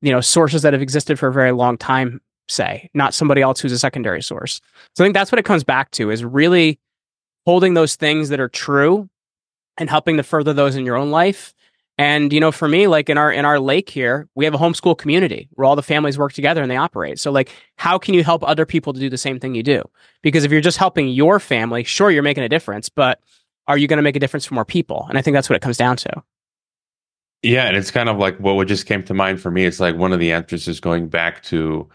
you 0.00 0.10
know, 0.10 0.22
sources 0.22 0.62
that 0.62 0.72
have 0.72 0.80
existed 0.80 1.18
for 1.18 1.28
a 1.28 1.32
very 1.32 1.52
long 1.52 1.76
time 1.76 2.22
say, 2.48 2.88
not 2.94 3.12
somebody 3.12 3.42
else 3.42 3.60
who's 3.60 3.72
a 3.72 3.78
secondary 3.78 4.22
source. 4.22 4.62
So 4.94 5.04
I 5.04 5.06
think 5.06 5.14
that's 5.14 5.30
what 5.30 5.38
it 5.38 5.44
comes 5.44 5.62
back 5.62 5.90
to 5.92 6.10
is 6.10 6.24
really 6.24 6.78
holding 7.46 7.74
those 7.74 7.96
things 7.96 8.28
that 8.30 8.40
are 8.40 8.48
true 8.48 9.08
and 9.78 9.90
helping 9.90 10.16
to 10.16 10.22
further 10.22 10.52
those 10.52 10.76
in 10.76 10.84
your 10.84 10.96
own 10.96 11.10
life. 11.10 11.54
And 11.96 12.32
you 12.32 12.40
know, 12.40 12.50
for 12.50 12.66
me, 12.66 12.88
like 12.88 13.08
in 13.08 13.18
our 13.18 13.32
in 13.32 13.44
our 13.44 13.60
lake 13.60 13.88
here, 13.88 14.28
we 14.34 14.44
have 14.44 14.54
a 14.54 14.58
homeschool 14.58 14.98
community 14.98 15.48
where 15.52 15.64
all 15.64 15.76
the 15.76 15.82
families 15.82 16.18
work 16.18 16.32
together 16.32 16.60
and 16.60 16.70
they 16.70 16.76
operate. 16.76 17.20
So 17.20 17.30
like 17.30 17.50
how 17.76 17.98
can 17.98 18.14
you 18.14 18.24
help 18.24 18.42
other 18.42 18.66
people 18.66 18.92
to 18.92 19.00
do 19.00 19.08
the 19.08 19.18
same 19.18 19.38
thing 19.38 19.54
you 19.54 19.62
do? 19.62 19.82
Because 20.22 20.44
if 20.44 20.50
you're 20.50 20.60
just 20.60 20.78
helping 20.78 21.08
your 21.08 21.38
family, 21.38 21.84
sure 21.84 22.10
you're 22.10 22.22
making 22.22 22.44
a 22.44 22.48
difference, 22.48 22.88
but 22.88 23.20
are 23.66 23.78
you 23.78 23.86
going 23.86 23.98
to 23.98 24.02
make 24.02 24.16
a 24.16 24.20
difference 24.20 24.44
for 24.44 24.54
more 24.54 24.64
people? 24.64 25.06
And 25.08 25.16
I 25.16 25.22
think 25.22 25.34
that's 25.34 25.48
what 25.48 25.56
it 25.56 25.62
comes 25.62 25.76
down 25.76 25.96
to. 25.98 26.22
Yeah, 27.42 27.66
and 27.66 27.76
it's 27.76 27.90
kind 27.90 28.08
of 28.08 28.16
like 28.16 28.38
what 28.38 28.66
just 28.66 28.86
came 28.86 29.02
to 29.04 29.14
mind 29.14 29.40
for 29.40 29.50
me. 29.50 29.66
It's 29.66 29.78
like 29.78 29.96
one 29.96 30.12
of 30.12 30.18
the 30.18 30.32
answers 30.32 30.66
is 30.66 30.80
going 30.80 31.08
back 31.08 31.42
to 31.44 31.88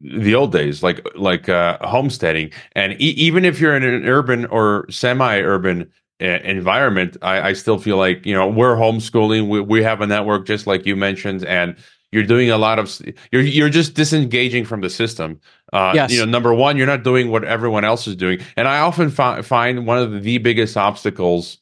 the 0.00 0.34
old 0.34 0.52
days, 0.52 0.82
like 0.82 1.06
like 1.16 1.48
uh, 1.48 1.78
homesteading, 1.86 2.50
and 2.72 2.92
e- 3.00 3.14
even 3.16 3.44
if 3.44 3.60
you're 3.60 3.76
in 3.76 3.82
an 3.82 4.06
urban 4.06 4.44
or 4.46 4.86
semi-urban 4.90 5.90
uh, 6.20 6.24
environment, 6.24 7.16
I, 7.22 7.48
I, 7.48 7.52
still 7.54 7.78
feel 7.78 7.96
like 7.96 8.26
you 8.26 8.34
know 8.34 8.46
we're 8.46 8.76
homeschooling. 8.76 9.48
We 9.48 9.60
we 9.60 9.82
have 9.82 10.00
a 10.00 10.06
network 10.06 10.46
just 10.46 10.66
like 10.66 10.84
you 10.86 10.96
mentioned, 10.96 11.44
and 11.44 11.76
you're 12.12 12.24
doing 12.24 12.50
a 12.50 12.58
lot 12.58 12.78
of 12.78 13.00
you're 13.32 13.42
you're 13.42 13.70
just 13.70 13.94
disengaging 13.94 14.64
from 14.64 14.80
the 14.80 14.90
system. 14.90 15.40
Uh, 15.72 15.92
yes. 15.94 16.12
You 16.12 16.20
know, 16.20 16.24
number 16.24 16.54
one, 16.54 16.76
you're 16.76 16.86
not 16.86 17.02
doing 17.02 17.30
what 17.30 17.44
everyone 17.44 17.84
else 17.84 18.06
is 18.06 18.16
doing, 18.16 18.40
and 18.56 18.68
I 18.68 18.80
often 18.80 19.10
fi- 19.10 19.42
find 19.42 19.86
one 19.86 19.98
of 19.98 20.22
the 20.22 20.38
biggest 20.38 20.76
obstacles 20.76 21.58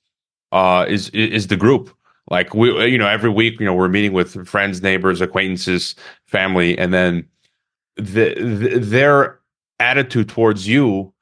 uh, 0.53 0.87
is 0.89 1.09
is 1.11 1.47
the 1.47 1.57
group. 1.57 1.91
Like 2.31 2.55
we, 2.55 2.87
you 2.87 2.99
know, 2.99 3.07
every 3.07 3.31
week, 3.31 3.61
you 3.61 3.67
know, 3.67 3.75
we're 3.75 3.89
meeting 3.89 4.13
with 4.13 4.49
friends, 4.49 4.83
neighbors, 4.83 5.21
acquaintances, 5.21 5.95
family, 6.27 6.77
and 6.79 6.93
then 6.93 7.29
the, 7.97 8.35
the 8.35 8.79
their 8.79 9.41
attitude 9.81 10.29
towards 10.29 10.67
you. 10.67 11.13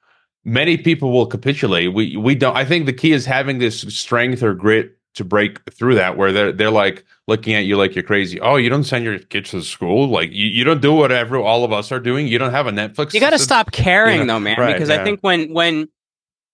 Many 0.44 0.76
people 0.76 1.12
will 1.12 1.26
capitulate. 1.26 1.94
We 1.94 2.16
we 2.16 2.34
don't. 2.34 2.56
I 2.56 2.64
think 2.64 2.86
the 2.86 2.92
key 2.92 3.12
is 3.12 3.26
having 3.26 3.58
this 3.58 3.80
strength 3.80 4.42
or 4.42 4.54
grit 4.54 4.98
to 5.14 5.24
break 5.24 5.58
through 5.72 5.94
that 5.94 6.16
where 6.16 6.32
they're 6.32 6.52
they're 6.52 6.70
like 6.70 7.04
looking 7.28 7.54
at 7.54 7.64
you 7.64 7.76
like 7.76 7.94
you're 7.94 8.02
crazy. 8.02 8.40
Oh, 8.40 8.56
you 8.56 8.68
don't 8.68 8.84
send 8.84 9.04
your 9.04 9.18
kids 9.18 9.50
to 9.50 9.62
school. 9.62 10.08
Like 10.08 10.32
you, 10.32 10.46
you 10.46 10.64
don't 10.64 10.80
do 10.80 10.92
whatever 10.92 11.36
all 11.38 11.64
of 11.64 11.72
us 11.72 11.92
are 11.92 12.00
doing. 12.00 12.26
You 12.26 12.38
don't 12.38 12.50
have 12.50 12.66
a 12.66 12.70
Netflix. 12.70 13.14
You 13.14 13.20
got 13.20 13.30
to 13.30 13.38
stop 13.38 13.72
caring 13.72 14.20
you 14.20 14.24
know? 14.24 14.34
though, 14.34 14.40
man, 14.40 14.58
right, 14.58 14.72
because 14.72 14.88
yeah. 14.88 15.00
I 15.00 15.04
think 15.04 15.20
when 15.20 15.52
when 15.52 15.88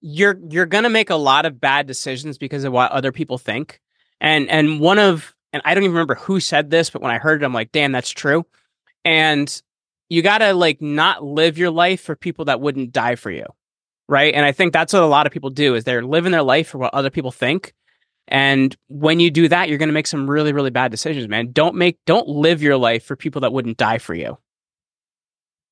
you're 0.00 0.38
you're 0.50 0.66
going 0.66 0.84
to 0.84 0.90
make 0.90 1.10
a 1.10 1.16
lot 1.16 1.46
of 1.46 1.60
bad 1.60 1.86
decisions 1.86 2.36
because 2.36 2.64
of 2.64 2.72
what 2.72 2.90
other 2.92 3.12
people 3.12 3.38
think. 3.38 3.80
And 4.20 4.50
and 4.50 4.80
one 4.80 4.98
of 4.98 5.34
and 5.52 5.62
I 5.64 5.74
don't 5.74 5.84
even 5.84 5.94
remember 5.94 6.16
who 6.16 6.40
said 6.40 6.70
this, 6.70 6.90
but 6.90 7.00
when 7.00 7.12
I 7.12 7.18
heard 7.18 7.42
it 7.42 7.46
I'm 7.46 7.54
like, 7.54 7.72
"Damn, 7.72 7.92
that's 7.92 8.10
true." 8.10 8.44
And 9.04 9.62
you 10.08 10.22
got 10.22 10.38
to 10.38 10.54
like 10.54 10.80
not 10.80 11.24
live 11.24 11.58
your 11.58 11.70
life 11.70 12.00
for 12.00 12.16
people 12.16 12.46
that 12.46 12.60
wouldn't 12.60 12.92
die 12.92 13.14
for 13.14 13.30
you. 13.30 13.46
Right? 14.08 14.32
And 14.34 14.44
I 14.46 14.52
think 14.52 14.72
that's 14.72 14.94
what 14.94 15.02
a 15.02 15.06
lot 15.06 15.26
of 15.26 15.32
people 15.32 15.50
do 15.50 15.74
is 15.74 15.84
they're 15.84 16.02
living 16.02 16.32
their 16.32 16.42
life 16.42 16.68
for 16.68 16.78
what 16.78 16.94
other 16.94 17.10
people 17.10 17.30
think 17.30 17.74
and 18.28 18.76
when 18.88 19.20
you 19.20 19.30
do 19.30 19.48
that, 19.48 19.68
you're 19.68 19.78
going 19.78 19.88
to 19.88 19.94
make 19.94 20.06
some 20.06 20.28
really, 20.28 20.52
really 20.52 20.70
bad 20.70 20.90
decisions, 20.90 21.28
man. 21.28 21.50
Don't 21.52 21.74
make, 21.74 21.98
don't 22.04 22.28
live 22.28 22.62
your 22.62 22.76
life 22.76 23.04
for 23.04 23.16
people 23.16 23.40
that 23.40 23.52
wouldn't 23.52 23.78
die 23.78 23.98
for 23.98 24.14
you. 24.14 24.38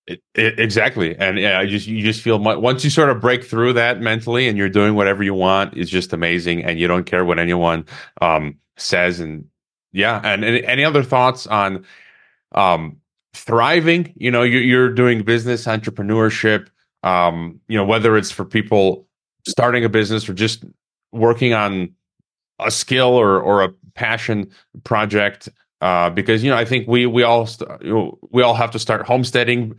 It, 0.07 0.23
it, 0.35 0.59
exactly, 0.61 1.17
and 1.19 1.37
yeah, 1.37 1.59
I 1.59 1.67
just 1.67 1.89
you 1.89 2.01
just 2.01 2.23
feel 2.23 2.39
once 2.39 2.85
you 2.85 2.91
sort 2.91 3.11
of 3.11 3.21
break 3.21 3.43
through 3.43 3.73
that 3.73 4.01
mentally, 4.01 4.47
and 4.47 4.57
you're 4.57 4.69
doing 4.69 4.95
whatever 4.95 5.25
you 5.25 5.35
want, 5.35 5.77
it's 5.77 5.91
just 5.91 6.13
amazing, 6.13 6.65
and 6.65 6.79
you 6.79 6.87
don't 6.87 7.07
care 7.07 7.25
what 7.25 7.41
anyone 7.41 7.85
um, 8.21 8.57
says, 8.77 9.19
and 9.19 9.47
yeah, 9.91 10.21
and, 10.23 10.45
and 10.45 10.65
any 10.65 10.85
other 10.85 11.03
thoughts 11.03 11.49
on 11.49 11.85
um, 12.53 12.99
thriving? 13.37 14.13
You 14.17 14.31
know, 14.31 14.43
you're, 14.43 14.63
you're 14.63 14.91
doing 14.91 15.23
business 15.23 15.67
entrepreneurship. 15.67 16.69
Um, 17.03 17.61
you 17.69 17.77
know, 17.77 17.85
whether 17.85 18.17
it's 18.17 18.31
for 18.31 18.45
people 18.45 19.07
starting 19.47 19.85
a 19.85 19.89
business 19.89 20.29
or 20.29 20.35
just 20.35 20.65
working 21.13 21.53
on 21.53 21.95
a 22.59 22.71
skill 22.71 23.09
or 23.11 23.41
or 23.41 23.63
a 23.63 23.69
passion 23.95 24.51
project 24.83 25.49
uh, 25.83 26.09
because 26.09 26.43
you 26.43 26.51
know 26.51 26.57
I 26.57 26.65
think 26.65 26.89
we 26.89 27.05
we 27.05 27.23
all 27.23 27.47
st- 27.47 27.71
you 27.83 27.93
know, 27.93 28.19
we 28.31 28.43
all 28.43 28.55
have 28.55 28.71
to 28.71 28.79
start 28.79 29.07
homesteading, 29.07 29.75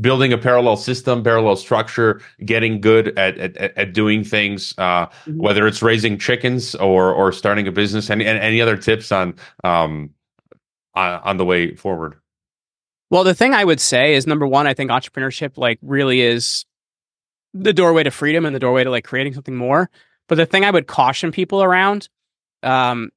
building 0.00 0.32
a 0.32 0.38
parallel 0.38 0.76
system, 0.76 1.24
parallel 1.24 1.56
structure, 1.56 2.20
getting 2.44 2.80
good 2.80 3.18
at 3.18 3.36
at, 3.36 3.56
at 3.56 3.92
doing 3.92 4.22
things, 4.22 4.74
uh, 4.78 5.06
mm-hmm. 5.06 5.38
whether 5.38 5.66
it's 5.66 5.82
raising 5.82 6.18
chickens 6.18 6.76
or 6.76 7.12
or 7.12 7.32
starting 7.32 7.66
a 7.66 7.72
business. 7.72 8.10
And, 8.10 8.22
and 8.22 8.38
any 8.38 8.60
other 8.60 8.76
tips 8.76 9.10
on 9.10 9.34
um 9.64 10.10
on, 10.94 11.20
on 11.24 11.36
the 11.36 11.44
way 11.44 11.74
forward? 11.74 12.16
Well, 13.10 13.24
the 13.24 13.34
thing 13.34 13.54
I 13.54 13.64
would 13.64 13.80
say 13.80 14.14
is 14.14 14.26
number 14.26 14.46
one, 14.46 14.66
I 14.66 14.74
think 14.74 14.90
entrepreneurship 14.90 15.58
like 15.58 15.78
really 15.82 16.20
is 16.20 16.64
the 17.52 17.72
doorway 17.72 18.04
to 18.04 18.10
freedom 18.10 18.46
and 18.46 18.54
the 18.54 18.60
doorway 18.60 18.84
to 18.84 18.90
like 18.90 19.04
creating 19.04 19.34
something 19.34 19.56
more. 19.56 19.90
But 20.28 20.36
the 20.36 20.46
thing 20.46 20.64
I 20.64 20.70
would 20.70 20.86
caution 20.86 21.32
people 21.32 21.62
around 21.62 22.08
um, 22.62 23.10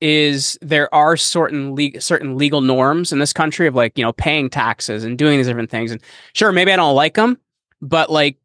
is 0.00 0.58
there 0.60 0.94
are 0.94 1.16
certain 1.16 1.74
le- 1.74 2.00
certain 2.00 2.36
legal 2.36 2.60
norms 2.60 3.12
in 3.12 3.18
this 3.18 3.32
country 3.32 3.66
of 3.66 3.74
like 3.74 3.96
you 3.96 4.04
know 4.04 4.12
paying 4.12 4.50
taxes 4.50 5.04
and 5.04 5.16
doing 5.16 5.38
these 5.38 5.46
different 5.46 5.70
things. 5.70 5.90
And 5.90 6.02
sure, 6.34 6.52
maybe 6.52 6.72
I 6.72 6.76
don't 6.76 6.94
like 6.94 7.14
them, 7.14 7.38
but 7.80 8.10
like 8.10 8.36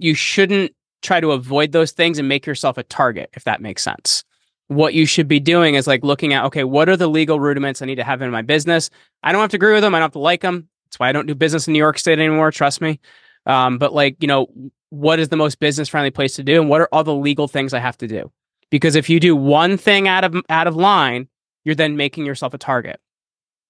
you 0.00 0.14
shouldn't 0.14 0.72
try 1.02 1.20
to 1.20 1.30
avoid 1.30 1.70
those 1.70 1.92
things 1.92 2.18
and 2.18 2.28
make 2.28 2.44
yourself 2.44 2.76
a 2.76 2.82
target 2.82 3.30
if 3.34 3.44
that 3.44 3.62
makes 3.62 3.82
sense. 3.82 4.24
What 4.68 4.94
you 4.94 5.06
should 5.06 5.28
be 5.28 5.40
doing 5.40 5.74
is 5.74 5.86
like 5.86 6.04
looking 6.04 6.32
at 6.34 6.44
okay, 6.44 6.64
what 6.64 6.88
are 6.88 6.96
the 6.96 7.08
legal 7.08 7.40
rudiments 7.40 7.82
I 7.82 7.86
need 7.86 7.96
to 7.96 8.04
have 8.04 8.22
in 8.22 8.30
my 8.30 8.42
business? 8.42 8.90
I 9.22 9.32
don't 9.32 9.40
have 9.40 9.50
to 9.50 9.56
agree 9.56 9.72
with 9.72 9.82
them. 9.82 9.94
I 9.94 9.98
don't 9.98 10.06
have 10.06 10.12
to 10.12 10.18
like 10.18 10.42
them. 10.42 10.68
That's 10.86 10.98
why 10.98 11.08
I 11.08 11.12
don't 11.12 11.26
do 11.26 11.34
business 11.34 11.66
in 11.66 11.72
New 11.72 11.78
York 11.78 11.98
State 11.98 12.18
anymore. 12.18 12.50
Trust 12.50 12.80
me. 12.80 13.00
Um, 13.46 13.78
but 13.78 13.92
like, 13.92 14.16
you 14.20 14.28
know, 14.28 14.48
what 14.90 15.18
is 15.18 15.28
the 15.28 15.36
most 15.36 15.58
business 15.58 15.88
friendly 15.88 16.10
place 16.10 16.36
to 16.36 16.44
do 16.44 16.60
and 16.60 16.70
what 16.70 16.80
are 16.80 16.88
all 16.92 17.04
the 17.04 17.14
legal 17.14 17.48
things 17.48 17.74
I 17.74 17.78
have 17.78 17.98
to 17.98 18.06
do? 18.06 18.30
Because 18.70 18.94
if 18.94 19.08
you 19.08 19.20
do 19.20 19.34
one 19.34 19.76
thing 19.76 20.06
out 20.08 20.24
of 20.24 20.36
out 20.48 20.66
of 20.66 20.76
line, 20.76 21.28
you're 21.64 21.74
then 21.74 21.96
making 21.96 22.26
yourself 22.26 22.54
a 22.54 22.58
target. 22.58 23.00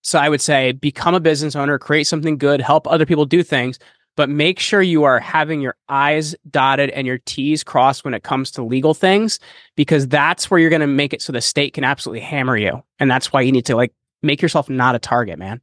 So 0.03 0.19
I 0.19 0.29
would 0.29 0.41
say 0.41 0.73
become 0.73 1.15
a 1.15 1.21
business 1.21 1.57
owner, 1.57 1.79
create 1.79 2.05
something 2.05 2.39
good, 2.39 2.61
help 2.61 2.87
other 2.87 3.07
people 3.07 3.25
do 3.25 3.43
things, 3.43 3.79
but 4.19 4.29
make 4.29 4.59
sure 4.59 4.83
you 4.83 5.05
are 5.05 5.21
having 5.21 5.61
your 5.61 5.77
I's 5.89 6.35
dotted 6.51 6.91
and 6.91 7.07
your 7.07 7.19
T's 7.19 7.63
crossed 7.63 8.05
when 8.05 8.15
it 8.15 8.25
comes 8.25 8.51
to 8.51 8.65
legal 8.65 8.93
things, 8.93 9.39
because 9.77 10.09
that's 10.09 10.51
where 10.51 10.59
you're 10.59 10.71
going 10.71 10.81
to 10.81 10.89
make 10.89 11.15
it 11.15 11.23
so 11.23 11.33
the 11.33 11.41
state 11.41 11.73
can 11.73 11.85
absolutely 11.85 12.19
hammer 12.19 12.57
you. 12.57 12.83
And 12.99 13.09
that's 13.09 13.33
why 13.33 13.43
you 13.43 13.53
need 13.53 13.65
to 13.67 13.77
like 13.77 13.93
make 14.25 14.43
yourself 14.43 14.69
not 14.69 14.97
a 14.97 14.99
target, 14.99 15.39
man. 15.39 15.61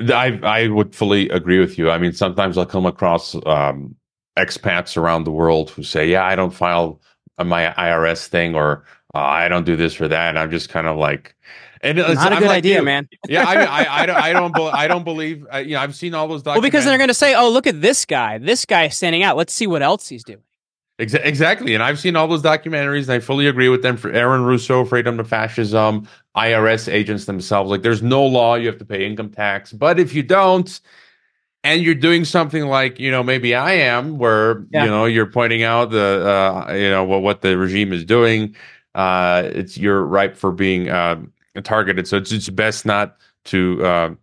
I 0.00 0.38
I 0.44 0.68
would 0.68 0.94
fully 0.94 1.28
agree 1.30 1.58
with 1.58 1.76
you. 1.76 1.90
I 1.90 1.98
mean, 1.98 2.12
sometimes 2.12 2.56
I'll 2.56 2.66
come 2.66 2.86
across 2.86 3.34
um, 3.46 3.96
expats 4.38 4.96
around 4.96 5.24
the 5.24 5.32
world 5.32 5.70
who 5.70 5.82
say, 5.82 6.08
"Yeah, 6.08 6.24
I 6.24 6.36
don't 6.36 6.54
file 6.54 7.00
my 7.44 7.74
IRS 7.76 8.28
thing," 8.28 8.54
or 8.54 8.84
uh, 9.12 9.18
"I 9.18 9.48
don't 9.48 9.66
do 9.66 9.74
this 9.74 10.00
or 10.00 10.06
that," 10.06 10.28
and 10.28 10.38
I'm 10.38 10.52
just 10.52 10.68
kind 10.68 10.86
of 10.86 10.98
like, 10.98 11.34
and 11.86 11.98
it's 11.98 12.14
not 12.14 12.32
a 12.32 12.36
I'm 12.36 12.40
good 12.40 12.48
like 12.48 12.58
idea, 12.58 12.78
you. 12.78 12.84
man. 12.84 13.08
yeah, 13.28 13.44
I, 13.46 13.54
I, 13.64 14.02
I, 14.02 14.06
don't, 14.06 14.16
I 14.16 14.32
don't, 14.32 14.56
I 14.74 14.88
don't 14.88 15.04
believe. 15.04 15.46
Uh, 15.52 15.58
you 15.58 15.74
know, 15.74 15.80
I've 15.80 15.94
seen 15.94 16.14
all 16.14 16.26
those. 16.28 16.44
Well, 16.44 16.60
because 16.60 16.84
they're 16.84 16.98
going 16.98 17.08
to 17.08 17.14
say, 17.14 17.34
"Oh, 17.34 17.48
look 17.50 17.66
at 17.66 17.80
this 17.80 18.04
guy. 18.04 18.38
This 18.38 18.64
guy 18.64 18.88
standing 18.88 19.22
out. 19.22 19.36
Let's 19.36 19.52
see 19.52 19.66
what 19.66 19.82
else 19.82 20.08
he's 20.08 20.24
doing." 20.24 20.42
Exa- 20.98 21.24
exactly, 21.24 21.74
and 21.74 21.82
I've 21.82 21.98
seen 21.98 22.16
all 22.16 22.26
those 22.26 22.42
documentaries, 22.42 23.02
and 23.02 23.12
I 23.12 23.20
fully 23.20 23.46
agree 23.46 23.68
with 23.68 23.82
them. 23.82 23.96
For 23.96 24.10
Aaron 24.10 24.44
Russo, 24.44 24.84
Freedom 24.84 25.18
to 25.18 25.24
Fascism, 25.24 26.08
IRS 26.36 26.90
agents 26.90 27.26
themselves, 27.26 27.70
like 27.70 27.82
there's 27.82 28.02
no 28.02 28.24
law 28.24 28.54
you 28.54 28.66
have 28.66 28.78
to 28.78 28.84
pay 28.84 29.06
income 29.06 29.30
tax, 29.30 29.72
but 29.72 30.00
if 30.00 30.14
you 30.14 30.22
don't, 30.22 30.80
and 31.62 31.82
you're 31.82 31.94
doing 31.94 32.24
something 32.24 32.66
like 32.66 32.98
you 32.98 33.10
know 33.10 33.22
maybe 33.22 33.54
I 33.54 33.72
am, 33.72 34.16
where 34.16 34.64
yeah. 34.70 34.84
you 34.84 34.90
know 34.90 35.04
you're 35.04 35.26
pointing 35.26 35.62
out 35.62 35.90
the 35.90 36.26
uh, 36.26 36.72
you 36.72 36.88
know 36.88 37.04
what 37.04 37.22
what 37.22 37.42
the 37.42 37.58
regime 37.58 37.92
is 37.92 38.04
doing, 38.04 38.56
uh, 38.94 39.42
it's 39.44 39.76
you're 39.76 40.02
ripe 40.02 40.34
for 40.34 40.50
being 40.50 40.88
uh, 40.88 41.20
targeted. 41.64 42.06
So 42.06 42.16
it's 42.16 42.32
it's 42.32 42.48
best 42.48 42.86
not 42.86 43.16
to 43.46 43.84
uh, 43.84 44.14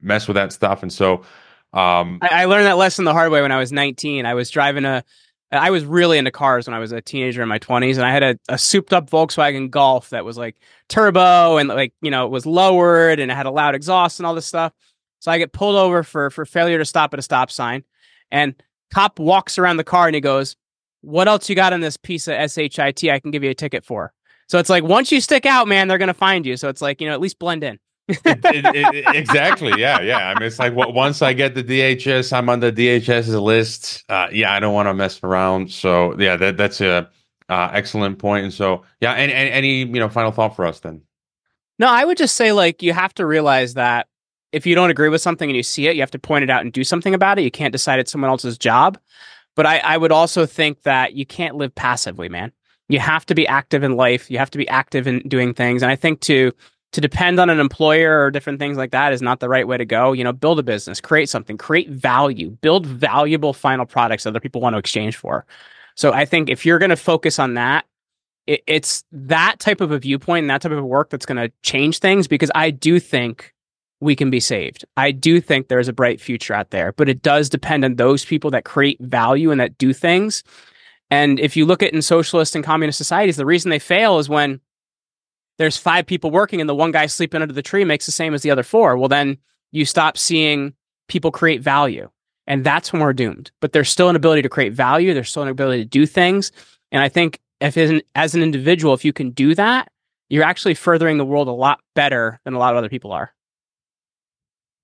mess 0.00 0.28
with 0.28 0.36
that 0.36 0.52
stuff. 0.52 0.82
And 0.82 0.92
so 0.92 1.22
um, 1.72 2.18
I, 2.22 2.42
I, 2.42 2.44
learned 2.46 2.66
that 2.66 2.78
lesson 2.78 3.04
the 3.04 3.12
hard 3.12 3.30
way 3.30 3.42
when 3.42 3.52
I 3.52 3.58
was 3.58 3.72
19. 3.72 4.24
I 4.24 4.34
was 4.34 4.50
driving 4.50 4.84
a 4.84 5.04
I 5.50 5.70
was 5.70 5.84
really 5.84 6.18
into 6.18 6.30
cars 6.30 6.66
when 6.66 6.74
I 6.74 6.78
was 6.78 6.92
a 6.92 7.00
teenager 7.00 7.42
in 7.42 7.48
my 7.48 7.58
20s, 7.58 7.94
and 7.94 8.04
I 8.04 8.12
had 8.12 8.22
a, 8.22 8.38
a 8.50 8.58
souped 8.58 8.92
up 8.92 9.08
Volkswagen 9.08 9.70
Golf 9.70 10.10
that 10.10 10.24
was 10.24 10.36
like 10.36 10.56
turbo 10.88 11.56
and 11.56 11.68
like 11.68 11.94
you 12.02 12.10
know 12.10 12.26
it 12.26 12.30
was 12.30 12.44
lowered 12.44 13.18
and 13.18 13.30
it 13.30 13.34
had 13.34 13.46
a 13.46 13.50
loud 13.50 13.74
exhaust 13.74 14.20
and 14.20 14.26
all 14.26 14.34
this 14.34 14.46
stuff. 14.46 14.72
So 15.20 15.32
I 15.32 15.38
get 15.38 15.52
pulled 15.52 15.76
over 15.76 16.02
for 16.02 16.30
for 16.30 16.44
failure 16.44 16.78
to 16.78 16.84
stop 16.84 17.14
at 17.14 17.18
a 17.18 17.22
stop 17.22 17.50
sign, 17.50 17.84
and 18.30 18.54
cop 18.92 19.18
walks 19.18 19.58
around 19.58 19.78
the 19.78 19.84
car 19.84 20.06
and 20.06 20.14
he 20.14 20.20
goes, 20.20 20.56
"What 21.00 21.28
else 21.28 21.48
you 21.48 21.54
got 21.54 21.72
in 21.72 21.80
this 21.80 21.96
piece 21.96 22.28
of 22.28 22.50
shit? 22.50 22.80
I 22.80 22.92
can 22.92 23.30
give 23.30 23.42
you 23.42 23.50
a 23.50 23.54
ticket 23.54 23.84
for." 23.84 24.12
So 24.48 24.58
it's 24.58 24.70
like 24.70 24.82
once 24.82 25.12
you 25.12 25.20
stick 25.20 25.46
out, 25.46 25.68
man, 25.68 25.88
they're 25.88 25.98
gonna 25.98 26.14
find 26.14 26.46
you. 26.46 26.56
So 26.56 26.68
it's 26.68 26.82
like 26.82 27.00
you 27.00 27.06
know 27.06 27.14
at 27.14 27.20
least 27.20 27.38
blend 27.38 27.64
in. 27.64 27.78
it, 28.08 28.18
it, 28.24 28.94
it, 28.94 29.16
exactly. 29.16 29.72
Yeah. 29.78 30.00
Yeah. 30.00 30.30
I 30.30 30.34
mean, 30.34 30.46
it's 30.46 30.58
like 30.58 30.74
well, 30.74 30.92
once 30.92 31.20
I 31.20 31.34
get 31.34 31.54
the 31.54 31.62
DHS, 31.62 32.32
I'm 32.32 32.48
on 32.48 32.60
the 32.60 32.72
DHS's 32.72 33.34
list. 33.34 34.04
Uh, 34.08 34.28
yeah, 34.32 34.52
I 34.52 34.60
don't 34.60 34.72
want 34.72 34.88
to 34.88 34.94
mess 34.94 35.22
around. 35.22 35.70
So 35.70 36.18
yeah, 36.18 36.36
that 36.36 36.56
that's 36.56 36.80
a 36.80 37.10
uh, 37.48 37.70
excellent 37.72 38.18
point. 38.18 38.44
And 38.44 38.52
so 38.52 38.84
yeah, 39.00 39.12
and, 39.12 39.30
and 39.30 39.50
any 39.50 39.80
you 39.80 40.00
know 40.00 40.08
final 40.08 40.32
thought 40.32 40.56
for 40.56 40.64
us 40.64 40.80
then? 40.80 41.02
No, 41.78 41.88
I 41.88 42.04
would 42.04 42.16
just 42.16 42.36
say 42.36 42.52
like 42.52 42.82
you 42.82 42.92
have 42.92 43.14
to 43.14 43.26
realize 43.26 43.74
that 43.74 44.08
if 44.52 44.66
you 44.66 44.74
don't 44.74 44.90
agree 44.90 45.10
with 45.10 45.20
something 45.20 45.48
and 45.48 45.56
you 45.56 45.62
see 45.62 45.86
it, 45.88 45.94
you 45.94 46.00
have 46.00 46.10
to 46.12 46.18
point 46.18 46.44
it 46.44 46.50
out 46.50 46.62
and 46.62 46.72
do 46.72 46.84
something 46.84 47.14
about 47.14 47.38
it. 47.38 47.42
You 47.42 47.50
can't 47.50 47.72
decide 47.72 48.00
it's 48.00 48.10
someone 48.10 48.30
else's 48.30 48.56
job. 48.56 48.98
But 49.54 49.66
I, 49.66 49.78
I 49.78 49.96
would 49.96 50.12
also 50.12 50.46
think 50.46 50.82
that 50.82 51.14
you 51.14 51.26
can't 51.26 51.56
live 51.56 51.74
passively, 51.74 52.28
man. 52.28 52.52
You 52.88 52.98
have 52.98 53.26
to 53.26 53.34
be 53.34 53.46
active 53.46 53.82
in 53.82 53.96
life. 53.96 54.30
You 54.30 54.38
have 54.38 54.50
to 54.50 54.58
be 54.58 54.68
active 54.68 55.06
in 55.06 55.20
doing 55.28 55.54
things. 55.54 55.82
And 55.82 55.90
I 55.90 55.96
think 55.96 56.20
to 56.22 56.52
to 56.92 57.00
depend 57.02 57.38
on 57.38 57.50
an 57.50 57.60
employer 57.60 58.24
or 58.24 58.30
different 58.30 58.58
things 58.58 58.78
like 58.78 58.92
that 58.92 59.12
is 59.12 59.20
not 59.20 59.40
the 59.40 59.48
right 59.48 59.68
way 59.68 59.76
to 59.76 59.84
go. 59.84 60.12
You 60.12 60.24
know, 60.24 60.32
build 60.32 60.58
a 60.58 60.62
business, 60.62 61.00
create 61.00 61.28
something, 61.28 61.58
create 61.58 61.90
value, 61.90 62.50
build 62.50 62.86
valuable 62.86 63.52
final 63.52 63.84
products 63.84 64.24
other 64.24 64.40
people 64.40 64.60
want 64.60 64.74
to 64.74 64.78
exchange 64.78 65.16
for. 65.16 65.44
So 65.96 66.12
I 66.12 66.24
think 66.24 66.48
if 66.48 66.64
you're 66.64 66.78
going 66.78 66.90
to 66.90 66.96
focus 66.96 67.38
on 67.38 67.54
that, 67.54 67.84
it, 68.46 68.62
it's 68.66 69.04
that 69.12 69.58
type 69.58 69.80
of 69.80 69.92
a 69.92 69.98
viewpoint 69.98 70.44
and 70.44 70.50
that 70.50 70.62
type 70.62 70.72
of 70.72 70.84
work 70.84 71.10
that's 71.10 71.26
going 71.26 71.36
to 71.36 71.52
change 71.62 71.98
things 71.98 72.26
because 72.26 72.50
I 72.54 72.70
do 72.70 72.98
think 72.98 73.52
we 74.00 74.14
can 74.14 74.30
be 74.30 74.40
saved. 74.40 74.84
I 74.96 75.10
do 75.10 75.40
think 75.40 75.68
there's 75.68 75.88
a 75.88 75.92
bright 75.92 76.20
future 76.20 76.54
out 76.54 76.70
there, 76.70 76.92
but 76.92 77.08
it 77.08 77.22
does 77.22 77.48
depend 77.48 77.84
on 77.84 77.96
those 77.96 78.24
people 78.24 78.50
that 78.52 78.64
create 78.64 78.98
value 79.00 79.50
and 79.50 79.60
that 79.60 79.76
do 79.76 79.92
things. 79.92 80.44
And 81.10 81.40
if 81.40 81.56
you 81.56 81.64
look 81.64 81.82
at 81.82 81.92
in 81.92 82.02
socialist 82.02 82.54
and 82.54 82.64
communist 82.64 82.98
societies, 82.98 83.36
the 83.36 83.46
reason 83.46 83.70
they 83.70 83.78
fail 83.78 84.18
is 84.18 84.28
when 84.28 84.60
there's 85.58 85.76
five 85.76 86.06
people 86.06 86.30
working 86.30 86.60
and 86.60 86.68
the 86.68 86.74
one 86.74 86.92
guy 86.92 87.06
sleeping 87.06 87.42
under 87.42 87.54
the 87.54 87.62
tree 87.62 87.84
makes 87.84 88.06
the 88.06 88.12
same 88.12 88.34
as 88.34 88.42
the 88.42 88.50
other 88.50 88.62
four. 88.62 88.96
Well, 88.96 89.08
then 89.08 89.38
you 89.72 89.84
stop 89.84 90.18
seeing 90.18 90.74
people 91.08 91.30
create 91.30 91.62
value. 91.62 92.10
And 92.46 92.64
that's 92.64 92.92
when 92.92 93.02
we're 93.02 93.12
doomed. 93.12 93.50
But 93.60 93.72
there's 93.72 93.90
still 93.90 94.08
an 94.08 94.16
ability 94.16 94.42
to 94.42 94.48
create 94.48 94.72
value. 94.72 95.12
There's 95.12 95.30
still 95.30 95.42
an 95.42 95.48
ability 95.48 95.82
to 95.82 95.88
do 95.88 96.06
things. 96.06 96.52
And 96.92 97.02
I 97.02 97.08
think 97.08 97.40
if 97.60 97.76
as 98.14 98.34
an 98.34 98.42
individual, 98.42 98.94
if 98.94 99.04
you 99.04 99.12
can 99.12 99.30
do 99.30 99.54
that, 99.54 99.90
you're 100.30 100.44
actually 100.44 100.74
furthering 100.74 101.18
the 101.18 101.24
world 101.24 101.48
a 101.48 101.52
lot 101.52 101.80
better 101.94 102.40
than 102.44 102.54
a 102.54 102.58
lot 102.58 102.72
of 102.72 102.78
other 102.78 102.88
people 102.88 103.12
are. 103.12 103.34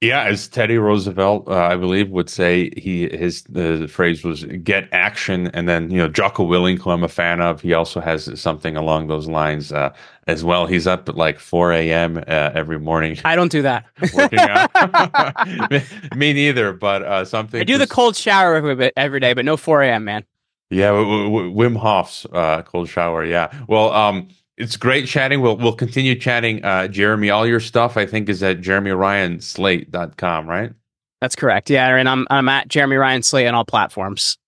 Yeah, 0.04 0.24
as 0.24 0.48
Teddy 0.48 0.76
Roosevelt, 0.76 1.48
uh, 1.48 1.54
I 1.54 1.76
believe, 1.76 2.10
would 2.10 2.28
say, 2.28 2.70
he 2.76 3.08
his 3.08 3.42
the 3.44 3.88
phrase 3.88 4.22
was 4.22 4.44
"get 4.62 4.86
action," 4.92 5.46
and 5.54 5.66
then 5.66 5.90
you 5.90 5.96
know 5.96 6.08
Jocko 6.08 6.46
Willink, 6.46 6.80
who 6.80 6.90
I'm 6.90 7.02
a 7.02 7.08
fan 7.08 7.40
of, 7.40 7.62
he 7.62 7.72
also 7.72 8.00
has 8.00 8.38
something 8.38 8.76
along 8.76 9.06
those 9.06 9.28
lines 9.28 9.72
uh, 9.72 9.94
as 10.26 10.44
well. 10.44 10.66
He's 10.66 10.86
up 10.86 11.08
at 11.08 11.16
like 11.16 11.38
4 11.38 11.72
a.m. 11.72 12.18
Uh, 12.18 12.50
every 12.54 12.78
morning. 12.78 13.18
I 13.24 13.34
don't 13.34 13.50
do 13.50 13.62
that. 13.62 13.86
me, 16.16 16.34
neither, 16.34 16.74
but 16.74 17.02
uh, 17.02 17.24
something. 17.24 17.62
I 17.62 17.64
do 17.64 17.78
the 17.78 17.86
cold 17.86 18.14
shower 18.14 18.56
every 18.96 19.20
day, 19.20 19.32
but 19.32 19.46
no 19.46 19.56
4 19.56 19.84
a.m. 19.84 20.04
Man. 20.04 20.24
Yeah, 20.68 20.88
w- 20.88 21.24
w- 21.24 21.54
Wim 21.54 21.78
Hof's 21.78 22.26
uh, 22.30 22.60
cold 22.62 22.90
shower. 22.90 23.24
Yeah. 23.24 23.50
Well, 23.68 23.90
um, 23.92 24.28
it's 24.56 24.76
great 24.76 25.06
chatting. 25.06 25.40
We'll 25.40 25.56
we'll 25.56 25.74
continue 25.74 26.14
chatting. 26.14 26.64
Uh, 26.64 26.88
Jeremy, 26.88 27.30
all 27.30 27.46
your 27.46 27.60
stuff 27.60 27.96
I 27.96 28.06
think 28.06 28.28
is 28.28 28.42
at 28.42 28.60
jeremyryanslate.com, 28.60 30.48
right? 30.48 30.72
That's 31.20 31.36
correct. 31.36 31.70
Yeah, 31.70 31.96
and 31.96 32.08
I'm 32.08 32.26
I'm 32.30 32.48
at 32.48 32.68
Jeremy 32.68 32.96
Ryan 32.96 33.22
Slate 33.22 33.46
on 33.46 33.54
all 33.54 33.64
platforms. 33.64 34.38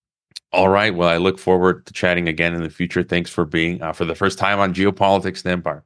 All 0.53 0.69
right. 0.69 0.95
Well, 0.95 1.09
I 1.09 1.17
look 1.17 1.39
forward 1.39 1.85
to 1.87 1.93
chatting 1.93 2.27
again 2.29 2.53
in 2.53 2.63
the 2.63 2.69
future. 2.69 3.03
Thanks 3.03 3.29
for 3.29 3.45
being 3.45 3.81
uh, 3.81 3.93
for 3.93 4.05
the 4.05 4.15
first 4.15 4.39
time 4.39 4.59
on 4.59 4.73
Geopolitics 4.73 5.43
and 5.43 5.51
Empire. 5.51 5.83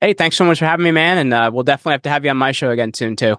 Hey, 0.00 0.12
thanks 0.12 0.36
so 0.36 0.44
much 0.44 0.58
for 0.58 0.66
having 0.66 0.84
me, 0.84 0.90
man. 0.90 1.16
And 1.16 1.32
uh, 1.32 1.50
we'll 1.52 1.64
definitely 1.64 1.92
have 1.92 2.02
to 2.02 2.10
have 2.10 2.24
you 2.24 2.30
on 2.30 2.36
my 2.36 2.52
show 2.52 2.70
again 2.70 2.92
soon, 2.92 3.16
too. 3.16 3.38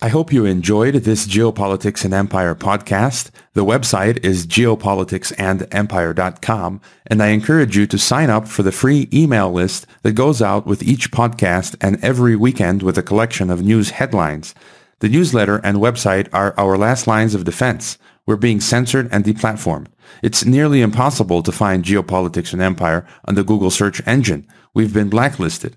I 0.00 0.10
hope 0.10 0.32
you 0.32 0.44
enjoyed 0.44 0.94
this 0.94 1.26
Geopolitics 1.26 2.04
and 2.04 2.14
Empire 2.14 2.54
podcast. 2.54 3.32
The 3.54 3.64
website 3.64 4.24
is 4.24 4.46
geopoliticsandempire.com, 4.46 6.80
and 7.08 7.20
I 7.20 7.26
encourage 7.30 7.76
you 7.76 7.84
to 7.88 7.98
sign 7.98 8.30
up 8.30 8.46
for 8.46 8.62
the 8.62 8.70
free 8.70 9.08
email 9.12 9.50
list 9.50 9.88
that 10.02 10.12
goes 10.12 10.40
out 10.40 10.68
with 10.68 10.84
each 10.84 11.10
podcast 11.10 11.74
and 11.80 11.98
every 12.04 12.36
weekend 12.36 12.84
with 12.84 12.96
a 12.96 13.02
collection 13.02 13.50
of 13.50 13.64
news 13.64 13.90
headlines. 13.90 14.54
The 15.00 15.08
newsletter 15.08 15.56
and 15.64 15.78
website 15.78 16.28
are 16.32 16.54
our 16.56 16.78
last 16.78 17.08
lines 17.08 17.34
of 17.34 17.42
defense. 17.42 17.98
We're 18.24 18.36
being 18.36 18.60
censored 18.60 19.08
and 19.10 19.24
deplatformed. 19.24 19.88
It's 20.22 20.44
nearly 20.44 20.80
impossible 20.80 21.42
to 21.42 21.50
find 21.50 21.84
Geopolitics 21.84 22.52
and 22.52 22.62
Empire 22.62 23.04
on 23.24 23.34
the 23.34 23.42
Google 23.42 23.72
search 23.72 24.00
engine. 24.06 24.46
We've 24.74 24.94
been 24.94 25.08
blacklisted. 25.08 25.76